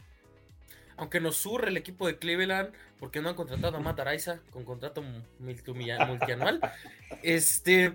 Aunque 0.96 1.20
nos 1.20 1.36
surre 1.36 1.70
el 1.70 1.78
equipo 1.78 2.08
de 2.08 2.18
Cleveland 2.18 2.72
porque 3.00 3.22
no 3.22 3.30
han 3.30 3.36
contratado 3.36 3.78
a 3.78 3.80
Matt 3.80 4.00
Araiza 4.00 4.40
con 4.50 4.64
contrato 4.64 5.04
multianual. 5.40 6.60
este 7.24 7.94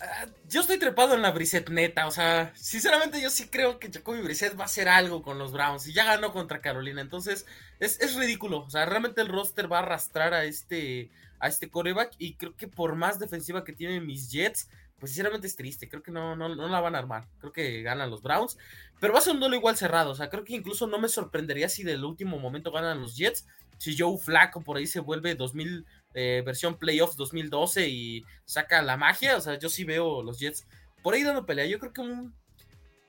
Ah, 0.00 0.26
yo 0.48 0.60
estoy 0.60 0.78
trepado 0.78 1.14
en 1.14 1.22
la 1.22 1.32
Brissett 1.32 1.70
neta, 1.70 2.06
o 2.06 2.10
sea, 2.10 2.52
sinceramente 2.54 3.20
yo 3.20 3.30
sí 3.30 3.48
creo 3.48 3.80
que 3.80 3.90
Jacoby 3.90 4.20
Brissett 4.20 4.56
va 4.56 4.62
a 4.62 4.66
hacer 4.66 4.88
algo 4.88 5.22
con 5.22 5.38
los 5.38 5.52
Browns 5.52 5.88
y 5.88 5.92
ya 5.92 6.04
ganó 6.04 6.32
contra 6.32 6.60
Carolina, 6.60 7.00
entonces 7.00 7.46
es, 7.80 8.00
es, 8.00 8.14
ridículo, 8.14 8.60
o 8.60 8.70
sea, 8.70 8.86
realmente 8.86 9.20
el 9.20 9.28
roster 9.28 9.70
va 9.70 9.78
a 9.78 9.82
arrastrar 9.82 10.34
a 10.34 10.44
este, 10.44 11.10
a 11.40 11.48
este 11.48 11.68
coreback 11.68 12.12
y 12.18 12.34
creo 12.34 12.54
que 12.54 12.68
por 12.68 12.94
más 12.94 13.18
defensiva 13.18 13.64
que 13.64 13.72
tienen 13.72 14.06
mis 14.06 14.30
Jets, 14.30 14.68
pues 15.00 15.12
sinceramente 15.12 15.48
es 15.48 15.56
triste, 15.56 15.88
creo 15.88 16.02
que 16.02 16.12
no, 16.12 16.36
no, 16.36 16.54
no 16.54 16.68
la 16.68 16.80
van 16.80 16.94
a 16.94 16.98
armar, 16.98 17.26
creo 17.40 17.52
que 17.52 17.82
ganan 17.82 18.10
los 18.10 18.22
Browns, 18.22 18.56
pero 19.00 19.12
va 19.12 19.18
a 19.18 19.22
ser 19.22 19.34
un 19.34 19.40
duelo 19.40 19.56
igual 19.56 19.76
cerrado, 19.76 20.12
o 20.12 20.14
sea, 20.14 20.30
creo 20.30 20.44
que 20.44 20.54
incluso 20.54 20.86
no 20.86 21.00
me 21.00 21.08
sorprendería 21.08 21.68
si 21.68 21.82
del 21.82 22.04
último 22.04 22.38
momento 22.38 22.70
ganan 22.70 23.00
los 23.00 23.16
Jets, 23.16 23.46
si 23.78 23.96
Joe 23.96 24.18
Flaco 24.18 24.60
por 24.60 24.76
ahí 24.76 24.86
se 24.86 25.00
vuelve 25.00 25.34
2000 25.34 25.86
eh, 26.20 26.42
versión 26.44 26.76
playoffs 26.76 27.16
2012 27.16 27.88
y 27.88 28.24
saca 28.44 28.82
la 28.82 28.96
magia. 28.96 29.36
O 29.36 29.40
sea, 29.40 29.56
yo 29.56 29.68
sí 29.68 29.84
veo 29.84 30.20
los 30.20 30.40
Jets 30.40 30.66
por 31.00 31.14
ahí 31.14 31.22
dando 31.22 31.46
pelea. 31.46 31.64
Yo 31.66 31.78
creo 31.78 31.92
que 31.92 32.00
un, 32.00 32.34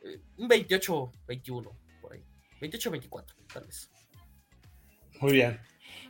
eh, 0.04 0.20
un 0.38 0.48
28-21, 0.48 1.72
por 2.02 2.14
ahí. 2.14 2.24
28-24, 2.62 3.26
tal 3.52 3.66
vez. 3.66 3.90
Muy 5.22 5.32
bien. 5.32 5.60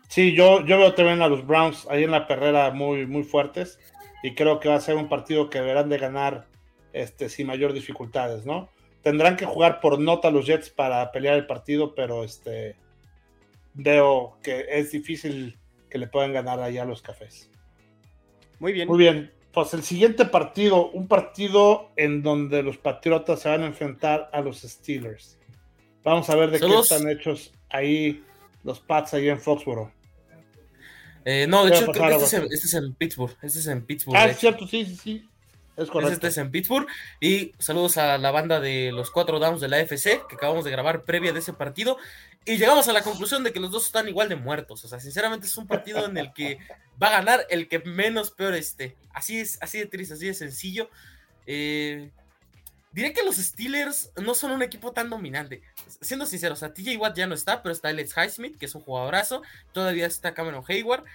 Sí, 0.10 0.34
yo, 0.34 0.66
yo 0.66 0.78
veo 0.78 0.94
también 0.94 1.22
a 1.22 1.30
los 1.30 1.48
Browns 1.48 1.88
ahí 1.90 2.04
en 2.04 2.12
la 2.12 2.28
perrera 2.28 2.72
muy, 2.72 3.06
muy 3.06 3.24
fuertes. 3.24 3.80
Y 4.22 4.36
creo 4.36 4.60
que 4.60 4.68
va 4.68 4.76
a 4.76 4.82
ser 4.82 4.98
un 4.98 5.08
partido 5.08 5.50
que 5.50 5.60
deberán 5.60 5.88
de 5.88 6.00
ganar 6.00 6.48
este, 6.92 7.30
sin 7.30 7.48
mayor 7.48 7.72
dificultades, 7.72 8.46
¿no? 8.46 8.70
Tendrán 9.04 9.38
que 9.38 9.46
jugar 9.46 9.80
por 9.80 10.00
nota 10.00 10.32
los 10.32 10.46
Jets 10.46 10.70
para 10.70 11.14
pelear 11.14 11.38
el 11.38 11.48
partido, 11.48 11.96
pero 11.96 12.26
este 12.26 12.76
veo 13.74 14.38
que 14.44 14.66
es 14.68 14.92
difícil 14.92 15.58
que 15.90 15.98
le 15.98 16.08
puedan 16.08 16.34
ganar 16.34 16.60
allá 16.60 16.84
a 16.84 16.86
los 16.86 17.02
cafés. 17.02 17.50
Muy 18.60 18.74
bien. 18.74 18.88
Muy 18.88 18.98
bien. 18.98 19.32
Pues 19.52 19.74
el 19.74 19.84
siguiente 19.84 20.26
partido, 20.26 20.92
un 20.92 21.08
partido 21.08 21.90
en 21.96 22.22
donde 22.22 22.62
los 22.62 22.78
Patriotas 22.78 23.42
se 23.42 23.50
van 23.50 23.64
a 23.64 23.66
enfrentar 23.66 24.30
a 24.32 24.42
los 24.42 24.62
Steelers. 24.62 25.40
Vamos 26.04 26.30
a 26.30 26.36
ver 26.36 26.52
de 26.52 26.60
qué 26.60 26.80
están 26.80 27.10
hechos 27.10 27.52
ahí 27.70 28.24
los 28.64 28.80
Pats 28.80 29.14
ahí 29.14 29.30
en 29.30 29.40
Foxboro. 29.40 29.92
Eh, 31.26 31.46
no, 31.48 31.66
de 31.66 31.72
hecho, 31.72 31.92
este 31.92 32.16
es, 32.26 32.34
en, 32.34 32.44
este 32.44 32.68
es, 32.68 32.74
en, 32.74 32.94
Pittsburgh. 32.94 33.36
Este 33.42 33.60
es 33.60 33.68
en 33.68 33.86
Pittsburgh. 33.86 34.18
Ah, 34.18 34.28
es 34.28 34.38
cierto, 34.38 34.66
sí, 34.68 34.86
sí, 34.86 34.96
sí. 34.96 35.29
Es 35.80 35.90
correcto. 35.90 36.14
Este 36.14 36.28
es 36.28 36.38
en 36.38 36.52
Pittsburgh. 36.52 36.88
Y 37.22 37.54
saludos 37.58 37.98
a 37.98 38.18
la 38.18 38.32
banda 38.32 38.60
de 38.60 38.92
los 38.92 39.12
cuatro 39.12 39.40
downs 39.40 39.62
de 39.62 39.70
la 39.70 39.80
FC 39.80 40.22
que 40.28 40.36
acabamos 40.36 40.66
de 40.66 40.72
grabar 40.72 41.04
previa 41.04 41.32
de 41.32 41.40
ese 41.40 41.54
partido. 41.54 41.98
Y 42.46 42.58
llegamos 42.58 42.88
a 42.88 42.94
la 42.94 43.02
conclusión 43.02 43.44
de 43.44 43.54
que 43.54 43.60
los 43.60 43.72
dos 43.72 43.86
están 43.86 44.10
igual 44.10 44.28
de 44.28 44.36
muertos. 44.36 44.84
O 44.84 44.88
sea, 44.88 45.00
sinceramente 45.00 45.48
es 45.48 45.56
un 45.56 45.68
partido 45.68 46.06
en 46.06 46.18
el 46.18 46.34
que 46.34 46.60
va 47.02 47.08
a 47.08 47.12
ganar 47.12 47.46
el 47.50 47.68
que 47.70 47.80
menos 47.80 48.32
peor 48.32 48.56
esté. 48.56 48.98
Así 49.14 49.40
es, 49.40 49.58
así 49.62 49.80
de 49.80 49.86
triste, 49.86 50.16
así 50.16 50.28
de 50.28 50.34
sencillo. 50.34 50.90
Eh, 51.46 52.12
diré 52.92 53.14
que 53.14 53.24
los 53.24 53.38
Steelers 53.38 54.12
no 54.18 54.34
son 54.34 54.52
un 54.52 54.62
equipo 54.62 54.92
tan 54.92 55.10
dominante. 55.10 55.62
Siendo 56.02 56.26
sinceros, 56.26 56.60
o 56.60 56.60
sea, 56.60 56.74
TJ 56.74 56.98
Watt 56.98 57.16
ya 57.16 57.28
no 57.28 57.36
está, 57.36 57.64
pero 57.64 57.72
está 57.72 57.88
Alex 57.88 58.16
Highsmith, 58.18 58.58
que 58.58 58.66
es 58.66 58.76
un 58.76 58.82
jugadorazo. 58.82 59.44
Todavía 59.72 60.08
está 60.08 60.34
Cameron 60.34 60.64
Hayward. 60.68 61.06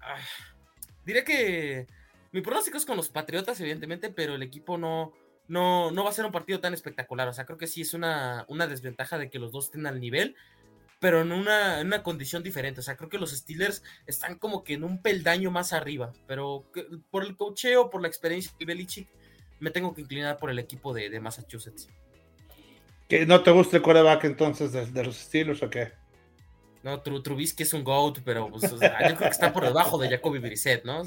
Ah, 0.00 0.18
diré 1.04 1.24
que 1.24 1.86
mi 2.34 2.40
pronóstico 2.40 2.76
es 2.76 2.84
con 2.84 2.96
los 2.96 3.10
Patriotas, 3.10 3.60
evidentemente, 3.60 4.10
pero 4.10 4.34
el 4.34 4.42
equipo 4.42 4.76
no, 4.76 5.12
no, 5.46 5.92
no 5.92 6.02
va 6.02 6.10
a 6.10 6.12
ser 6.12 6.26
un 6.26 6.32
partido 6.32 6.58
tan 6.58 6.74
espectacular. 6.74 7.28
O 7.28 7.32
sea, 7.32 7.46
creo 7.46 7.56
que 7.56 7.68
sí 7.68 7.82
es 7.82 7.94
una, 7.94 8.44
una 8.48 8.66
desventaja 8.66 9.18
de 9.18 9.30
que 9.30 9.38
los 9.38 9.52
dos 9.52 9.66
estén 9.66 9.86
al 9.86 10.00
nivel 10.00 10.34
pero 11.00 11.20
en 11.20 11.32
una, 11.32 11.80
en 11.80 11.88
una, 11.88 12.02
condición 12.02 12.42
diferente. 12.42 12.80
O 12.80 12.82
sea, 12.82 12.96
creo 12.96 13.10
que 13.10 13.18
los 13.18 13.32
Steelers 13.32 13.82
están 14.06 14.38
como 14.38 14.64
que 14.64 14.72
en 14.72 14.84
un 14.84 15.02
peldaño 15.02 15.50
más 15.50 15.74
arriba, 15.74 16.14
pero 16.26 16.64
por 17.10 17.24
el 17.24 17.36
cocheo, 17.36 17.90
por 17.90 18.00
la 18.00 18.08
experiencia 18.08 18.52
de 18.58 18.64
Belichick, 18.64 19.08
me 19.60 19.70
tengo 19.70 19.92
que 19.92 20.00
inclinar 20.00 20.38
por 20.38 20.50
el 20.50 20.58
equipo 20.58 20.94
de, 20.94 21.10
de 21.10 21.20
Massachusetts. 21.20 21.88
¿Que 23.06 23.26
¿No 23.26 23.42
te 23.42 23.50
gusta 23.50 23.76
el 23.76 23.82
quarterback 23.82 24.24
entonces 24.24 24.72
de, 24.72 25.04
los 25.04 25.16
Steelers 25.16 25.62
o 25.62 25.68
qué? 25.68 25.92
No, 26.82 27.00
Trubisky 27.00 27.64
es 27.64 27.74
un 27.74 27.84
GOAT, 27.84 28.20
pero 28.24 28.48
pues, 28.48 28.70
yo 28.70 28.78
creo 28.78 29.18
que 29.18 29.28
está 29.28 29.52
por 29.52 29.64
debajo 29.64 29.98
de 29.98 30.08
Jacoby 30.08 30.38
Brissett, 30.38 30.84
¿no? 30.84 31.02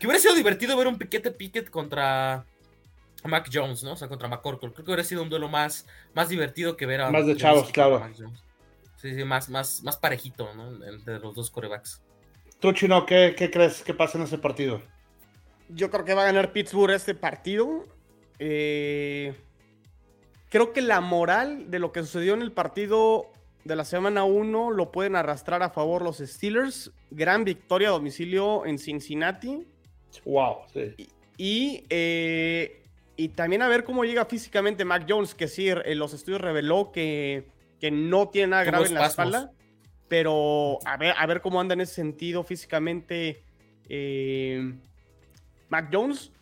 Que 0.00 0.06
hubiera 0.06 0.20
sido 0.20 0.34
divertido 0.34 0.76
ver 0.78 0.88
un 0.88 0.96
piquete 0.96 1.30
piquet 1.30 1.68
contra 1.68 2.46
Mac 3.24 3.50
Jones, 3.52 3.84
¿no? 3.84 3.92
O 3.92 3.96
sea, 3.96 4.08
contra 4.08 4.28
McCorkle. 4.28 4.72
Creo 4.72 4.84
que 4.84 4.90
hubiera 4.90 5.04
sido 5.04 5.22
un 5.22 5.28
duelo 5.28 5.48
más, 5.48 5.86
más 6.14 6.30
divertido 6.30 6.76
que 6.76 6.86
ver 6.86 7.02
a. 7.02 7.10
Más 7.10 7.26
de 7.26 7.36
chavos, 7.36 7.70
claro. 7.70 8.02
Sí, 8.96 9.14
sí, 9.14 9.24
más, 9.24 9.48
más, 9.50 9.82
más 9.82 9.98
parejito, 9.98 10.52
¿no? 10.54 10.84
Entre 10.86 11.18
los 11.18 11.34
dos 11.34 11.50
corebacks. 11.50 12.02
Tú, 12.60 12.72
Chino, 12.72 13.06
¿qué, 13.06 13.34
¿qué, 13.36 13.50
crees 13.50 13.82
que 13.82 13.94
pasa 13.94 14.18
en 14.18 14.24
ese 14.24 14.38
partido? 14.38 14.82
Yo 15.68 15.90
creo 15.90 16.04
que 16.04 16.14
va 16.14 16.22
a 16.22 16.26
ganar 16.26 16.52
Pittsburgh 16.52 16.92
este 16.92 17.14
partido. 17.14 17.84
Eh, 18.38 19.34
creo 20.48 20.72
que 20.72 20.80
la 20.80 21.00
moral 21.00 21.70
de 21.70 21.78
lo 21.78 21.92
que 21.92 22.00
sucedió 22.00 22.34
en 22.34 22.42
el 22.42 22.52
partido 22.52 23.30
de 23.64 23.76
la 23.76 23.84
semana 23.84 24.24
1 24.24 24.70
lo 24.70 24.90
pueden 24.92 25.16
arrastrar 25.16 25.62
a 25.62 25.70
favor 25.70 26.02
los 26.02 26.18
Steelers. 26.18 26.90
Gran 27.10 27.44
victoria 27.44 27.88
a 27.88 27.92
domicilio 27.92 28.64
en 28.66 28.78
Cincinnati. 28.78 29.66
Wow, 30.24 30.58
sí. 30.72 30.94
Y, 30.96 31.08
y 31.38 31.84
eh, 31.90 32.80
y 33.20 33.28
también 33.28 33.60
a 33.60 33.68
ver 33.68 33.84
cómo 33.84 34.04
llega 34.04 34.24
físicamente 34.24 34.86
Mac 34.86 35.04
Jones, 35.06 35.34
que 35.34 35.46
sí, 35.46 35.68
eh, 35.68 35.94
los 35.94 36.14
estudios 36.14 36.40
reveló 36.40 36.90
que, 36.90 37.50
que 37.78 37.90
no 37.90 38.30
tiene 38.30 38.52
nada 38.52 38.64
grave 38.64 38.86
en 38.86 38.94
la 38.94 39.08
espalda. 39.08 39.52
Pero 40.08 40.78
a 40.86 40.96
ver, 40.96 41.12
a 41.18 41.26
ver 41.26 41.42
cómo 41.42 41.60
anda 41.60 41.74
en 41.74 41.82
ese 41.82 41.96
sentido 41.96 42.44
físicamente 42.44 43.44
eh, 43.90 44.72
Mac 45.68 45.90
Jones. 45.92 46.32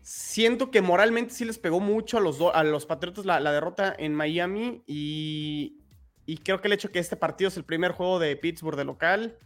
Siento 0.00 0.70
que 0.70 0.80
moralmente 0.80 1.34
sí 1.34 1.44
les 1.44 1.58
pegó 1.58 1.78
mucho 1.78 2.16
a 2.16 2.22
los, 2.22 2.40
a 2.40 2.64
los 2.64 2.86
Patriotas 2.86 3.26
la, 3.26 3.52
derrota 3.52 3.94
en 3.98 4.14
Miami. 4.14 4.82
Y, 4.86 5.76
y 6.24 6.38
creo 6.38 6.62
que 6.62 6.68
el 6.68 6.72
hecho 6.72 6.90
que 6.90 7.00
este 7.00 7.16
partido 7.16 7.48
es 7.48 7.58
el 7.58 7.64
primer 7.64 7.92
juego 7.92 8.18
de 8.18 8.34
Pittsburgh 8.36 8.78
de 8.78 8.84
local. 8.84 9.36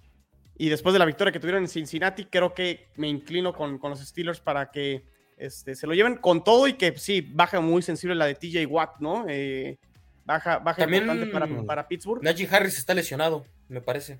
Y 0.58 0.68
después 0.68 0.92
de 0.92 0.98
la 0.98 1.04
victoria 1.04 1.32
que 1.32 1.40
tuvieron 1.40 1.62
en 1.62 1.68
Cincinnati, 1.68 2.24
creo 2.24 2.54
que 2.54 2.88
me 2.96 3.08
inclino 3.08 3.52
con, 3.52 3.78
con 3.78 3.90
los 3.90 4.00
Steelers 4.00 4.40
para 4.40 4.70
que 4.70 5.04
este, 5.36 5.74
se 5.74 5.86
lo 5.86 5.92
lleven 5.92 6.16
con 6.16 6.42
todo 6.42 6.66
y 6.66 6.74
que 6.74 6.96
sí, 6.96 7.20
baja 7.20 7.60
muy 7.60 7.82
sensible 7.82 8.14
la 8.14 8.26
de 8.26 8.34
TJ 8.34 8.66
Watt, 8.66 9.00
¿no? 9.00 9.26
Eh, 9.28 9.78
baja 10.24 10.58
baja 10.58 10.84
importante 10.84 11.26
para, 11.26 11.46
para, 11.66 11.88
Pittsburgh. 11.88 12.22
Najee 12.22 12.48
Harris 12.50 12.78
está 12.78 12.94
lesionado, 12.94 13.44
me 13.68 13.82
parece. 13.82 14.18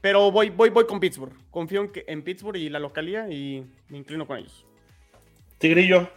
Pero 0.00 0.30
voy, 0.30 0.50
voy, 0.50 0.70
voy 0.70 0.86
con 0.86 1.00
Pittsburgh. 1.00 1.34
Confío 1.50 1.82
en, 1.82 1.88
que, 1.90 2.04
en 2.06 2.22
Pittsburgh 2.22 2.56
y 2.56 2.68
la 2.68 2.78
localía 2.78 3.28
y 3.28 3.66
me 3.88 3.98
inclino 3.98 4.26
con 4.26 4.38
ellos. 4.38 4.64
Tigrillo. 5.58 6.08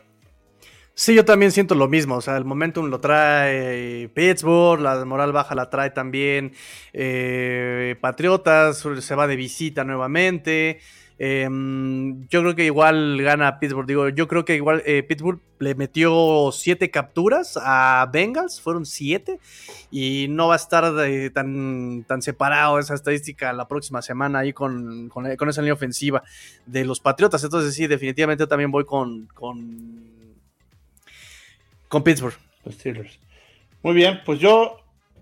Sí, 0.96 1.16
yo 1.16 1.26
también 1.26 1.52
siento 1.52 1.74
lo 1.74 1.88
mismo. 1.88 2.16
O 2.16 2.22
sea, 2.22 2.38
el 2.38 2.46
momentum 2.46 2.88
lo 2.88 3.00
trae 3.00 4.10
Pittsburgh, 4.14 4.80
la 4.80 5.04
moral 5.06 5.32
baja 5.32 5.56
la 5.56 5.70
trae 5.70 5.90
también 5.90 6.54
eh, 6.94 7.96
Patriotas, 8.00 8.86
se 9.00 9.16
va 9.16 9.26
de 9.28 9.36
visita 9.36 9.84
nuevamente. 9.84 10.80
Em, 11.18 12.28
yo 12.28 12.42
creo 12.42 12.56
que 12.56 12.66
igual 12.66 13.22
gana 13.22 13.60
Pittsburgh. 13.60 13.88
Digo, 13.88 14.10
yo 14.10 14.28
creo 14.28 14.46
que 14.46 14.56
igual 14.56 14.84
eh, 14.86 15.04
Pittsburgh 15.04 15.40
le 15.60 15.74
metió 15.74 16.50
siete 16.52 16.92
capturas 16.92 17.58
a 17.62 18.10
Bengals, 18.12 18.60
fueron 18.60 18.86
siete, 18.86 19.40
y 19.90 20.28
no 20.30 20.50
va 20.50 20.56
a 20.56 20.58
estar 20.58 20.84
tan, 21.34 22.04
tan 22.04 22.22
separado 22.22 22.80
esa 22.80 22.96
estadística 22.96 23.54
la 23.54 23.68
próxima 23.68 24.02
semana 24.02 24.40
ahí 24.40 24.54
con, 24.54 25.10
con, 25.10 25.26
esa 25.26 25.62
línea 25.62 25.74
ofensiva 25.74 26.24
de 26.66 26.84
los 26.84 27.00
Patriotas. 27.00 27.44
Entonces, 27.44 27.74
sí, 27.74 27.88
definitivamente 27.88 28.46
también 28.46 28.72
voy 28.72 28.84
con, 28.84 29.28
con, 29.34 30.03
con 31.94 32.04
Pittsburgh. 32.04 32.34
Los 32.66 32.74
Steelers. 32.74 33.20
Muy 33.84 33.94
bien, 33.94 34.22
pues 34.26 34.40
yo, 34.40 34.80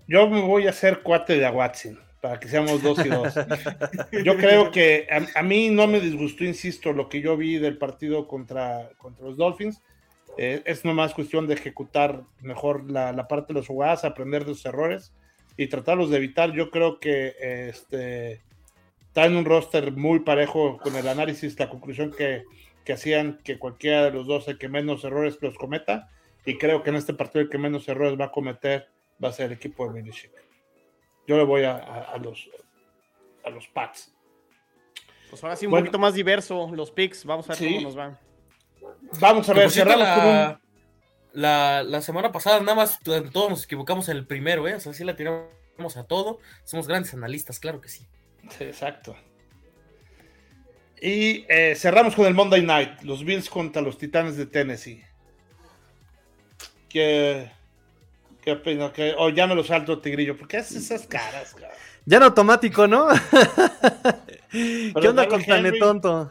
yo 0.08 0.26
me 0.26 0.40
voy 0.40 0.66
a 0.66 0.70
hacer 0.70 1.02
cuate 1.02 1.36
de 1.36 1.46
Watson 1.46 2.00
para 2.22 2.40
que 2.40 2.48
seamos 2.48 2.82
dos 2.82 3.04
y 3.04 3.10
dos. 3.10 3.34
Yo 4.24 4.36
creo 4.36 4.70
que 4.70 5.06
a, 5.34 5.42
mí 5.42 5.68
no 5.70 5.88
me 5.88 6.00
disgustó, 6.00 6.44
insisto, 6.44 6.92
lo 6.92 7.08
que 7.08 7.20
yo 7.20 7.36
vi 7.36 7.58
del 7.58 7.76
partido 7.78 8.28
contra, 8.28 8.90
contra 8.96 9.26
los 9.26 9.36
Dolphins. 9.36 9.82
Eh, 10.38 10.62
es 10.64 10.84
nomás 10.84 11.14
cuestión 11.14 11.48
de 11.48 11.54
ejecutar 11.54 12.22
mejor 12.40 12.88
la, 12.88 13.26
parte 13.26 13.52
de 13.52 13.58
los 13.58 13.66
jugadas, 13.66 14.04
aprender 14.04 14.44
de 14.44 14.54
sus 14.54 14.64
errores 14.64 15.12
y 15.56 15.66
tratarlos 15.66 16.10
de 16.10 16.18
evitar. 16.18 16.52
Yo 16.52 16.70
creo 16.70 17.00
que 17.00 17.34
este, 17.40 18.40
está 19.08 19.26
en 19.26 19.34
un 19.34 19.44
roster 19.44 19.90
muy 19.90 20.20
parejo 20.20 20.78
con 20.78 20.94
el 20.94 21.08
análisis, 21.08 21.58
la 21.58 21.68
conclusión 21.68 22.12
que, 22.16 22.44
que 22.84 22.92
hacían 22.92 23.40
que 23.42 23.58
cualquiera 23.58 24.04
de 24.04 24.12
los 24.12 24.28
dos, 24.28 24.46
el 24.46 24.58
que 24.58 24.68
menos 24.68 25.02
errores 25.02 25.38
los 25.40 25.58
cometa, 25.58 26.08
y 26.44 26.58
creo 26.58 26.82
que 26.82 26.90
en 26.90 26.96
este 26.96 27.14
partido 27.14 27.42
el 27.42 27.48
que 27.48 27.58
menos 27.58 27.88
errores 27.88 28.18
va 28.18 28.26
a 28.26 28.30
cometer 28.30 28.88
va 29.22 29.28
a 29.28 29.32
ser 29.32 29.46
el 29.46 29.52
equipo 29.52 29.86
de 29.86 29.94
Belichick. 29.94 30.32
Yo 31.26 31.36
le 31.36 31.44
voy 31.44 31.62
a, 31.64 32.16
los, 32.20 32.50
a 33.44 33.50
los 33.50 33.68
Pats. 33.68 34.12
Pues 35.30 35.42
ahora 35.42 35.56
sí, 35.56 35.66
un 35.66 35.72
poquito 35.72 35.98
más 35.98 36.14
diverso 36.14 36.70
los 36.74 36.90
picks. 36.90 37.24
Vamos 37.24 37.48
a 37.48 37.54
ver 37.54 37.68
cómo 37.68 37.80
nos 37.80 37.94
van. 37.94 38.18
Vamos 39.20 39.48
a 39.48 39.54
ver, 39.54 39.70
cerramos 39.70 40.00
la, 40.00 40.14
con 40.14 41.40
la, 41.40 41.82
la, 41.84 42.02
semana 42.02 42.32
pasada 42.32 42.60
nada 42.60 42.74
más 42.74 42.98
todos 43.00 43.48
nos 43.48 43.64
equivocamos 43.64 44.08
en 44.08 44.18
el 44.18 44.26
primero, 44.26 44.68
¿eh? 44.68 44.74
O 44.74 44.80
sea, 44.80 44.92
sí 44.92 45.04
la 45.04 45.16
tiramos 45.16 45.96
a 45.96 46.04
todo. 46.04 46.40
Somos 46.64 46.86
grandes 46.86 47.14
analistas, 47.14 47.58
claro 47.60 47.80
que 47.80 47.88
sí. 47.88 48.06
Sí, 48.50 48.64
exacto. 48.64 49.16
Y 51.00 51.46
eh, 51.48 51.74
cerramos 51.76 52.14
con 52.14 52.26
el 52.26 52.34
Monday 52.34 52.62
Night, 52.62 53.00
los 53.02 53.24
Bills 53.24 53.48
contra 53.48 53.80
los 53.80 53.98
Titanes 53.98 54.36
de 54.36 54.46
Tennessee. 54.46 55.02
¿Qué, 56.92 57.50
qué 58.42 58.52
opino? 58.52 58.92
¿Qué, 58.92 59.14
o 59.16 59.30
ya 59.30 59.46
me 59.46 59.54
lo 59.54 59.64
salto, 59.64 59.98
Tigrillo, 59.98 60.36
¿por 60.36 60.46
qué 60.46 60.58
haces 60.58 60.76
esas 60.76 61.06
caras, 61.06 61.54
cabrón? 61.54 61.70
Ya 62.04 62.18
en 62.18 62.22
automático, 62.24 62.86
¿no? 62.86 63.08
¿Qué 64.50 65.08
onda 65.08 65.26
con 65.26 65.42
Tane 65.42 65.72
tonto? 65.72 66.30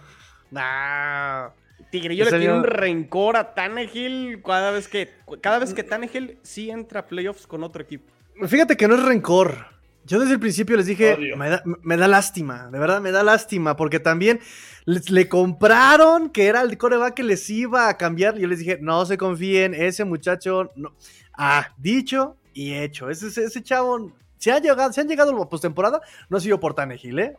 Nah. 0.52 1.50
Tigrillo 1.90 2.26
le 2.26 2.30
tiene 2.30 2.54
un 2.54 2.64
rencor 2.64 3.36
a 3.36 3.54
Tannehill 3.54 4.42
cada 4.46 4.72
vez 4.72 4.88
que 4.88 5.14
cada 5.42 5.60
vez 5.60 5.74
que 5.74 5.84
Tannehill 5.84 6.38
sí 6.42 6.70
entra 6.70 7.02
a 7.02 7.06
playoffs 7.08 7.48
con 7.48 7.64
otro 7.64 7.82
equipo. 7.82 8.14
Fíjate 8.48 8.78
que 8.78 8.88
no 8.88 8.96
es 8.96 9.04
rencor. 9.04 9.66
Yo 10.06 10.20
desde 10.20 10.34
el 10.34 10.40
principio 10.40 10.76
les 10.78 10.88
dije, 10.88 11.18
me 11.38 11.50
da, 11.50 11.64
me 11.66 11.96
da, 11.96 12.08
lástima, 12.08 12.70
de 12.72 12.80
verdad 12.80 13.02
me 13.02 13.12
da 13.12 13.24
lástima, 13.24 13.76
porque 13.76 14.00
también 14.00 14.40
le 14.86 15.30
compraron 15.30 16.30
que 16.30 16.48
era 16.48 16.62
el 16.62 16.78
coreback 16.78 17.14
que 17.14 17.24
les 17.24 17.50
iba 17.50 17.88
a 17.88 17.98
cambiar. 17.98 18.38
Yo 18.38 18.48
les 18.48 18.60
dije, 18.60 18.80
no 18.82 19.06
se 19.06 19.18
confíen, 19.18 19.74
ese 19.74 20.04
muchacho, 20.04 20.72
no. 20.76 20.96
Ah, 21.34 21.74
dicho 21.78 22.38
y 22.54 22.74
hecho. 22.74 23.10
Ese, 23.10 23.28
ese 23.28 23.64
chavo, 23.64 24.12
se, 24.38 24.52
ha 24.52 24.60
llegado, 24.60 24.92
se 24.92 25.02
han 25.02 25.08
llegado 25.08 25.32
a 25.32 25.40
la 25.40 25.46
postemporada, 25.50 26.02
no 26.30 26.38
ha 26.38 26.42
sido 26.42 26.60
por 26.60 26.74
Tannehill, 26.74 27.20
¿eh? 27.20 27.38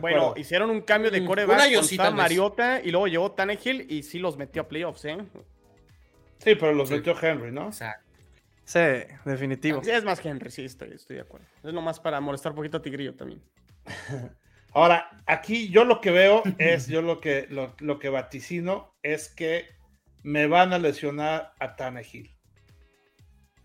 bueno, 0.00 0.34
hicieron 0.36 0.70
un 0.70 0.80
cambio 0.80 1.10
de 1.10 1.20
mm, 1.20 1.26
coreback 1.26 1.96
con 1.96 2.16
Mariota 2.16 2.80
y 2.82 2.90
luego 2.90 3.06
llegó 3.06 3.32
Tannehill 3.32 3.86
y 3.88 4.02
sí 4.02 4.18
los 4.18 4.36
metió 4.36 4.62
a 4.62 4.68
playoffs, 4.68 5.04
¿eh? 5.04 5.18
Sí, 6.38 6.54
pero 6.54 6.72
los 6.72 6.90
metió 6.90 7.14
Henry, 7.20 7.52
¿no? 7.52 7.70
Sí, 8.70 8.78
definitivo. 9.24 9.82
Sí, 9.82 9.90
es 9.90 10.04
más 10.04 10.24
Henry, 10.24 10.48
sí, 10.48 10.64
estoy, 10.64 10.92
estoy 10.92 11.16
de 11.16 11.22
acuerdo. 11.22 11.44
Es 11.64 11.72
nomás 11.72 11.98
para 11.98 12.20
molestar 12.20 12.52
un 12.52 12.56
poquito 12.56 12.76
a 12.76 12.82
Tigrillo 12.82 13.16
también. 13.16 13.42
Ahora, 14.72 15.10
aquí 15.26 15.70
yo 15.70 15.84
lo 15.84 16.00
que 16.00 16.12
veo 16.12 16.44
es, 16.58 16.86
yo 16.86 17.02
lo 17.02 17.20
que, 17.20 17.48
lo, 17.50 17.98
que 17.98 18.08
vaticino 18.10 18.94
es 19.02 19.28
que 19.28 19.64
me 20.22 20.46
van 20.46 20.72
a 20.72 20.78
lesionar 20.78 21.52
a 21.58 21.74
Tannehill. 21.74 22.30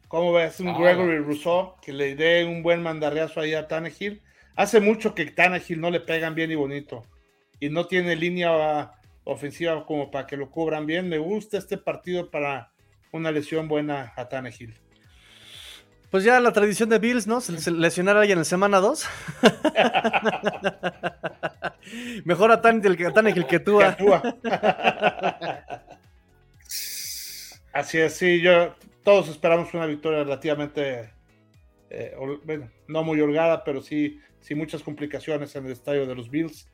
¿Cómo 0.08 0.34
ves? 0.34 0.60
Un 0.60 0.70
ah, 0.70 0.76
Gregory 0.80 1.20
Rousseau 1.20 1.76
que 1.84 1.94
le 1.94 2.16
dé 2.16 2.44
un 2.44 2.64
buen 2.64 2.82
mandarreazo 2.82 3.42
ahí 3.42 3.54
a 3.54 3.68
Tannehill 3.68 4.24
Hace 4.56 4.80
mucho 4.80 5.14
que 5.14 5.28
Tannehill 5.28 5.82
no 5.82 5.92
le 5.92 6.00
pegan 6.00 6.34
bien 6.34 6.52
y 6.52 6.56
bonito. 6.56 7.04
Y 7.60 7.70
no 7.70 7.86
tiene 7.86 8.16
línea 8.16 8.92
ofensiva 9.24 9.86
como 9.86 10.10
para 10.10 10.26
que 10.26 10.36
lo 10.36 10.50
cubran 10.50 10.88
bien. 10.88 11.10
Me 11.10 11.20
gusta 11.20 11.60
este 11.60 11.78
partido 11.78 12.32
para 12.32 12.72
una 13.12 13.30
lesión 13.30 13.68
buena 13.68 14.12
a 14.16 14.28
Tannehill. 14.28 14.74
Pues 16.16 16.24
ya 16.24 16.40
la 16.40 16.54
tradición 16.54 16.88
de 16.88 16.98
Bills, 16.98 17.28
¿no? 17.28 17.42
Lesionar 17.74 18.16
a 18.16 18.22
alguien 18.22 18.38
en 18.38 18.46
semana 18.46 18.80
2. 18.80 19.04
Mejor 22.24 22.54
a 22.54 22.62
Tannehill 22.62 22.96
que, 22.96 23.08
a 23.08 23.12
Tannehill 23.12 23.46
que 23.46 23.60
tú. 23.60 23.82
Así 27.74 27.98
es, 27.98 28.14
sí, 28.14 28.40
yo, 28.40 28.74
todos 29.04 29.28
esperamos 29.28 29.74
una 29.74 29.88
victoria 29.88 30.24
relativamente, 30.24 31.12
eh, 31.90 32.16
bueno, 32.46 32.72
no 32.88 33.04
muy 33.04 33.20
holgada, 33.20 33.66
pero 33.66 33.82
sí 33.82 34.18
sin 34.40 34.58
muchas 34.58 34.84
complicaciones 34.84 35.54
en 35.58 35.66
el 35.66 35.74
estadio 35.74 36.08
de 36.08 36.16
los 36.16 36.30
Bills, 36.30 36.70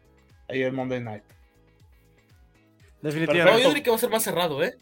ahí 0.49 0.61
el 0.61 0.71
Monday 0.71 1.01
Night. 1.01 1.23
Definitivamente. 3.01 3.63
yo 3.63 3.69
diría 3.69 3.81
que 3.81 3.89
va 3.89 3.95
a 3.95 3.99
ser 3.99 4.11
más 4.11 4.21
cerrado, 4.21 4.63
¿eh? 4.63 4.75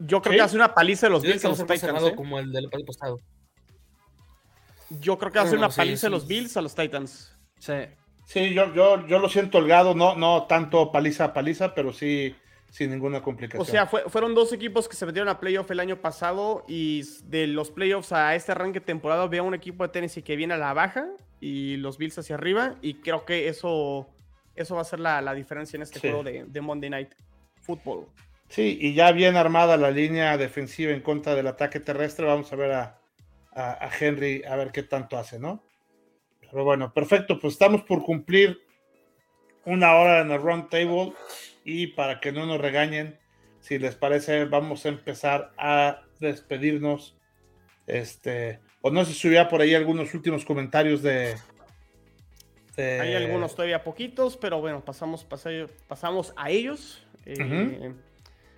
Yo 0.00 0.20
creo 0.20 0.36
que 0.36 0.42
hace 0.42 0.56
una 0.56 0.74
paliza 0.74 1.06
de 1.06 1.12
los 1.12 1.22
Bills 1.22 1.42
a 1.46 1.48
los 1.48 1.60
Titans. 1.60 1.80
Cerrado 1.80 2.08
¿eh? 2.08 2.14
como 2.14 2.38
el 2.38 2.52
del 2.52 2.68
pasado. 2.86 3.16
Yo 5.00 5.18
creo 5.18 5.30
que 5.32 5.38
va 5.38 5.44
a 5.44 5.46
hacer 5.46 5.58
una 5.58 5.68
paliza 5.68 6.08
de 6.08 6.10
los 6.10 6.26
Bills 6.26 6.56
a 6.56 6.62
los 6.62 6.74
Titans. 6.74 7.36
Sí. 7.58 7.74
Sí, 8.26 8.54
yo, 8.54 8.72
yo, 8.74 9.06
yo 9.06 9.18
lo 9.18 9.28
siento 9.28 9.58
holgado, 9.58 9.94
no, 9.94 10.14
no 10.14 10.44
tanto 10.44 10.92
paliza 10.92 11.24
a 11.24 11.32
paliza, 11.32 11.74
pero 11.74 11.92
sí 11.92 12.34
sin 12.70 12.90
ninguna 12.90 13.20
complicación. 13.20 13.60
O 13.60 13.64
sea, 13.64 13.86
fueron 13.86 14.34
dos 14.34 14.52
equipos 14.52 14.88
que 14.88 14.96
se 14.96 15.04
metieron 15.04 15.28
a 15.28 15.40
playoff 15.40 15.70
el 15.70 15.80
año 15.80 16.00
pasado 16.00 16.64
y 16.68 17.02
de 17.24 17.48
los 17.48 17.70
playoffs 17.70 18.12
a 18.12 18.34
este 18.34 18.52
arranque 18.52 18.80
de 18.80 18.86
temporada 18.86 19.26
veo 19.26 19.44
un 19.44 19.54
equipo 19.54 19.82
de 19.82 19.90
Tennessee 19.90 20.22
que 20.22 20.36
viene 20.36 20.54
a 20.54 20.56
la 20.56 20.72
baja 20.72 21.08
y 21.40 21.76
los 21.78 21.98
Bills 21.98 22.18
hacia 22.18 22.36
arriba 22.36 22.76
y 22.80 22.94
creo 22.94 23.24
que 23.24 23.48
eso, 23.48 24.08
eso 24.54 24.76
va 24.76 24.82
a 24.82 24.84
ser 24.84 25.00
la, 25.00 25.34
diferencia 25.34 25.76
en 25.76 25.82
este 25.82 25.98
juego 25.98 26.22
de, 26.22 26.60
Monday 26.60 26.90
Night 26.90 27.10
Football. 27.62 28.06
Sí, 28.48 28.78
y 28.80 28.94
ya 28.94 29.10
bien 29.12 29.36
armada 29.36 29.76
la 29.76 29.90
línea 29.90 30.36
defensiva 30.36 30.92
en 30.92 31.00
contra 31.00 31.34
del 31.34 31.48
ataque 31.48 31.80
terrestre, 31.80 32.26
vamos 32.26 32.52
a 32.52 32.56
ver 32.56 32.72
a, 32.72 32.99
a 33.52 33.90
Henry 33.98 34.42
a 34.44 34.56
ver 34.56 34.72
qué 34.72 34.82
tanto 34.82 35.18
hace, 35.18 35.38
¿no? 35.38 35.62
Pero 36.50 36.64
bueno, 36.64 36.92
perfecto, 36.92 37.38
pues 37.38 37.54
estamos 37.54 37.82
por 37.82 38.02
cumplir 38.02 38.60
una 39.64 39.94
hora 39.94 40.20
en 40.20 40.30
el 40.30 40.42
round 40.42 40.68
table 40.68 41.12
y 41.64 41.88
para 41.88 42.20
que 42.20 42.32
no 42.32 42.46
nos 42.46 42.60
regañen, 42.60 43.18
si 43.60 43.78
les 43.78 43.94
parece, 43.94 44.46
vamos 44.46 44.84
a 44.84 44.88
empezar 44.88 45.52
a 45.56 46.02
despedirnos. 46.18 47.16
Este, 47.86 48.60
o 48.80 48.90
no 48.90 49.04
sé 49.04 49.14
si 49.14 49.28
hubiera 49.28 49.48
por 49.48 49.60
ahí 49.60 49.74
algunos 49.74 50.14
últimos 50.14 50.44
comentarios 50.44 51.02
de. 51.02 51.36
Hay 52.76 53.14
algunos 53.14 53.54
todavía 53.54 53.84
poquitos, 53.84 54.38
pero 54.38 54.60
bueno, 54.60 54.82
pasamos, 54.82 55.26
pasamos 55.86 56.32
a 56.36 56.50
ellos. 56.50 57.06
Eh, 57.26 57.92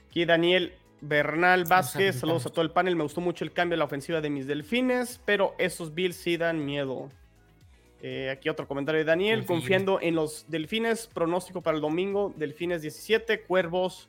aquí 0.08 0.24
Daniel 0.24 0.74
Bernal 1.02 1.64
Vázquez, 1.64 2.20
saludos 2.20 2.46
a 2.46 2.50
todo 2.50 2.62
el 2.62 2.70
panel. 2.70 2.94
Me 2.94 3.02
gustó 3.02 3.20
mucho 3.20 3.44
el 3.44 3.52
cambio 3.52 3.74
de 3.74 3.78
la 3.78 3.84
ofensiva 3.86 4.20
de 4.20 4.30
mis 4.30 4.46
delfines, 4.46 5.20
pero 5.24 5.56
esos 5.58 5.92
Bills 5.92 6.14
sí 6.14 6.36
dan 6.36 6.64
miedo. 6.64 7.08
Eh, 8.00 8.30
aquí 8.30 8.48
otro 8.48 8.68
comentario 8.68 9.00
de 9.00 9.04
Daniel, 9.04 9.44
confiando 9.44 10.00
en 10.00 10.14
los 10.14 10.48
delfines, 10.48 11.08
pronóstico 11.08 11.60
para 11.60 11.74
el 11.76 11.80
domingo, 11.80 12.32
delfines 12.36 12.82
17, 12.82 13.42
cuervos 13.42 14.08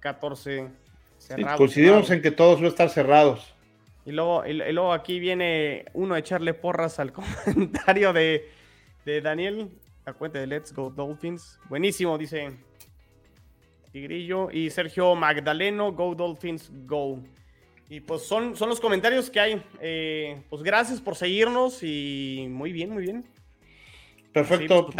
14. 0.00 0.68
Cerrados, 1.16 1.56
coincidimos 1.56 2.10
en 2.10 2.20
que 2.20 2.30
todos 2.30 2.56
van 2.56 2.66
a 2.66 2.68
estar 2.68 2.90
cerrados. 2.90 3.54
Y 4.04 4.12
luego, 4.12 4.44
y, 4.44 4.52
luego 4.52 4.92
aquí 4.92 5.20
viene 5.20 5.86
uno 5.94 6.14
a 6.14 6.18
echarle 6.18 6.52
porras 6.52 6.98
al 6.98 7.10
comentario 7.44 8.12
de, 8.12 8.50
de 9.06 9.22
Daniel, 9.22 9.70
a 10.04 10.12
cuenta 10.12 10.38
de 10.40 10.46
Let's 10.46 10.74
Go 10.74 10.90
Dolphins. 10.90 11.58
Buenísimo, 11.70 12.18
dice 12.18 12.67
Tigrillo. 13.92 14.50
Y 14.50 14.70
Sergio 14.70 15.14
Magdaleno, 15.14 15.92
Go 15.92 16.14
Dolphins, 16.14 16.70
Go. 16.86 17.22
Y 17.90 18.00
pues 18.00 18.22
son, 18.22 18.56
son 18.56 18.68
los 18.68 18.80
comentarios 18.80 19.30
que 19.30 19.40
hay. 19.40 19.62
Eh, 19.80 20.42
pues 20.50 20.62
gracias 20.62 21.00
por 21.00 21.16
seguirnos 21.16 21.82
y 21.82 22.46
muy 22.50 22.72
bien, 22.72 22.90
muy 22.90 23.02
bien. 23.02 23.24
Perfecto. 24.32 24.90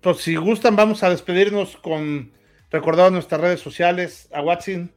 Pues 0.00 0.16
si 0.18 0.34
gustan, 0.36 0.76
vamos 0.76 1.02
a 1.02 1.10
despedirnos 1.10 1.76
con 1.76 2.32
recordando 2.70 3.12
nuestras 3.12 3.40
redes 3.40 3.60
sociales. 3.60 4.28
A 4.32 4.42
Watson. 4.42 4.92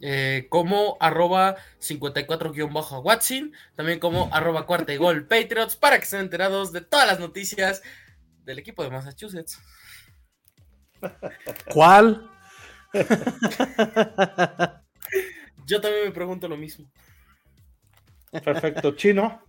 Eh, 0.00 0.46
como 0.48 0.96
arroba 1.00 1.56
54-Watson, 1.80 3.52
también 3.74 3.98
como 3.98 4.28
arroba 4.32 4.64
cuarta 4.64 4.94
y 4.94 4.96
gol 4.96 5.26
Patriots, 5.26 5.74
para 5.74 5.98
que 5.98 6.04
estén 6.04 6.20
enterados 6.20 6.70
de 6.70 6.82
todas 6.82 7.08
las 7.08 7.18
noticias 7.18 7.82
del 8.48 8.58
equipo 8.58 8.82
de 8.82 8.90
Massachusetts. 8.90 9.60
¿Cuál? 11.70 12.28
Yo 15.66 15.80
también 15.82 16.06
me 16.06 16.12
pregunto 16.12 16.48
lo 16.48 16.56
mismo. 16.56 16.90
Perfecto, 18.42 18.96
chino. 18.96 19.42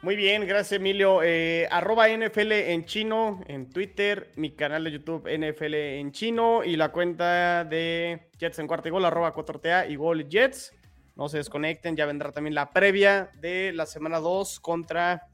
Muy 0.00 0.16
bien, 0.16 0.46
gracias 0.46 0.80
Emilio. 0.80 1.22
Eh, 1.22 1.68
arroba 1.70 2.08
NFL 2.08 2.52
en 2.52 2.86
chino 2.86 3.42
en 3.46 3.68
Twitter, 3.68 4.32
mi 4.36 4.54
canal 4.54 4.84
de 4.84 4.92
YouTube 4.92 5.28
NFL 5.28 5.74
en 5.74 6.12
chino 6.12 6.64
y 6.64 6.76
la 6.76 6.92
cuenta 6.92 7.64
de 7.64 8.30
Jets 8.38 8.58
en 8.58 8.66
cuarto 8.66 8.88
y 8.88 8.90
gol, 8.90 9.04
arroba 9.04 9.34
4TA 9.34 9.90
y 9.90 9.96
gol 9.96 10.28
Jets. 10.28 10.72
No 11.14 11.28
se 11.28 11.36
desconecten, 11.36 11.94
ya 11.94 12.06
vendrá 12.06 12.32
también 12.32 12.54
la 12.54 12.70
previa 12.70 13.30
de 13.40 13.72
la 13.74 13.84
semana 13.84 14.18
2 14.18 14.60
contra 14.60 15.26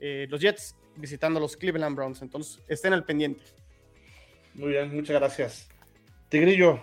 eh, 0.00 0.26
los 0.30 0.40
Jets 0.40 0.77
visitando 0.98 1.40
los 1.40 1.56
Cleveland 1.56 1.96
Browns. 1.96 2.22
Entonces, 2.22 2.62
estén 2.68 2.92
al 2.92 3.04
pendiente. 3.04 3.42
Muy 4.54 4.70
bien, 4.70 4.94
muchas 4.94 5.16
gracias. 5.16 5.68
Tigrillo. 6.28 6.80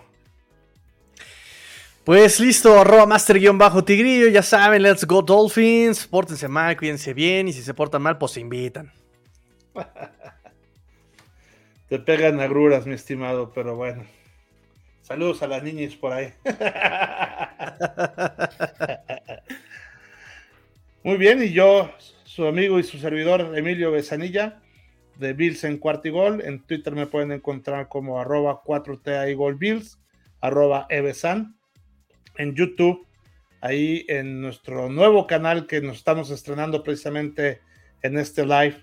Pues 2.04 2.38
listo, 2.38 2.80
arroba 2.80 3.04
master-tigrillo, 3.04 4.28
ya 4.28 4.42
saben, 4.42 4.80
let's 4.80 5.04
go 5.04 5.22
Dolphins, 5.22 6.06
pórtense 6.06 6.46
mal, 6.46 6.76
cuídense 6.76 7.12
bien 7.12 7.48
y 7.48 7.52
si 7.52 7.62
se 7.62 7.74
portan 7.74 8.00
mal, 8.00 8.16
pues 8.16 8.30
se 8.32 8.40
invitan. 8.40 8.92
Te 11.88 11.98
pegan 11.98 12.40
agruras, 12.40 12.86
mi 12.86 12.94
estimado, 12.94 13.52
pero 13.52 13.74
bueno. 13.74 14.04
Saludos 15.02 15.42
a 15.42 15.48
las 15.48 15.64
niñas 15.64 15.96
por 15.96 16.12
ahí. 16.12 16.32
Muy 21.02 21.16
bien, 21.16 21.42
y 21.42 21.52
yo, 21.52 21.90
su 22.36 22.46
amigo 22.46 22.78
y 22.78 22.82
su 22.82 22.98
servidor 22.98 23.56
Emilio 23.56 23.90
Besanilla, 23.90 24.60
de 25.18 25.32
Bills 25.32 25.64
en 25.64 25.78
cuarto 25.78 26.08
y 26.08 26.10
gol. 26.10 26.42
En 26.44 26.62
Twitter 26.66 26.94
me 26.94 27.06
pueden 27.06 27.32
encontrar 27.32 27.88
como 27.88 28.20
arroba 28.20 28.62
4T 28.62 29.32
y 29.32 29.54
Bills, 29.54 29.98
arroba. 30.42 30.86
En 30.90 32.54
YouTube, 32.54 33.06
ahí 33.62 34.04
en 34.08 34.42
nuestro 34.42 34.90
nuevo 34.90 35.26
canal 35.26 35.66
que 35.66 35.80
nos 35.80 35.96
estamos 35.96 36.28
estrenando 36.28 36.82
precisamente 36.82 37.62
en 38.02 38.18
este 38.18 38.44
live 38.44 38.82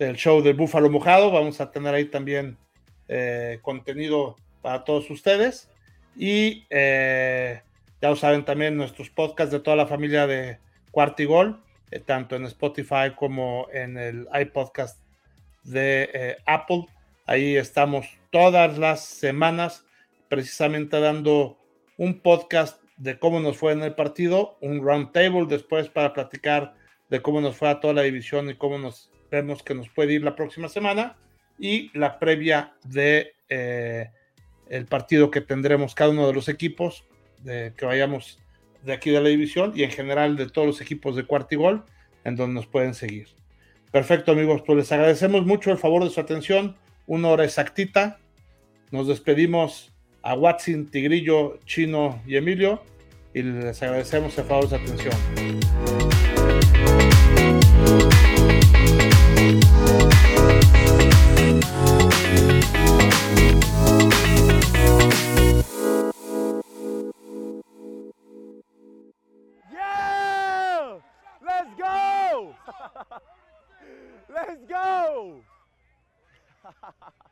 del 0.00 0.16
show 0.16 0.42
del 0.42 0.56
Búfalo 0.56 0.90
Mojado. 0.90 1.30
Vamos 1.30 1.60
a 1.60 1.70
tener 1.70 1.94
ahí 1.94 2.06
también 2.06 2.58
eh, 3.06 3.60
contenido 3.62 4.34
para 4.60 4.82
todos 4.82 5.08
ustedes. 5.08 5.70
Y 6.16 6.66
eh, 6.68 7.62
ya 8.02 8.10
lo 8.10 8.16
saben 8.16 8.44
también 8.44 8.76
nuestros 8.76 9.08
podcasts 9.08 9.52
de 9.52 9.60
toda 9.60 9.76
la 9.76 9.86
familia 9.86 10.26
de 10.26 10.58
Cuartigol, 10.90 11.62
eh, 11.90 12.00
tanto 12.00 12.36
en 12.36 12.44
Spotify 12.44 13.12
como 13.16 13.68
en 13.72 13.96
el 13.96 14.28
iPodcast 14.32 15.00
de 15.64 16.36
Apple. 16.46 16.86
Ahí 17.26 17.56
estamos 17.56 18.06
todas 18.30 18.78
las 18.78 19.04
semanas 19.04 19.84
precisamente 20.28 20.98
dando 21.00 21.58
un 21.96 22.20
podcast 22.20 22.82
de 22.96 23.18
cómo 23.18 23.40
nos 23.40 23.56
fue 23.56 23.72
en 23.72 23.82
el 23.82 23.94
partido, 23.94 24.56
un 24.60 24.82
round 24.82 25.12
table 25.12 25.46
después 25.46 25.88
para 25.88 26.12
platicar 26.12 26.74
de 27.10 27.22
cómo 27.22 27.40
nos 27.40 27.56
fue 27.56 27.68
a 27.68 27.80
toda 27.80 27.94
la 27.94 28.02
división 28.02 28.50
y 28.50 28.54
cómo 28.54 28.78
nos 28.78 29.10
vemos 29.30 29.62
que 29.62 29.74
nos 29.74 29.88
puede 29.88 30.14
ir 30.14 30.22
la 30.22 30.34
próxima 30.34 30.68
semana 30.68 31.16
y 31.58 31.96
la 31.96 32.18
previa 32.18 32.74
de 32.84 33.34
eh, 33.48 34.10
el 34.68 34.86
partido 34.86 35.30
que 35.30 35.40
tendremos 35.40 35.94
cada 35.94 36.10
uno 36.10 36.26
de 36.26 36.34
los 36.34 36.48
equipos 36.48 37.04
que 37.44 37.86
vayamos 37.86 38.40
de 38.82 38.92
aquí 38.92 39.10
de 39.10 39.20
la 39.20 39.28
división 39.28 39.72
y 39.74 39.82
en 39.82 39.90
general 39.90 40.36
de 40.36 40.48
todos 40.48 40.66
los 40.66 40.80
equipos 40.80 41.16
de 41.16 41.24
Cuartigol 41.24 41.84
en 42.24 42.36
donde 42.36 42.54
nos 42.54 42.66
pueden 42.66 42.94
seguir. 42.94 43.28
Perfecto 43.90 44.32
amigos, 44.32 44.62
pues 44.66 44.78
les 44.78 44.92
agradecemos 44.92 45.46
mucho 45.46 45.70
el 45.70 45.78
favor 45.78 46.04
de 46.04 46.10
su 46.10 46.20
atención, 46.20 46.76
una 47.06 47.28
hora 47.28 47.44
exactita. 47.44 48.18
Nos 48.90 49.08
despedimos 49.08 49.92
a 50.22 50.34
Watson, 50.34 50.86
Tigrillo, 50.86 51.58
Chino 51.64 52.22
y 52.26 52.36
Emilio 52.36 52.82
y 53.34 53.42
les 53.42 53.82
agradecemos 53.82 54.36
el 54.38 54.44
favor 54.44 54.68
de 54.68 54.70
su 54.70 54.84
atención. 54.84 55.57
Let's 74.46 74.64
go! 74.68 75.40